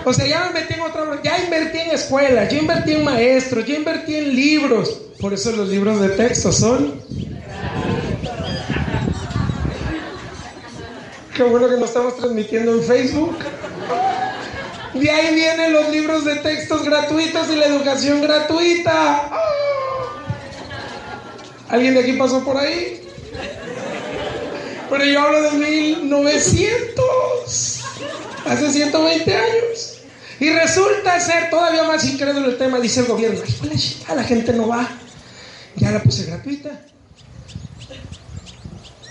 O 0.04 0.12
sea, 0.12 0.26
ya 0.26 0.46
me 0.46 0.60
metí 0.60 0.74
en 0.74 0.80
otra, 0.80 1.20
ya 1.22 1.38
invertí 1.38 1.78
en 1.78 1.90
escuela, 1.90 2.48
yo 2.48 2.58
invertí 2.58 2.92
en 2.92 3.04
maestros, 3.04 3.64
yo 3.64 3.74
invertí 3.74 4.16
en 4.16 4.34
libros. 4.34 5.00
Por 5.20 5.32
eso 5.32 5.52
los 5.52 5.68
libros 5.68 6.00
de 6.00 6.08
texto 6.10 6.50
son 6.50 7.00
Qué 11.34 11.42
bueno 11.44 11.68
que 11.68 11.76
nos 11.76 11.88
estamos 11.88 12.16
transmitiendo 12.16 12.74
en 12.74 12.82
Facebook. 12.82 13.38
De 14.92 15.10
ahí 15.10 15.34
vienen 15.34 15.72
los 15.72 15.88
libros 15.88 16.26
de 16.26 16.36
textos 16.36 16.84
gratuitos 16.84 17.48
y 17.50 17.56
la 17.56 17.64
educación 17.66 18.20
gratuita. 18.20 19.30
¿Alguien 21.70 21.94
de 21.94 22.00
aquí 22.00 22.12
pasó 22.12 22.44
por 22.44 22.58
ahí? 22.58 23.08
Pero 24.90 25.04
yo 25.06 25.22
hablo 25.22 25.40
de 25.42 25.52
1900, 25.52 27.80
hace 28.44 28.72
120 28.72 29.34
años. 29.34 29.91
Y 30.42 30.50
resulta 30.50 31.20
ser 31.20 31.50
todavía 31.50 31.84
más 31.84 32.04
incrédulo 32.04 32.48
el 32.48 32.58
tema, 32.58 32.80
dice 32.80 32.98
el 32.98 33.06
gobierno. 33.06 33.40
A 34.08 34.14
la 34.16 34.24
gente 34.24 34.52
no 34.52 34.66
va. 34.66 34.88
Ya 35.76 35.92
la 35.92 36.02
puse 36.02 36.24
gratuita. 36.24 36.84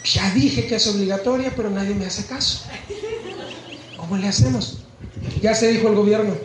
Ya 0.03 0.29
dije 0.31 0.67
que 0.67 0.75
es 0.75 0.87
obligatoria, 0.87 1.53
pero 1.55 1.69
nadie 1.69 1.95
me 1.95 2.05
hace 2.05 2.25
caso. 2.25 2.65
¿Cómo 3.95 4.17
le 4.17 4.27
hacemos? 4.27 4.79
Ya 5.41 5.55
se 5.55 5.69
dijo 5.69 5.87
el 5.87 5.95
gobierno, 5.95 6.35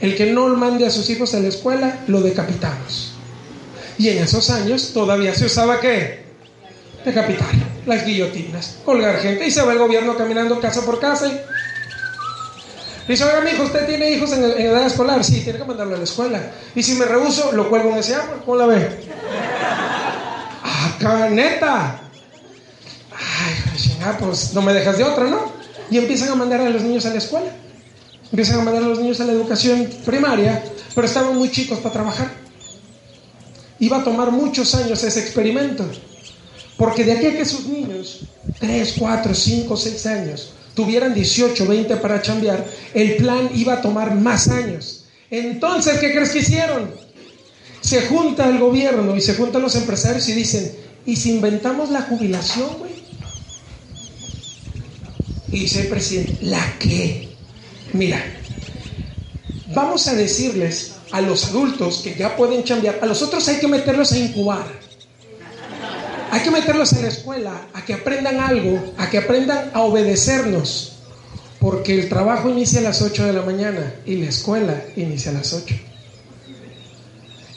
el 0.00 0.16
que 0.16 0.32
no 0.32 0.48
mande 0.48 0.84
a 0.84 0.90
sus 0.90 1.08
hijos 1.10 1.32
a 1.34 1.38
la 1.38 1.46
escuela, 1.46 2.00
lo 2.08 2.20
decapitamos. 2.20 3.12
Y 3.98 4.08
en 4.08 4.18
esos 4.18 4.50
años 4.50 4.92
todavía 4.92 5.32
se 5.32 5.44
usaba 5.44 5.80
qué? 5.80 6.24
Decapitar, 7.04 7.54
las 7.86 8.04
guillotinas, 8.04 8.78
colgar 8.84 9.20
gente. 9.20 9.46
Y 9.46 9.52
se 9.52 9.62
va 9.62 9.74
el 9.74 9.78
gobierno 9.78 10.16
caminando 10.16 10.58
casa 10.58 10.84
por 10.84 10.98
casa 10.98 11.28
y 11.28 11.40
dice, 13.08 13.24
oiga, 13.24 13.40
mi 13.40 13.50
hijo, 13.50 13.64
¿usted 13.64 13.86
tiene 13.86 14.10
hijos 14.10 14.32
en, 14.32 14.44
edad 14.44 14.86
escolar? 14.86 15.24
Sí, 15.24 15.40
tiene 15.40 15.58
que 15.58 15.64
mandarlo 15.64 15.94
a 15.94 15.98
la 15.98 16.04
escuela. 16.04 16.52
Y 16.74 16.82
si 16.82 16.94
me 16.94 17.04
rehuso, 17.04 17.52
lo 17.52 17.68
cuelgo 17.68 17.90
en 17.90 17.98
ese 17.98 18.14
árbol. 18.14 18.42
¿Cómo 18.44 18.56
la 18.56 18.66
ve? 18.66 18.88
¡Ah, 20.62 21.28
neta! 21.30 22.00
Ay, 23.12 24.16
pues 24.20 24.52
no 24.52 24.62
me 24.62 24.72
dejas 24.72 24.98
de 24.98 25.04
otra, 25.04 25.24
¿no? 25.24 25.52
Y 25.90 25.98
empiezan 25.98 26.28
a 26.30 26.34
mandar 26.34 26.60
a 26.60 26.68
los 26.68 26.82
niños 26.82 27.06
a 27.06 27.10
la 27.10 27.18
escuela. 27.18 27.50
Empiezan 28.30 28.60
a 28.60 28.64
mandar 28.64 28.82
a 28.82 28.86
los 28.86 28.98
niños 28.98 29.20
a 29.20 29.24
la 29.24 29.32
educación 29.32 29.88
primaria, 30.04 30.62
pero 30.94 31.06
estaban 31.06 31.36
muy 31.36 31.50
chicos 31.50 31.78
para 31.78 31.94
trabajar. 31.94 32.30
Iba 33.78 33.98
a 33.98 34.04
tomar 34.04 34.30
muchos 34.30 34.74
años 34.74 35.02
ese 35.02 35.20
experimento. 35.20 35.84
Porque 36.76 37.04
de 37.04 37.12
aquí 37.12 37.26
a 37.26 37.36
que 37.36 37.44
sus 37.44 37.66
niños, 37.66 38.20
3, 38.60 38.94
4, 38.98 39.34
5, 39.34 39.76
6 39.76 40.06
años, 40.06 40.52
tuvieran 40.78 41.12
18, 41.12 41.66
20 41.66 41.96
para 41.96 42.22
chambear, 42.22 42.64
el 42.94 43.16
plan 43.16 43.50
iba 43.52 43.72
a 43.72 43.82
tomar 43.82 44.14
más 44.14 44.46
años. 44.46 45.06
Entonces, 45.28 45.98
¿qué 45.98 46.12
crees 46.12 46.30
que 46.30 46.38
hicieron? 46.38 46.88
Se 47.80 48.02
junta 48.02 48.48
el 48.48 48.60
gobierno 48.60 49.16
y 49.16 49.20
se 49.20 49.34
juntan 49.34 49.62
los 49.62 49.74
empresarios 49.74 50.28
y 50.28 50.34
dicen, 50.34 50.72
¿y 51.04 51.16
si 51.16 51.30
inventamos 51.30 51.90
la 51.90 52.02
jubilación, 52.02 52.68
güey? 52.78 52.92
Y 55.48 55.58
dice 55.62 55.80
el 55.80 55.88
presidente, 55.88 56.38
¿la 56.42 56.64
qué? 56.78 57.30
Mira, 57.92 58.22
vamos 59.74 60.06
a 60.06 60.14
decirles 60.14 60.92
a 61.10 61.20
los 61.20 61.46
adultos 61.46 62.02
que 62.04 62.14
ya 62.14 62.36
pueden 62.36 62.62
cambiar, 62.62 63.00
a 63.02 63.06
los 63.06 63.20
otros 63.20 63.48
hay 63.48 63.56
que 63.56 63.66
meterlos 63.66 64.12
a 64.12 64.18
incubar. 64.18 64.87
Hay 66.30 66.40
que 66.42 66.50
meterlos 66.50 66.92
en 66.92 67.02
la 67.02 67.08
escuela, 67.08 67.68
a 67.72 67.84
que 67.84 67.94
aprendan 67.94 68.40
algo, 68.40 68.92
a 68.98 69.08
que 69.08 69.18
aprendan 69.18 69.70
a 69.72 69.82
obedecernos. 69.82 70.94
Porque 71.60 71.98
el 71.98 72.08
trabajo 72.08 72.48
inicia 72.48 72.80
a 72.80 72.82
las 72.82 73.02
8 73.02 73.26
de 73.26 73.32
la 73.32 73.42
mañana 73.42 73.94
y 74.06 74.16
la 74.16 74.28
escuela 74.28 74.80
inicia 74.96 75.32
a 75.32 75.34
las 75.34 75.52
8. 75.52 75.74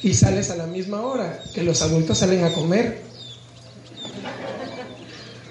Y 0.04 0.14
sales 0.14 0.50
a 0.50 0.56
la 0.56 0.66
misma 0.66 1.02
hora 1.02 1.44
que 1.54 1.64
los 1.64 1.82
adultos 1.82 2.18
salen 2.18 2.44
a 2.44 2.52
comer 2.52 3.02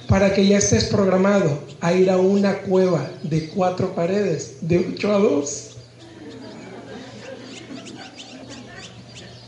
para 0.09 0.35
que 0.35 0.45
ya 0.45 0.59
estés 0.59 0.87
programado 0.87 1.61
a 1.81 1.93
ir 1.93 2.11
a 2.11 2.16
una 2.16 2.59
cueva 2.59 3.09
de 3.23 3.49
cuatro 3.51 3.95
paredes, 3.95 4.57
de 4.62 4.93
8 4.95 5.14
a 5.14 5.18
2. 5.18 5.66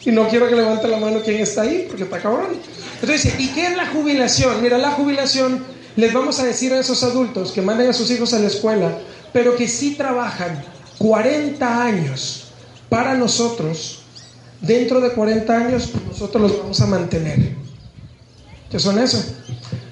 Y 0.04 0.12
no 0.12 0.28
quiero 0.28 0.48
que 0.48 0.54
levante 0.54 0.86
la 0.86 0.98
mano 0.98 1.20
quien 1.22 1.40
está 1.40 1.62
ahí, 1.62 1.86
porque 1.88 2.04
está 2.04 2.20
cabrón. 2.20 2.58
Entonces, 3.02 3.34
¿y 3.40 3.48
qué 3.48 3.66
es 3.66 3.76
la 3.76 3.88
jubilación? 3.88 4.62
Mira, 4.62 4.78
la 4.78 4.92
jubilación, 4.92 5.64
les 5.96 6.12
vamos 6.12 6.38
a 6.38 6.44
decir 6.44 6.72
a 6.72 6.78
esos 6.78 7.02
adultos 7.02 7.50
que 7.50 7.60
manden 7.60 7.90
a 7.90 7.92
sus 7.92 8.08
hijos 8.12 8.32
a 8.32 8.38
la 8.38 8.46
escuela, 8.46 8.96
pero 9.32 9.56
que 9.56 9.66
sí 9.66 9.96
trabajan 9.96 10.62
40 10.98 11.84
años 11.84 12.52
para 12.88 13.14
nosotros, 13.14 14.02
dentro 14.60 15.00
de 15.00 15.10
40 15.10 15.56
años 15.56 15.90
nosotros 16.06 16.42
los 16.42 16.58
vamos 16.60 16.80
a 16.80 16.86
mantener. 16.86 17.56
¿Qué 18.70 18.78
son 18.78 19.00
eso? 19.00 19.22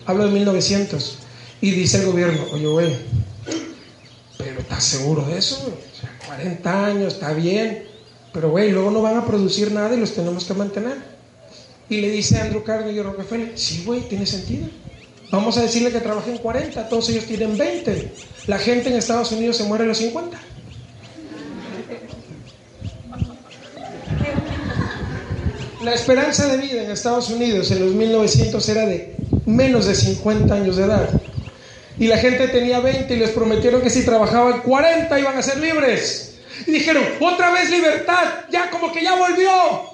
Hablo 0.07 0.27
de 0.27 0.31
1900. 0.31 1.19
Y 1.61 1.73
dice 1.73 1.99
el 1.99 2.07
gobierno, 2.07 2.45
oye, 2.53 2.67
güey, 2.67 2.97
pero 4.39 4.61
¿estás 4.61 4.85
seguro 4.85 5.27
de 5.27 5.37
eso? 5.37 5.57
O 5.57 6.01
sea, 6.01 6.17
40 6.29 6.87
años, 6.87 7.15
está 7.15 7.33
bien. 7.33 7.89
Pero, 8.33 8.51
güey, 8.51 8.71
luego 8.71 8.93
no 8.93 9.03
van 9.03 9.17
a 9.17 9.27
producir 9.27 9.73
nada 9.73 9.95
y 9.95 9.99
los 9.99 10.15
tenemos 10.15 10.45
que 10.45 10.55
mantener. 10.55 11.10
Y 11.91 12.01
le 12.01 12.09
dice 12.09 12.39
a 12.39 12.45
Andrew 12.45 12.63
Carnegie 12.63 13.03
Rockefeller, 13.03 13.59
sí, 13.59 13.83
güey, 13.85 14.03
tiene 14.03 14.25
sentido. 14.25 14.69
Vamos 15.33 15.59
a 15.59 15.63
decirle 15.63 15.91
que 15.91 15.99
trabajen 15.99 16.39
40, 16.39 16.89
todos 16.89 17.09
ellos 17.11 17.25
tienen 17.25 17.59
20. 17.59 18.13
La 18.47 18.59
gente 18.59 18.91
en 18.91 18.97
Estados 18.97 19.33
Unidos 19.33 19.57
se 19.57 19.65
muere 19.65 19.85
a 19.85 19.87
los 19.89 19.99
50. 19.99 20.39
La 25.83 25.95
esperanza 25.95 26.47
de 26.47 26.59
vida 26.59 26.85
en 26.85 26.91
Estados 26.93 27.29
Unidos 27.29 27.71
en 27.73 27.85
los 27.85 27.93
1900 27.93 28.69
era 28.69 28.87
de 28.87 29.17
menos 29.47 29.87
de 29.87 29.97
50 29.97 30.55
años 30.55 30.77
de 30.77 30.85
edad. 30.85 31.11
Y 31.99 32.07
la 32.07 32.19
gente 32.19 32.47
tenía 32.49 32.79
20 32.79 33.13
y 33.13 33.19
les 33.19 33.31
prometieron 33.31 33.83
que 33.83 33.91
si 33.91 34.05
trabajaban 34.05 34.63
40 34.63 35.19
iban 35.19 35.37
a 35.37 35.43
ser 35.43 35.59
libres. 35.59 36.39
Y 36.67 36.71
dijeron, 36.71 37.03
otra 37.21 37.51
vez 37.51 37.69
libertad, 37.69 38.45
ya 38.51 38.71
como 38.71 38.93
que 38.93 39.03
ya 39.03 39.17
volvió. 39.17 39.90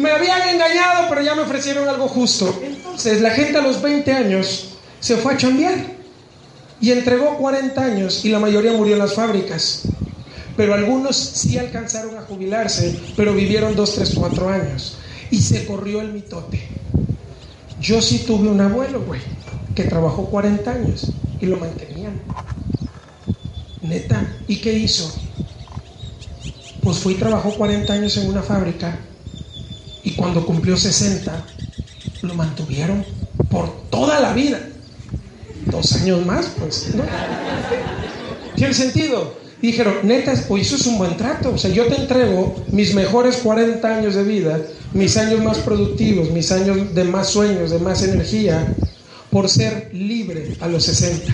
Me 0.00 0.10
habían 0.10 0.48
engañado, 0.48 1.08
pero 1.10 1.20
ya 1.20 1.34
me 1.34 1.42
ofrecieron 1.42 1.86
algo 1.86 2.08
justo. 2.08 2.58
Entonces 2.62 3.20
la 3.20 3.30
gente 3.30 3.58
a 3.58 3.60
los 3.60 3.82
20 3.82 4.10
años 4.12 4.68
se 4.98 5.16
fue 5.18 5.34
a 5.34 5.36
chambear 5.36 5.74
y 6.80 6.90
entregó 6.90 7.36
40 7.36 7.84
años 7.84 8.24
y 8.24 8.30
la 8.30 8.38
mayoría 8.38 8.72
murió 8.72 8.94
en 8.94 9.00
las 9.00 9.14
fábricas. 9.14 9.88
Pero 10.56 10.72
algunos 10.72 11.16
sí 11.16 11.58
alcanzaron 11.58 12.16
a 12.16 12.22
jubilarse, 12.22 12.98
pero 13.14 13.34
vivieron 13.34 13.76
2, 13.76 13.94
3, 13.94 14.14
4 14.14 14.48
años. 14.48 14.96
Y 15.30 15.42
se 15.42 15.66
corrió 15.66 16.00
el 16.00 16.12
mitote. 16.12 16.66
Yo 17.78 18.00
sí 18.00 18.24
tuve 18.26 18.48
un 18.48 18.60
abuelo, 18.60 19.02
güey, 19.02 19.20
que 19.74 19.84
trabajó 19.84 20.30
40 20.30 20.70
años 20.70 21.12
y 21.40 21.46
lo 21.46 21.58
mantenían. 21.58 22.20
Neta, 23.82 24.26
¿y 24.48 24.56
qué 24.56 24.72
hizo? 24.72 25.14
Pues 26.82 26.98
fue 26.98 27.12
y 27.12 27.16
trabajó 27.16 27.54
40 27.54 27.92
años 27.92 28.16
en 28.16 28.28
una 28.28 28.42
fábrica 28.42 28.98
y 30.04 30.12
cuando 30.12 30.44
cumplió 30.44 30.76
60 30.76 31.44
lo 32.22 32.34
mantuvieron 32.34 33.04
por 33.50 33.88
toda 33.90 34.20
la 34.20 34.32
vida. 34.32 34.60
Dos 35.66 35.92
años 35.94 36.24
más, 36.24 36.46
pues, 36.58 36.94
¿no? 36.94 37.04
¿Tiene 38.56 38.74
sentido? 38.74 39.40
dijeron, 39.62 39.94
neta, 40.04 40.34
pues 40.48 40.66
eso 40.66 40.76
es 40.76 40.86
un 40.86 40.98
buen 40.98 41.16
trato. 41.16 41.52
O 41.54 41.58
sea, 41.58 41.70
yo 41.70 41.86
te 41.86 41.96
entrego 41.96 42.56
mis 42.68 42.94
mejores 42.94 43.36
40 43.38 43.86
años 43.86 44.14
de 44.14 44.22
vida, 44.22 44.60
mis 44.92 45.16
años 45.16 45.42
más 45.42 45.58
productivos, 45.58 46.30
mis 46.30 46.50
años 46.52 46.94
de 46.94 47.04
más 47.04 47.28
sueños, 47.28 47.70
de 47.70 47.78
más 47.78 48.02
energía, 48.02 48.74
por 49.30 49.48
ser 49.48 49.90
libre 49.92 50.56
a 50.60 50.68
los 50.68 50.84
60. 50.84 51.32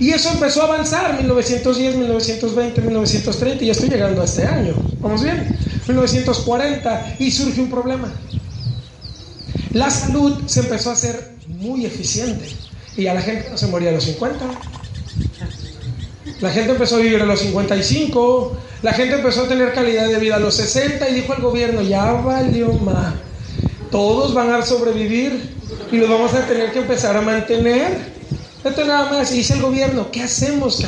Y 0.00 0.10
eso 0.10 0.30
empezó 0.30 0.62
a 0.62 0.64
avanzar, 0.64 1.16
1910, 1.16 1.96
1920, 1.96 2.80
1930, 2.80 3.62
y 3.62 3.66
ya 3.66 3.72
estoy 3.72 3.88
llegando 3.88 4.22
a 4.22 4.24
este 4.24 4.44
año. 4.44 4.74
¿Vamos 5.00 5.22
bien? 5.22 5.56
1940, 5.86 7.16
y 7.18 7.30
surge 7.30 7.60
un 7.60 7.70
problema. 7.70 8.12
La 9.72 9.90
salud 9.90 10.42
se 10.46 10.60
empezó 10.60 10.90
a 10.90 10.92
hacer 10.94 11.32
muy 11.46 11.86
eficiente, 11.86 12.48
y 12.96 13.06
a 13.06 13.14
la 13.14 13.22
gente 13.22 13.48
no 13.50 13.56
se 13.56 13.66
moría 13.66 13.90
a 13.90 13.92
los 13.92 14.04
50 14.04 14.44
la 16.42 16.50
gente 16.50 16.72
empezó 16.72 16.96
a 16.96 16.98
vivir 16.98 17.22
a 17.22 17.24
los 17.24 17.38
55, 17.38 18.56
la 18.82 18.92
gente 18.92 19.14
empezó 19.14 19.44
a 19.44 19.48
tener 19.48 19.72
calidad 19.72 20.08
de 20.08 20.18
vida 20.18 20.36
a 20.36 20.38
los 20.40 20.54
60 20.56 21.08
y 21.08 21.14
dijo 21.14 21.34
el 21.34 21.40
gobierno, 21.40 21.82
ya 21.82 22.12
valió 22.14 22.72
más. 22.74 23.14
Todos 23.92 24.34
van 24.34 24.50
a 24.50 24.62
sobrevivir 24.62 25.54
y 25.92 25.98
los 25.98 26.10
vamos 26.10 26.34
a 26.34 26.44
tener 26.46 26.72
que 26.72 26.80
empezar 26.80 27.16
a 27.16 27.20
mantener. 27.20 27.96
Esto 28.64 28.84
nada 28.84 29.08
más, 29.08 29.30
dice 29.30 29.54
el 29.54 29.62
gobierno, 29.62 30.10
¿qué 30.10 30.22
hacemos? 30.22 30.84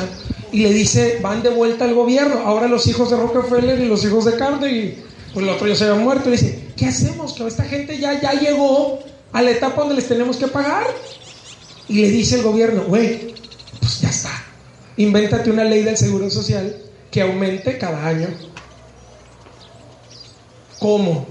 Y 0.55 0.59
le 0.59 0.71
dice, 0.71 1.19
van 1.21 1.43
de 1.43 1.49
vuelta 1.49 1.83
al 1.83 1.93
gobierno. 1.93 2.39
Ahora 2.45 2.69
los 2.69 2.87
hijos 2.87 3.11
de 3.11 3.17
Rockefeller 3.17 3.77
y 3.77 3.89
los 3.89 4.05
hijos 4.05 4.23
de 4.23 4.37
Carnegie, 4.37 5.03
pues 5.33 5.45
el 5.45 5.51
otro 5.51 5.67
ya 5.67 5.75
se 5.75 5.83
había 5.83 6.01
muerto. 6.01 6.29
Y 6.29 6.31
dice, 6.31 6.71
¿qué 6.77 6.85
hacemos? 6.85 7.33
Que 7.33 7.45
esta 7.45 7.65
gente 7.65 7.97
ya, 7.99 8.21
ya 8.21 8.31
llegó 8.31 8.99
a 9.33 9.41
la 9.41 9.51
etapa 9.51 9.81
donde 9.81 9.95
les 9.95 10.07
tenemos 10.07 10.37
que 10.37 10.47
pagar. 10.47 10.87
Y 11.89 11.95
le 11.95 12.09
dice 12.09 12.35
el 12.35 12.43
gobierno, 12.43 12.85
güey, 12.85 13.35
pues 13.81 13.99
ya 13.99 14.09
está. 14.09 14.31
Invéntate 14.95 15.51
una 15.51 15.65
ley 15.65 15.83
del 15.83 15.97
seguro 15.97 16.29
social 16.29 16.73
que 17.11 17.21
aumente 17.21 17.77
cada 17.77 18.07
año. 18.07 18.29
¿Cómo? 20.79 21.27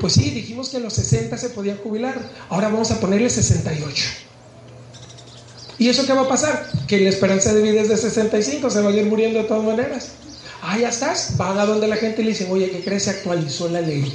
Pues 0.00 0.14
sí, 0.14 0.30
dijimos 0.30 0.70
que 0.70 0.78
a 0.78 0.80
los 0.80 0.94
60 0.94 1.38
se 1.38 1.50
podía 1.50 1.76
jubilar. 1.76 2.20
Ahora 2.48 2.70
vamos 2.70 2.90
a 2.90 2.98
ponerle 2.98 3.30
68. 3.30 4.04
¿Y 5.78 5.88
eso 5.88 6.06
qué 6.06 6.12
va 6.12 6.22
a 6.22 6.28
pasar? 6.28 6.70
Que 6.86 7.00
la 7.00 7.08
esperanza 7.08 7.52
de 7.52 7.62
vida 7.62 7.80
es 7.80 7.88
de 7.88 7.96
65, 7.96 8.70
se 8.70 8.80
va 8.80 8.90
a 8.90 8.92
ir 8.92 9.06
muriendo 9.06 9.40
de 9.40 9.44
todas 9.46 9.64
maneras. 9.64 10.12
Ah, 10.62 10.78
ya 10.78 10.88
estás. 10.88 11.36
Van 11.36 11.58
a 11.58 11.66
donde 11.66 11.88
la 11.88 11.96
gente 11.96 12.22
le 12.22 12.30
dicen, 12.30 12.48
oye, 12.50 12.70
¿qué 12.70 12.80
crees? 12.80 13.04
Se 13.04 13.10
actualizó 13.10 13.68
la 13.68 13.80
ley. 13.80 14.12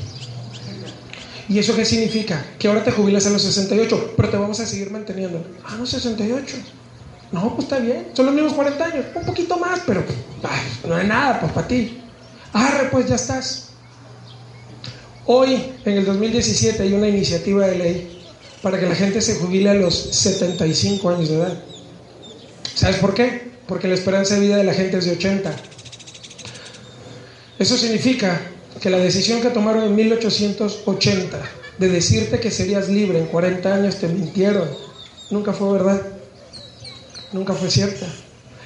¿Y 1.50 1.60
eso 1.60 1.76
qué 1.76 1.84
significa? 1.84 2.46
Que 2.58 2.68
ahora 2.68 2.84
te 2.84 2.92
jubilas 2.92 3.26
a 3.26 3.32
los 3.32 3.42
68, 3.42 4.14
pero 4.16 4.30
te 4.30 4.38
vamos 4.38 4.60
a 4.60 4.66
seguir 4.66 4.92
manteniendo. 4.92 5.44
Ah, 5.66 5.76
no, 5.78 5.86
68. 5.86 6.58
No, 7.32 7.56
pues 7.56 7.64
está 7.64 7.80
bien. 7.80 8.08
Son 8.14 8.26
los 8.26 8.36
mismos 8.36 8.54
40 8.54 8.86
años. 8.86 9.06
Un 9.16 9.26
poquito 9.26 9.58
más, 9.58 9.82
pero 9.86 10.04
no 10.88 10.96
hay 10.96 11.08
nada, 11.08 11.40
pues 11.40 11.52
para 11.52 11.68
ti. 11.68 12.02
Arre, 12.54 12.90
pues 12.90 13.08
ya 13.08 13.16
estás. 13.16 13.70
Hoy, 15.26 15.74
en 15.86 15.98
el 15.98 16.06
2017, 16.06 16.82
hay 16.82 16.94
una 16.94 17.08
iniciativa 17.08 17.68
de 17.68 17.78
ley 17.78 18.19
para 18.62 18.80
que 18.80 18.88
la 18.88 18.96
gente 18.96 19.22
se 19.22 19.36
jubile 19.36 19.70
a 19.70 19.74
los 19.74 19.96
75 19.96 21.10
años 21.10 21.30
de 21.30 21.36
edad. 21.36 21.64
¿Sabes 22.76 22.98
por 22.98 23.14
qué? 23.14 23.52
Porque 23.68 23.88
la 23.88 23.94
esperanza 23.94 24.36
de 24.36 24.42
vida 24.42 24.58
de 24.58 24.64
la 24.64 24.74
gente 24.74 24.98
es 24.98 25.06
de 25.06 25.12
80. 25.12 25.56
Eso 27.58 27.78
significa 27.78 28.42
que 28.82 28.90
la 28.90 28.98
decisión 28.98 29.42
que 29.42 29.50
tomaron 29.50 29.84
en 29.84 29.96
1880 29.96 31.40
de 31.78 31.90
decirte 31.90 32.40
que 32.40 32.52
serías 32.52 32.90
libre 32.90 33.20
en 33.20 33.28
40 33.28 33.74
años 33.74 33.96
te 33.98 34.08
mintieron. 34.08 34.68
Nunca 35.30 35.54
fue 35.54 35.72
verdad. 35.74 36.02
Nunca 37.32 37.54
fue 37.54 37.70
cierta. 37.70 38.06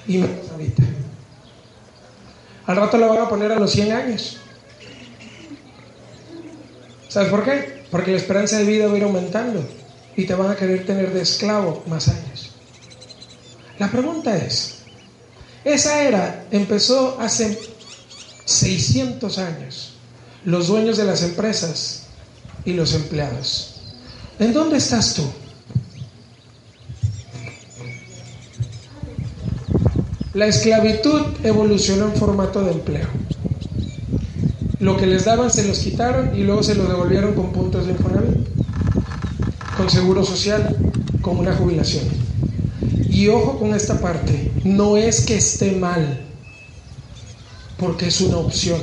Y 0.07 0.17
menos 0.17 0.49
ahorita. 0.51 0.83
Al 2.65 2.75
rato 2.77 2.97
la 2.97 3.07
van 3.07 3.19
a 3.19 3.29
poner 3.29 3.51
a 3.51 3.59
los 3.59 3.71
100 3.71 3.91
años. 3.91 4.37
¿Sabes 7.09 7.29
por 7.29 7.43
qué? 7.43 7.83
Porque 7.91 8.11
la 8.11 8.17
esperanza 8.17 8.57
de 8.57 8.63
vida 8.63 8.87
va 8.87 8.93
a 8.93 8.97
ir 8.97 9.03
aumentando 9.03 9.63
y 10.15 10.25
te 10.25 10.35
van 10.35 10.51
a 10.51 10.55
querer 10.55 10.85
tener 10.85 11.13
de 11.13 11.21
esclavo 11.21 11.83
más 11.87 12.07
años. 12.07 12.51
La 13.79 13.89
pregunta 13.89 14.35
es, 14.37 14.79
esa 15.63 16.03
era 16.03 16.45
empezó 16.51 17.17
hace 17.19 17.59
600 18.45 19.37
años, 19.39 19.93
los 20.45 20.67
dueños 20.67 20.97
de 20.97 21.05
las 21.05 21.23
empresas 21.23 22.03
y 22.65 22.73
los 22.73 22.93
empleados. 22.93 23.81
¿En 24.39 24.53
dónde 24.53 24.77
estás 24.77 25.13
tú? 25.13 25.23
La 30.33 30.47
esclavitud 30.47 31.21
evolucionó 31.43 32.05
en 32.05 32.15
formato 32.15 32.63
de 32.63 32.71
empleo. 32.71 33.07
Lo 34.79 34.97
que 34.97 35.05
les 35.05 35.25
daban 35.25 35.51
se 35.51 35.67
los 35.67 35.79
quitaron 35.79 36.35
y 36.35 36.43
luego 36.43 36.63
se 36.63 36.75
lo 36.75 36.85
devolvieron 36.85 37.35
con 37.35 37.53
puntos 37.53 37.85
de 37.85 37.91
Infonavit, 37.93 38.42
con 39.83 39.89
seguro 39.89 40.23
social, 40.23 40.77
con 41.21 41.39
una 41.39 41.53
jubilación. 41.53 42.05
Y 43.09 43.27
ojo 43.27 43.59
con 43.59 43.75
esta 43.75 43.99
parte, 43.99 44.49
no 44.63 44.95
es 44.95 45.25
que 45.25 45.35
esté 45.35 45.73
mal, 45.73 46.25
porque 47.77 48.07
es 48.07 48.21
una 48.21 48.37
opción. 48.37 48.79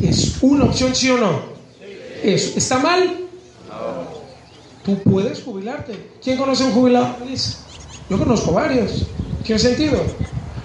Es 0.00 0.36
una 0.40 0.66
opción, 0.66 0.94
sí 0.94 1.10
o 1.10 1.18
no. 1.18 1.40
¿Está 2.22 2.78
mal? 2.78 3.26
Tú 4.84 4.98
puedes 5.02 5.42
jubilarte. 5.42 5.94
¿Quién 6.22 6.38
conoce 6.38 6.62
un 6.62 6.74
jubilado 6.74 7.16
feliz? 7.16 7.58
Yo 8.08 8.16
conozco 8.18 8.52
varios. 8.52 9.06
¿Qué 9.44 9.58
sentido? 9.58 10.00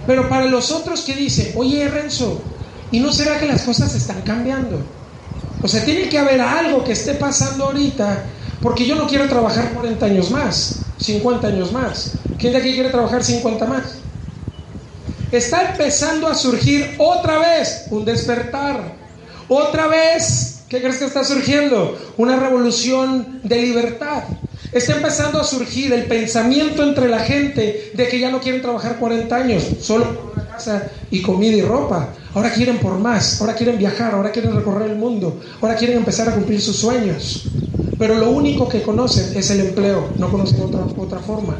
Pero 0.06 0.30
para 0.30 0.46
los 0.46 0.70
otros 0.70 1.02
que 1.02 1.16
dicen, 1.16 1.54
oye 1.56 1.88
Renzo, 1.88 2.40
¿Y 2.92 3.00
no 3.00 3.12
será 3.12 3.40
que 3.40 3.48
las 3.48 3.64
cosas 3.64 3.94
están 3.96 4.22
cambiando? 4.22 4.80
O 5.62 5.68
sea, 5.68 5.84
tiene 5.84 6.08
que 6.08 6.20
haber 6.20 6.40
algo 6.40 6.84
que 6.84 6.94
esté 6.94 7.16
pasando 7.16 7.66
ahorita, 7.66 8.24
porque 8.62 8.86
yo 8.86 8.96
no 8.96 9.08
quiero 9.08 9.28
trabajar 9.28 9.74
40 9.74 10.06
años 10.06 10.32
más, 10.32 10.82
50 11.00 11.48
años 11.48 11.72
más. 11.72 12.16
¿Quién 12.38 12.54
de 12.54 12.60
aquí 12.60 12.74
quiere 12.74 12.90
trabajar 12.90 13.24
50 13.24 13.66
más? 13.66 13.84
Está 15.32 15.72
empezando 15.72 16.28
a 16.28 16.36
surgir 16.36 16.96
otra 16.98 17.40
vez 17.40 17.86
un 17.90 18.06
despertar. 18.06 18.96
Otra 19.50 19.88
vez, 19.88 20.64
¿qué 20.70 20.80
crees 20.80 20.98
que 20.98 21.06
está 21.06 21.24
surgiendo? 21.24 21.98
Una 22.18 22.38
revolución 22.38 23.42
de 23.44 23.62
libertad. 23.62 24.24
Está 24.72 24.96
empezando 24.96 25.40
a 25.40 25.44
surgir 25.44 25.94
el 25.94 26.06
pensamiento 26.06 26.84
entre 26.84 27.08
la 27.08 27.20
gente 27.20 27.92
de 27.94 28.08
que 28.08 28.20
ya 28.20 28.30
no 28.30 28.40
quieren 28.42 28.62
trabajar 28.62 28.98
40 28.98 29.36
años, 29.36 29.64
solo 29.82 30.06
por 30.06 30.34
una 30.34 30.48
casa 30.50 30.90
y 31.10 31.22
comida 31.22 31.56
y 31.56 31.62
ropa. 31.62 32.10
Ahora 32.38 32.54
quieren 32.54 32.78
por 32.78 33.00
más, 33.00 33.42
ahora 33.42 33.56
quieren 33.56 33.80
viajar, 33.80 34.14
ahora 34.14 34.32
quieren 34.32 34.56
recorrer 34.56 34.92
el 34.92 34.96
mundo, 34.96 35.40
ahora 35.60 35.76
quieren 35.76 35.98
empezar 35.98 36.30
a 36.30 36.36
cumplir 36.36 36.62
sus 36.62 36.76
sueños. 36.76 37.48
Pero 37.98 38.14
lo 38.14 38.30
único 38.30 38.70
que 38.70 38.84
conocen 38.84 39.36
es 39.36 39.50
el 39.50 39.62
empleo, 39.62 40.10
no 40.20 40.30
conocen 40.30 40.62
otra, 40.62 40.82
otra 40.98 41.18
forma. 41.18 41.58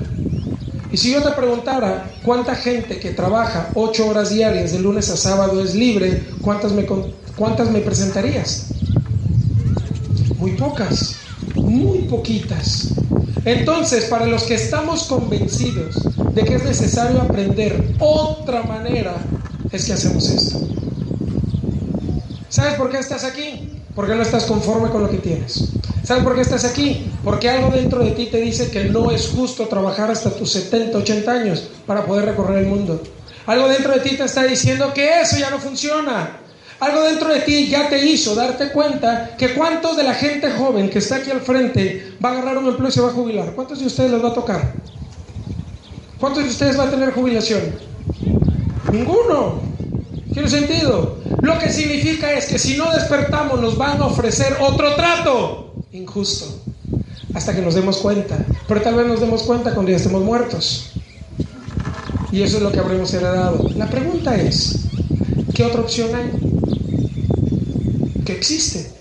Y 0.92 0.98
si 0.98 1.12
yo 1.12 1.24
te 1.24 1.32
preguntara 1.32 2.12
cuánta 2.24 2.54
gente 2.54 3.00
que 3.00 3.10
trabaja 3.10 3.72
ocho 3.74 4.06
horas 4.08 4.30
diarias 4.30 4.72
de 4.72 4.78
lunes 4.78 5.10
a 5.10 5.18
sábado 5.18 5.64
es 5.64 5.74
libre, 5.74 6.22
¿cuántas 6.44 6.74
me, 6.74 6.86
cuántas 7.36 7.72
me 7.72 7.80
presentarías? 7.80 8.68
Muy 10.38 10.52
pocas, 10.52 11.16
muy 11.56 12.04
poquitas. 12.04 12.90
Entonces, 13.46 14.06
para 14.06 14.28
los 14.28 14.44
que 14.44 14.54
estamos 14.54 15.06
convencidos 15.06 15.96
de 16.36 16.44
que 16.44 16.54
es 16.54 16.64
necesario 16.64 17.20
aprender 17.20 17.96
otra 17.98 18.62
manera 18.62 19.16
es 19.78 19.86
que 19.86 19.94
hacemos 19.94 20.30
esto. 20.30 20.60
¿Sabes 22.50 22.74
por 22.74 22.90
qué 22.90 22.98
estás 22.98 23.24
aquí? 23.24 23.70
Porque 23.96 24.16
no 24.16 24.24
estás 24.24 24.46
conforme 24.46 24.90
con 24.90 25.04
lo 25.04 25.10
que 25.10 25.18
tienes. 25.18 25.70
¿Sabes 26.04 26.24
por 26.24 26.36
qué 26.36 26.42
estás 26.42 26.66
aquí? 26.66 27.12
Porque 27.24 27.50
algo 27.50 27.70
dentro 27.70 28.04
de 28.04 28.12
ti 28.12 28.28
te 28.28 28.40
dice 28.40 28.70
que 28.72 28.86
no 28.86 29.12
es 29.12 29.30
justo 29.30 29.68
trabajar 29.68 30.10
hasta 30.10 30.32
tus 30.32 30.52
70, 30.52 30.98
80 30.98 31.32
años 31.32 31.70
para 31.86 32.06
poder 32.06 32.26
recorrer 32.26 32.60
el 32.60 32.68
mundo. 32.68 33.02
Algo 33.46 33.68
dentro 33.68 33.94
de 33.94 34.00
ti 34.00 34.18
te 34.18 34.24
está 34.24 34.44
diciendo 34.44 34.94
que 34.94 35.22
eso 35.22 35.38
ya 35.38 35.50
no 35.50 35.60
funciona. 35.60 36.40
Algo 36.80 37.04
dentro 37.04 37.30
de 37.30 37.42
ti 37.42 37.68
ya 37.68 37.90
te 37.90 38.06
hizo 38.06 38.36
darte 38.36 38.72
cuenta 38.72 39.36
que 39.38 39.54
cuántos 39.54 39.98
de 39.98 40.04
la 40.04 40.14
gente 40.14 40.52
joven 40.52 40.90
que 40.90 41.00
está 41.00 41.18
aquí 41.18 41.32
al 41.32 41.42
frente 41.42 42.14
va 42.24 42.30
a 42.30 42.32
agarrar 42.34 42.58
un 42.58 42.68
empleo 42.68 42.90
y 42.90 42.92
se 42.92 43.02
va 43.02 43.10
a 43.10 43.14
jubilar. 43.14 43.54
¿Cuántos 43.54 43.80
de 43.80 43.88
ustedes 43.88 44.12
les 44.12 44.24
va 44.24 44.30
a 44.30 44.34
tocar? 44.34 44.74
¿Cuántos 46.20 46.44
de 46.44 46.50
ustedes 46.50 46.80
va 46.80 46.86
a 46.86 46.90
tener 46.90 47.12
jubilación? 47.12 47.62
Ninguno. 48.92 49.67
¿Tiene 50.38 50.52
sentido? 50.52 51.18
Lo 51.42 51.58
que 51.58 51.72
significa 51.72 52.32
es 52.32 52.46
que 52.46 52.60
si 52.60 52.78
no 52.78 52.92
despertamos 52.92 53.60
nos 53.60 53.76
van 53.76 54.00
a 54.00 54.06
ofrecer 54.06 54.56
otro 54.60 54.94
trato 54.94 55.74
injusto 55.92 56.62
hasta 57.34 57.56
que 57.56 57.62
nos 57.64 57.74
demos 57.74 57.98
cuenta. 57.98 58.46
Pero 58.68 58.82
tal 58.84 58.94
vez 58.94 59.08
nos 59.08 59.20
demos 59.20 59.42
cuenta 59.42 59.74
cuando 59.74 59.90
ya 59.90 59.98
estemos 59.98 60.22
muertos. 60.22 60.92
Y 62.32 62.44
eso 62.44 62.58
es 62.58 62.64
lo 62.64 62.72
que 62.72 62.78
habremos 62.78 63.12
heredado. 63.16 63.68
La 63.78 63.90
pregunta 63.90 64.36
es, 64.36 64.82
¿qué 65.56 65.64
otra 65.64 65.82
opción 65.82 66.10
hay? 66.14 66.30
¿Qué 68.24 68.34
existe? 68.34 68.92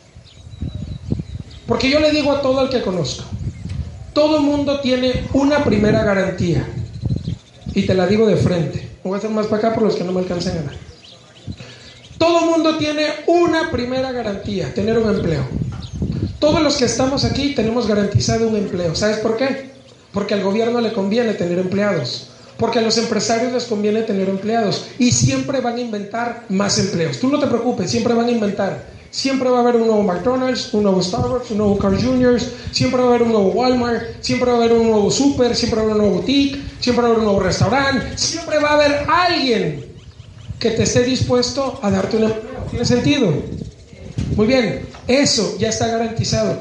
Porque 1.67 1.91
yo 1.91 2.01
le 2.01 2.13
digo 2.13 2.33
a 2.33 2.41
todo 2.41 2.63
el 2.63 2.71
que 2.71 2.81
conozco, 2.81 3.25
todo 4.15 4.41
mundo 4.41 4.81
tiene 4.81 5.27
una 5.35 5.63
primera 5.63 6.03
garantía. 6.03 6.67
Y 7.75 7.83
te 7.83 7.93
la 7.93 8.07
digo 8.07 8.27
de 8.27 8.37
frente. 8.37 8.89
Voy 9.05 9.17
a 9.17 9.19
hacer 9.19 9.29
más 9.29 9.49
para 9.49 9.69
acá 9.69 9.75
por 9.75 9.85
los 9.85 9.97
que 9.97 10.05
no 10.05 10.13
me 10.13 10.21
alcancen 10.21 10.57
a 10.57 10.63
ver. 10.63 10.86
Todo 12.19 12.47
mundo 12.47 12.79
tiene 12.79 13.07
una 13.27 13.71
primera 13.71 14.11
garantía, 14.11 14.73
tener 14.73 14.99
un 14.99 15.15
empleo. 15.15 15.45
Todos 16.39 16.63
los 16.63 16.77
que 16.77 16.87
estamos 16.87 17.25
aquí 17.25 17.55
tenemos 17.55 17.87
garantizado 17.87 18.49
un 18.49 18.57
empleo. 18.57 18.95
¿Sabes 18.95 19.19
por 19.19 19.37
qué? 19.37 19.71
Porque 20.13 20.35
al 20.35 20.43
gobierno 20.43 20.81
le 20.81 20.93
conviene 20.93 21.35
tener 21.35 21.59
empleados. 21.59 22.29
Porque 22.57 22.79
a 22.79 22.83
los 22.83 22.97
empresarios 22.97 23.53
les 23.53 23.65
conviene 23.65 24.03
tener 24.03 24.31
empleados. 24.31 24.87
Y 24.99 25.13
siempre 25.13 25.61
van 25.61 25.77
a 25.77 25.81
inventar 25.81 26.45
más 26.49 26.79
empleos. 26.79 27.19
Tú 27.21 27.29
no 27.29 27.39
te 27.39 27.47
preocupes, 27.47 27.91
siempre 27.91 28.15
van 28.15 28.27
a 28.27 28.31
inventar. 28.31 28.87
Siempre 29.11 29.49
va 29.51 29.59
a 29.59 29.61
haber 29.61 29.77
un 29.77 29.87
nuevo 29.87 30.03
McDonald's, 30.03 30.73
un 30.73 30.83
nuevo 30.83 31.03
Starbucks, 31.03 31.51
un 31.51 31.59
nuevo 31.59 31.79
Carl 31.79 31.97
Jr., 32.03 32.39
siempre 32.71 33.01
va 33.01 33.07
a 33.07 33.11
haber 33.11 33.23
un 33.23 33.33
nuevo 33.33 33.49
Walmart, 33.49 34.03
siempre 34.21 34.51
va 34.51 34.59
a 34.59 34.61
haber 34.61 34.73
un 34.73 34.91
nuevo 34.91 35.11
super, 35.11 35.57
siempre 35.57 35.81
va 35.81 35.83
a 35.83 35.85
haber 35.87 35.97
un 35.97 36.03
nuevo 36.03 36.21
boutique, 36.21 36.61
siempre 36.81 37.03
va 37.03 37.09
a 37.09 37.11
haber 37.13 37.19
un 37.21 37.25
nuevo 37.25 37.41
restaurante, 37.41 38.19
siempre 38.19 38.59
va 38.59 38.71
a 38.71 38.75
haber 38.75 39.07
alguien 39.09 39.96
que 40.59 40.71
te 40.71 40.83
esté 40.85 41.03
dispuesto 41.03 41.79
a 41.83 41.91
darte 41.91 42.17
un 42.17 42.25
empleo. 42.25 42.67
¿Tiene 42.71 42.85
sentido? 42.85 43.33
Muy 44.35 44.47
bien, 44.47 44.87
eso 45.07 45.57
ya 45.59 45.69
está 45.69 45.87
garantizado. 45.87 46.59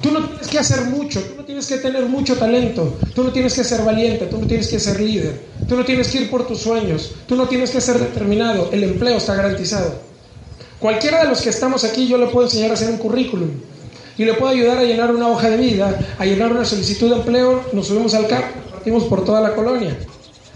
Tú 0.00 0.12
no 0.12 0.24
tienes 0.28 0.46
que 0.46 0.58
hacer 0.58 0.82
mucho, 0.84 1.20
tú 1.20 1.34
no 1.36 1.44
tienes 1.44 1.66
que 1.66 1.78
tener 1.78 2.06
mucho 2.06 2.36
talento, 2.36 2.96
tú 3.14 3.24
no 3.24 3.32
tienes 3.32 3.54
que 3.54 3.64
ser 3.64 3.82
valiente, 3.82 4.26
tú 4.26 4.38
no 4.38 4.46
tienes 4.46 4.68
que 4.68 4.78
ser 4.78 5.00
líder, 5.00 5.40
tú 5.68 5.76
no 5.76 5.84
tienes 5.84 6.08
que 6.08 6.18
ir 6.18 6.30
por 6.30 6.46
tus 6.46 6.60
sueños, 6.60 7.12
tú 7.26 7.34
no 7.34 7.48
tienes 7.48 7.70
que 7.70 7.80
ser 7.80 7.98
determinado, 7.98 8.70
el 8.72 8.84
empleo 8.84 9.16
está 9.16 9.34
garantizado. 9.34 10.00
Cualquiera 10.78 11.24
de 11.24 11.28
los 11.28 11.40
que 11.40 11.48
estamos 11.48 11.82
aquí 11.82 12.06
yo 12.06 12.16
le 12.16 12.26
puedo 12.26 12.46
enseñar 12.46 12.70
a 12.70 12.74
hacer 12.74 12.90
un 12.90 12.98
currículum 12.98 13.50
y 14.16 14.24
le 14.24 14.34
puedo 14.34 14.52
ayudar 14.52 14.78
a 14.78 14.84
llenar 14.84 15.12
una 15.12 15.28
hoja 15.28 15.50
de 15.50 15.56
vida, 15.56 15.98
a 16.16 16.24
llenar 16.24 16.52
una 16.52 16.64
solicitud 16.64 17.10
de 17.10 17.16
empleo, 17.16 17.64
nos 17.72 17.88
subimos 17.88 18.14
al 18.14 18.28
carro, 18.28 18.46
partimos 18.70 19.02
por 19.04 19.24
toda 19.24 19.40
la 19.40 19.56
colonia 19.56 19.98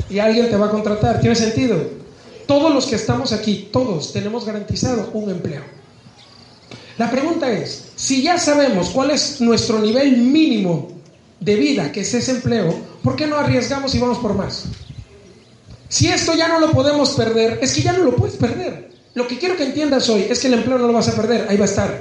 y 0.08 0.20
alguien 0.20 0.48
te 0.48 0.56
va 0.56 0.66
a 0.66 0.70
contratar. 0.70 1.20
¿Tiene 1.20 1.34
sentido? 1.34 2.01
Todos 2.46 2.74
los 2.74 2.86
que 2.86 2.96
estamos 2.96 3.32
aquí, 3.32 3.68
todos 3.72 4.12
tenemos 4.12 4.44
garantizado 4.44 5.10
un 5.12 5.30
empleo. 5.30 5.62
La 6.98 7.10
pregunta 7.10 7.50
es, 7.50 7.84
si 7.96 8.22
ya 8.22 8.38
sabemos 8.38 8.90
cuál 8.90 9.10
es 9.10 9.40
nuestro 9.40 9.78
nivel 9.78 10.18
mínimo 10.18 10.88
de 11.40 11.56
vida, 11.56 11.90
que 11.90 12.00
es 12.00 12.14
ese 12.14 12.32
empleo, 12.32 12.74
¿por 13.02 13.16
qué 13.16 13.26
no 13.26 13.36
arriesgamos 13.36 13.94
y 13.94 13.98
vamos 13.98 14.18
por 14.18 14.34
más? 14.34 14.64
Si 15.88 16.08
esto 16.08 16.34
ya 16.34 16.48
no 16.48 16.58
lo 16.58 16.70
podemos 16.70 17.10
perder, 17.10 17.58
es 17.62 17.74
que 17.74 17.82
ya 17.82 17.92
no 17.92 18.04
lo 18.04 18.16
puedes 18.16 18.36
perder. 18.36 18.92
Lo 19.14 19.26
que 19.26 19.38
quiero 19.38 19.56
que 19.56 19.64
entiendas 19.64 20.08
hoy 20.08 20.26
es 20.28 20.40
que 20.40 20.48
el 20.48 20.54
empleo 20.54 20.78
no 20.78 20.86
lo 20.86 20.92
vas 20.92 21.08
a 21.08 21.14
perder, 21.14 21.46
ahí 21.48 21.56
va 21.56 21.64
a 21.64 21.68
estar. 21.68 22.00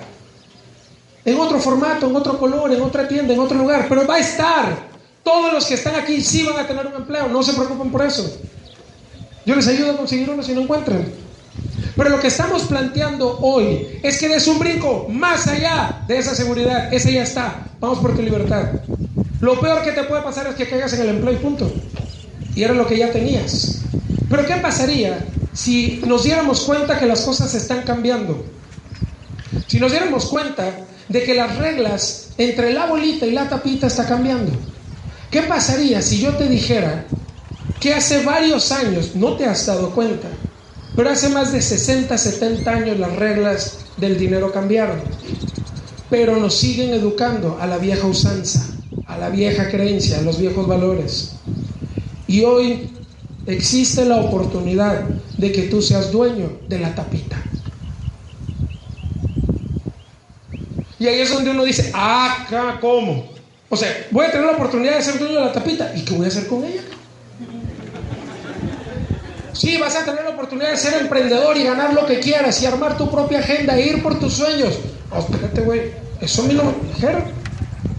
En 1.24 1.40
otro 1.40 1.60
formato, 1.60 2.08
en 2.08 2.16
otro 2.16 2.40
color, 2.40 2.72
en 2.72 2.82
otra 2.82 3.08
tienda, 3.08 3.34
en 3.34 3.40
otro 3.40 3.58
lugar, 3.58 3.88
pero 3.90 4.08
va 4.08 4.16
a 4.16 4.20
estar. 4.20 4.92
Todos 5.24 5.54
los 5.54 5.66
que 5.66 5.76
están 5.76 5.96
aquí 5.96 6.22
sí 6.22 6.44
van 6.44 6.58
a 6.58 6.68
tener 6.68 6.88
un 6.88 6.96
empleo, 6.96 7.28
no 7.28 7.44
se 7.44 7.54
preocupen 7.54 7.92
por 7.92 8.04
eso. 8.06 8.40
Yo 9.46 9.56
les 9.56 9.68
ayudo 9.68 9.92
a 9.92 9.98
conseguir 9.98 10.30
uno 10.30 10.44
si 10.44 10.54
no 10.54 10.62
encuentran. 10.62 11.06
Pero 11.96 12.10
lo 12.10 12.20
que 12.20 12.28
estamos 12.28 12.64
planteando 12.64 13.40
hoy 13.40 14.00
es 14.04 14.20
que 14.20 14.30
des 14.30 14.48
un 14.48 14.60
brinco 14.60 15.08
más 15.10 15.48
allá 15.48 16.04
de 16.08 16.18
esa 16.18 16.36
seguridad. 16.36 16.94
Ese 16.94 17.14
ya 17.14 17.24
está. 17.24 17.68
Vamos 17.80 18.00
por 18.00 18.16
tu 18.16 18.22
libertad. 18.22 18.70
Lo 19.42 19.60
peor 19.60 19.84
que 19.84 19.92
te 19.92 20.04
puede 20.04 20.22
pasar 20.22 20.48
es 20.48 20.56
que 20.56 20.68
caigas 20.70 20.94
en 20.94 21.02
el 21.02 21.10
empleo 21.10 21.34
y 21.34 21.38
punto. 21.38 21.72
Y 22.56 22.64
era 22.64 22.74
lo 22.74 22.88
que 22.88 22.98
ya 22.98 23.12
tenías. 23.12 23.82
Pero 24.30 24.46
¿qué 24.46 24.56
pasaría 24.58 25.26
si 25.54 26.02
nos 26.06 26.24
diéramos 26.24 26.62
cuenta 26.62 27.00
que 27.00 27.06
las 27.06 27.22
cosas 27.22 27.54
están 27.54 27.82
cambiando? 27.82 28.46
Si 29.68 29.80
nos 29.80 29.92
diéramos 29.92 30.26
cuenta 30.26 30.72
de 31.10 31.24
que 31.24 31.34
las 31.34 31.58
reglas 31.58 32.30
entre 32.38 32.74
la 32.74 32.86
bolita 32.86 33.26
y 33.26 33.32
la 33.32 33.50
tapita 33.50 33.88
está 33.88 34.08
cambiando. 34.08 34.52
¿Qué 35.30 35.42
pasaría 35.44 36.02
si 36.02 36.20
yo 36.20 36.36
te 36.36 36.48
dijera 36.48 37.06
que 37.82 37.96
hace 37.96 38.24
varios 38.24 38.72
años, 38.72 39.16
no 39.16 39.36
te 39.36 39.46
has 39.46 39.66
dado 39.66 39.90
cuenta, 39.90 40.28
pero 40.96 41.10
hace 41.10 41.30
más 41.30 41.52
de 41.52 41.62
60, 41.62 42.16
70 42.16 42.72
años 42.72 43.00
las 43.00 43.16
reglas 43.16 43.80
del 43.98 44.20
dinero 44.20 44.52
cambiaron. 44.52 45.02
Pero 46.10 46.38
nos 46.38 46.56
siguen 46.56 46.94
educando 46.94 47.58
a 47.60 47.66
la 47.66 47.80
vieja 47.80 48.06
usanza, 48.06 48.68
a 49.08 49.18
la 49.18 49.30
vieja 49.30 49.70
creencia, 49.70 50.20
a 50.20 50.22
los 50.22 50.38
viejos 50.40 50.68
valores. 50.68 51.32
Y 52.28 52.44
hoy 52.44 52.92
existe 53.48 54.06
la 54.06 54.18
oportunidad 54.18 55.02
de 55.38 55.52
que 55.52 55.64
tú 55.64 55.82
seas 55.82 56.12
dueño 56.12 56.60
de 56.70 56.78
la 56.78 56.94
tapita. 56.94 57.42
Y 61.00 61.08
ahí 61.08 61.20
es 61.22 61.34
donde 61.34 61.50
uno 61.50 61.64
dice, 61.64 61.92
ah, 61.96 62.78
¿cómo? 62.80 63.32
O 63.70 63.76
sea, 63.76 64.06
voy 64.12 64.28
a 64.28 64.32
tener 64.32 64.46
la 64.46 64.54
oportunidad 64.54 64.98
de 64.98 65.02
ser 65.02 65.18
dueño 65.18 65.40
de 65.40 65.46
la 65.46 65.52
tapita. 65.52 65.92
¿Y 65.96 66.02
qué 66.06 66.14
voy 66.14 66.26
a 66.26 66.28
hacer 66.28 66.46
con 66.46 66.64
ella? 66.64 66.82
Sí, 69.62 69.78
vas 69.78 69.96
a 69.96 70.04
tener 70.04 70.24
la 70.24 70.32
oportunidad 70.32 70.72
de 70.72 70.78
ser 70.78 71.00
emprendedor 71.00 71.56
y 71.56 71.64
ganar 71.64 71.94
lo 71.94 72.08
que 72.08 72.20
quieras 72.20 72.60
y 72.64 72.66
armar 72.66 72.98
tu 72.98 73.12
propia 73.12 73.38
agenda 73.38 73.78
e 73.78 73.86
ir 73.86 74.02
por 74.02 74.20
tus 74.20 74.34
sueños. 74.34 74.80
Oh, 75.12 75.20
espérate, 75.20 75.62
güey, 75.62 75.82
eso 76.20 76.42
a 76.42 76.46
mí 76.48 76.56
no 76.56 76.64
me 76.64 76.72
dijeron. 76.92 77.26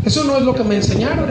Eso 0.04 0.24
no 0.24 0.38
es 0.38 0.42
lo 0.42 0.56
que 0.56 0.64
me 0.64 0.74
enseñaron. 0.74 1.30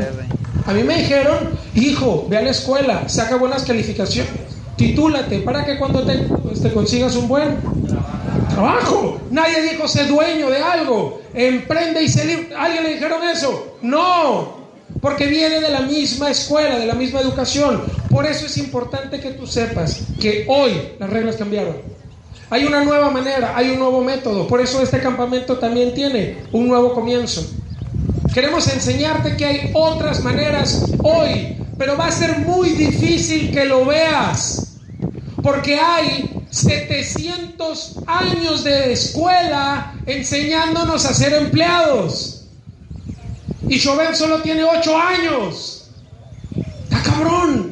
A 0.65 0.71
mí 0.71 0.84
me 0.84 0.99
dijeron, 0.99 1.49
hijo, 1.75 2.27
ve 2.29 2.38
a 2.38 2.43
la 2.43 2.51
escuela, 2.51 3.09
saca 3.09 3.36
buenas 3.36 3.63
calificaciones, 3.63 4.32
titúlate 4.77 5.39
para 5.39 5.65
que 5.65 5.77
cuando 5.77 6.05
te, 6.05 6.19
pues, 6.41 6.61
consigas 6.73 7.13
un 7.17 7.27
buen 7.27 7.57
trabajo. 8.47 9.19
Nadie 9.32 9.61
dijo 9.63 9.86
sé 9.86 10.05
dueño 10.05 10.49
de 10.49 10.59
algo, 10.59 11.23
emprende 11.34 12.03
y 12.03 12.07
se 12.07 12.23
libre. 12.23 12.55
¿Alguien 12.55 12.84
le 12.84 12.93
dijeron 12.93 13.21
eso? 13.27 13.75
No, 13.82 14.69
porque 15.01 15.25
viene 15.25 15.59
de 15.59 15.71
la 15.71 15.82
misma 15.82 16.32
escuela, 16.32 16.79
de 16.79 16.86
la 16.86 16.93
misma 16.93 17.19
educación. 17.19 17.82
Por 18.12 18.26
eso 18.26 18.45
es 18.45 18.57
importante 18.57 19.22
que 19.22 19.32
tú 19.32 19.47
sepas 19.47 20.01
que 20.20 20.45
hoy 20.49 20.72
las 20.99 21.09
reglas 21.09 21.38
cambiaron. 21.38 21.78
Hay 22.49 22.66
una 22.66 22.84
nueva 22.84 23.09
manera, 23.09 23.53
hay 23.55 23.70
un 23.70 23.80
nuevo 23.80 24.03
método. 24.03 24.47
Por 24.47 24.59
eso 24.59 24.82
este 24.82 24.99
campamento 24.99 25.57
también 25.57 25.93
tiene 25.93 26.38
un 26.51 26.68
nuevo 26.68 26.93
comienzo. 26.93 27.49
Queremos 28.34 28.68
enseñarte 28.68 29.38
que 29.38 29.45
hay 29.45 29.72
otras 29.74 30.22
maneras 30.22 30.91
hoy, 31.01 31.55
pero 31.78 31.95
va 31.95 32.07
a 32.07 32.12
ser 32.12 32.39
muy 32.39 32.72
difícil 32.72 33.51
que 33.51 33.64
lo 33.64 33.86
veas. 33.86 34.78
Porque 35.41 35.80
hay 35.80 36.45
700 36.49 37.99
años 38.05 38.66
de 38.66 38.91
escuela 38.91 39.93
enseñándonos 40.05 41.05
a 41.05 41.14
ser 41.14 41.34
empleados. 41.34 42.45
Y 43.70 43.80
Joven 43.80 44.14
solo 44.14 44.41
tiene 44.41 44.66
ocho 44.66 44.97
años. 44.97 45.89
Está 46.84 47.01
cabrón. 47.03 47.70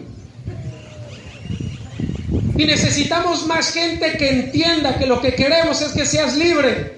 Y 2.59 2.65
necesitamos 2.65 3.47
más 3.47 3.71
gente 3.71 4.17
que 4.17 4.29
entienda 4.29 4.97
que 4.97 5.05
lo 5.05 5.21
que 5.21 5.33
queremos 5.33 5.81
es 5.81 5.93
que 5.93 6.05
seas 6.05 6.35
libre, 6.35 6.93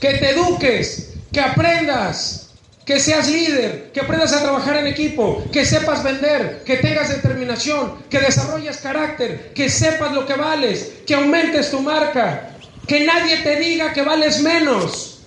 que 0.00 0.14
te 0.14 0.30
eduques, 0.30 1.10
que 1.30 1.40
aprendas, 1.40 2.54
que 2.86 2.98
seas 2.98 3.28
líder, 3.28 3.90
que 3.92 4.00
aprendas 4.00 4.32
a 4.32 4.40
trabajar 4.40 4.78
en 4.78 4.86
equipo, 4.86 5.44
que 5.52 5.66
sepas 5.66 6.02
vender, 6.02 6.62
que 6.64 6.78
tengas 6.78 7.10
determinación, 7.10 8.02
que 8.08 8.18
desarrolles 8.18 8.78
carácter, 8.78 9.52
que 9.52 9.68
sepas 9.68 10.12
lo 10.12 10.24
que 10.24 10.32
vales, 10.32 10.90
que 11.06 11.14
aumentes 11.14 11.70
tu 11.70 11.82
marca, 11.82 12.56
que 12.86 13.04
nadie 13.04 13.36
te 13.42 13.56
diga 13.56 13.92
que 13.92 14.00
vales 14.00 14.40
menos. 14.40 15.18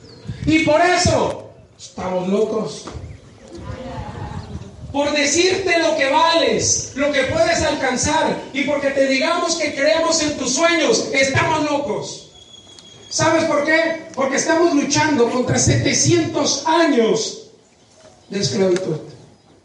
Y 0.48 0.66
por 0.66 0.82
eso 0.82 1.42
Estamos 1.82 2.28
locos. 2.30 2.86
Por 4.92 5.12
decirte 5.14 5.80
lo 5.80 5.96
que 5.96 6.10
vales, 6.10 6.92
lo 6.96 7.12
que 7.12 7.24
puedes 7.24 7.62
alcanzar 7.62 8.38
y 8.52 8.64
porque 8.64 8.90
te 8.90 9.08
digamos 9.08 9.56
que 9.56 9.74
creemos 9.74 10.22
en 10.22 10.38
tus 10.38 10.54
sueños, 10.54 11.08
estamos 11.14 11.70
locos. 11.70 12.28
¿Sabes 13.10 13.46
por 13.46 13.66
qué? 13.66 14.08
Porque 14.14 14.38
estamos 14.38 14.74
luchando 14.74 15.30
contra 15.30 15.58
700 15.58 16.66
años 16.66 17.52
de 18.30 18.40
esclavitud 18.40 18.98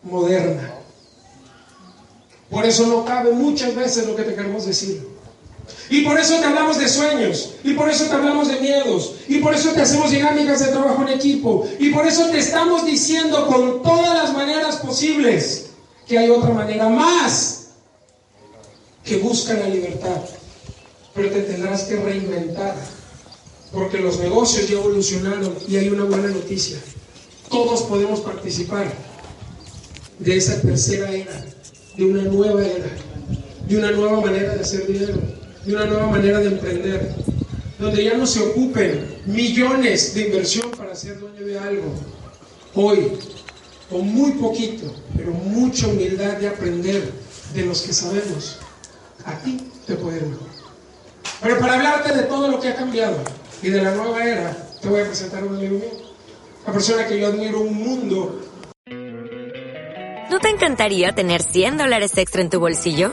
moderna. 0.02 0.74
Por 2.50 2.64
eso 2.64 2.86
no 2.86 3.04
cabe 3.04 3.32
muchas 3.32 3.74
veces 3.74 4.06
lo 4.06 4.14
que 4.14 4.22
te 4.22 4.34
queremos 4.34 4.66
decir. 4.66 5.15
Y 5.88 6.02
por 6.02 6.18
eso 6.18 6.38
te 6.38 6.44
hablamos 6.44 6.78
de 6.78 6.88
sueños, 6.88 7.54
y 7.62 7.74
por 7.74 7.88
eso 7.88 8.06
te 8.06 8.14
hablamos 8.14 8.48
de 8.48 8.60
miedos, 8.60 9.14
y 9.28 9.38
por 9.38 9.54
eso 9.54 9.70
te 9.70 9.82
hacemos 9.82 10.10
dinámicas 10.10 10.60
de 10.60 10.72
trabajo 10.72 11.02
en 11.02 11.08
equipo, 11.10 11.68
y 11.78 11.90
por 11.90 12.06
eso 12.06 12.26
te 12.26 12.38
estamos 12.38 12.84
diciendo 12.84 13.46
con 13.46 13.82
todas 13.82 14.14
las 14.14 14.32
maneras 14.32 14.76
posibles 14.76 15.66
que 16.08 16.18
hay 16.18 16.30
otra 16.30 16.50
manera 16.50 16.88
más 16.88 17.68
que 19.04 19.18
busca 19.18 19.54
la 19.54 19.68
libertad. 19.68 20.20
Pero 21.14 21.30
te 21.30 21.42
tendrás 21.42 21.84
que 21.84 21.96
reinventar, 21.96 22.74
porque 23.72 23.98
los 23.98 24.18
negocios 24.18 24.68
ya 24.68 24.74
evolucionaron 24.74 25.54
y 25.68 25.76
hay 25.76 25.88
una 25.88 26.04
buena 26.04 26.28
noticia. 26.28 26.78
Todos 27.48 27.82
podemos 27.82 28.20
participar 28.20 28.92
de 30.18 30.36
esa 30.36 30.60
tercera 30.60 31.10
era, 31.12 31.44
de 31.96 32.04
una 32.04 32.22
nueva 32.22 32.66
era, 32.66 32.90
de 33.68 33.78
una 33.78 33.92
nueva 33.92 34.20
manera 34.20 34.54
de 34.54 34.60
hacer 34.60 34.86
dinero 34.86 35.45
de 35.66 35.74
una 35.74 35.84
nueva 35.84 36.06
manera 36.06 36.38
de 36.38 36.46
emprender, 36.46 37.12
donde 37.78 38.04
ya 38.04 38.16
no 38.16 38.24
se 38.24 38.40
ocupen 38.40 39.22
millones 39.26 40.14
de 40.14 40.28
inversión 40.28 40.70
para 40.70 40.94
ser 40.94 41.18
dueño 41.18 41.44
de 41.44 41.58
algo. 41.58 41.92
Hoy, 42.74 43.18
con 43.90 44.06
muy 44.06 44.32
poquito, 44.32 44.94
pero 45.16 45.32
mucha 45.32 45.88
humildad 45.88 46.36
de 46.38 46.48
aprender 46.48 47.10
de 47.52 47.66
los 47.66 47.82
que 47.82 47.92
sabemos, 47.92 48.58
a 49.24 49.36
ti 49.40 49.58
te 49.86 49.96
puede 49.96 50.18
ir 50.18 50.26
mejor. 50.26 50.46
Pero 51.42 51.58
para 51.58 51.74
hablarte 51.74 52.14
de 52.14 52.22
todo 52.22 52.48
lo 52.48 52.60
que 52.60 52.68
ha 52.68 52.76
cambiado 52.76 53.18
y 53.60 53.68
de 53.68 53.82
la 53.82 53.92
nueva 53.92 54.24
era, 54.24 54.56
te 54.80 54.88
voy 54.88 55.00
a 55.00 55.06
presentar 55.06 55.42
a 55.42 55.46
un 55.46 55.56
amigo 55.56 55.78
mío, 55.78 55.90
una 56.64 56.72
persona 56.72 57.08
que 57.08 57.18
yo 57.18 57.26
admiro 57.26 57.60
un 57.60 57.74
mundo. 57.74 58.40
¿No 60.30 60.38
te 60.38 60.48
encantaría 60.48 61.12
tener 61.12 61.42
100 61.42 61.76
dólares 61.76 62.16
extra 62.16 62.42
en 62.42 62.50
tu 62.50 62.60
bolsillo? 62.60 63.12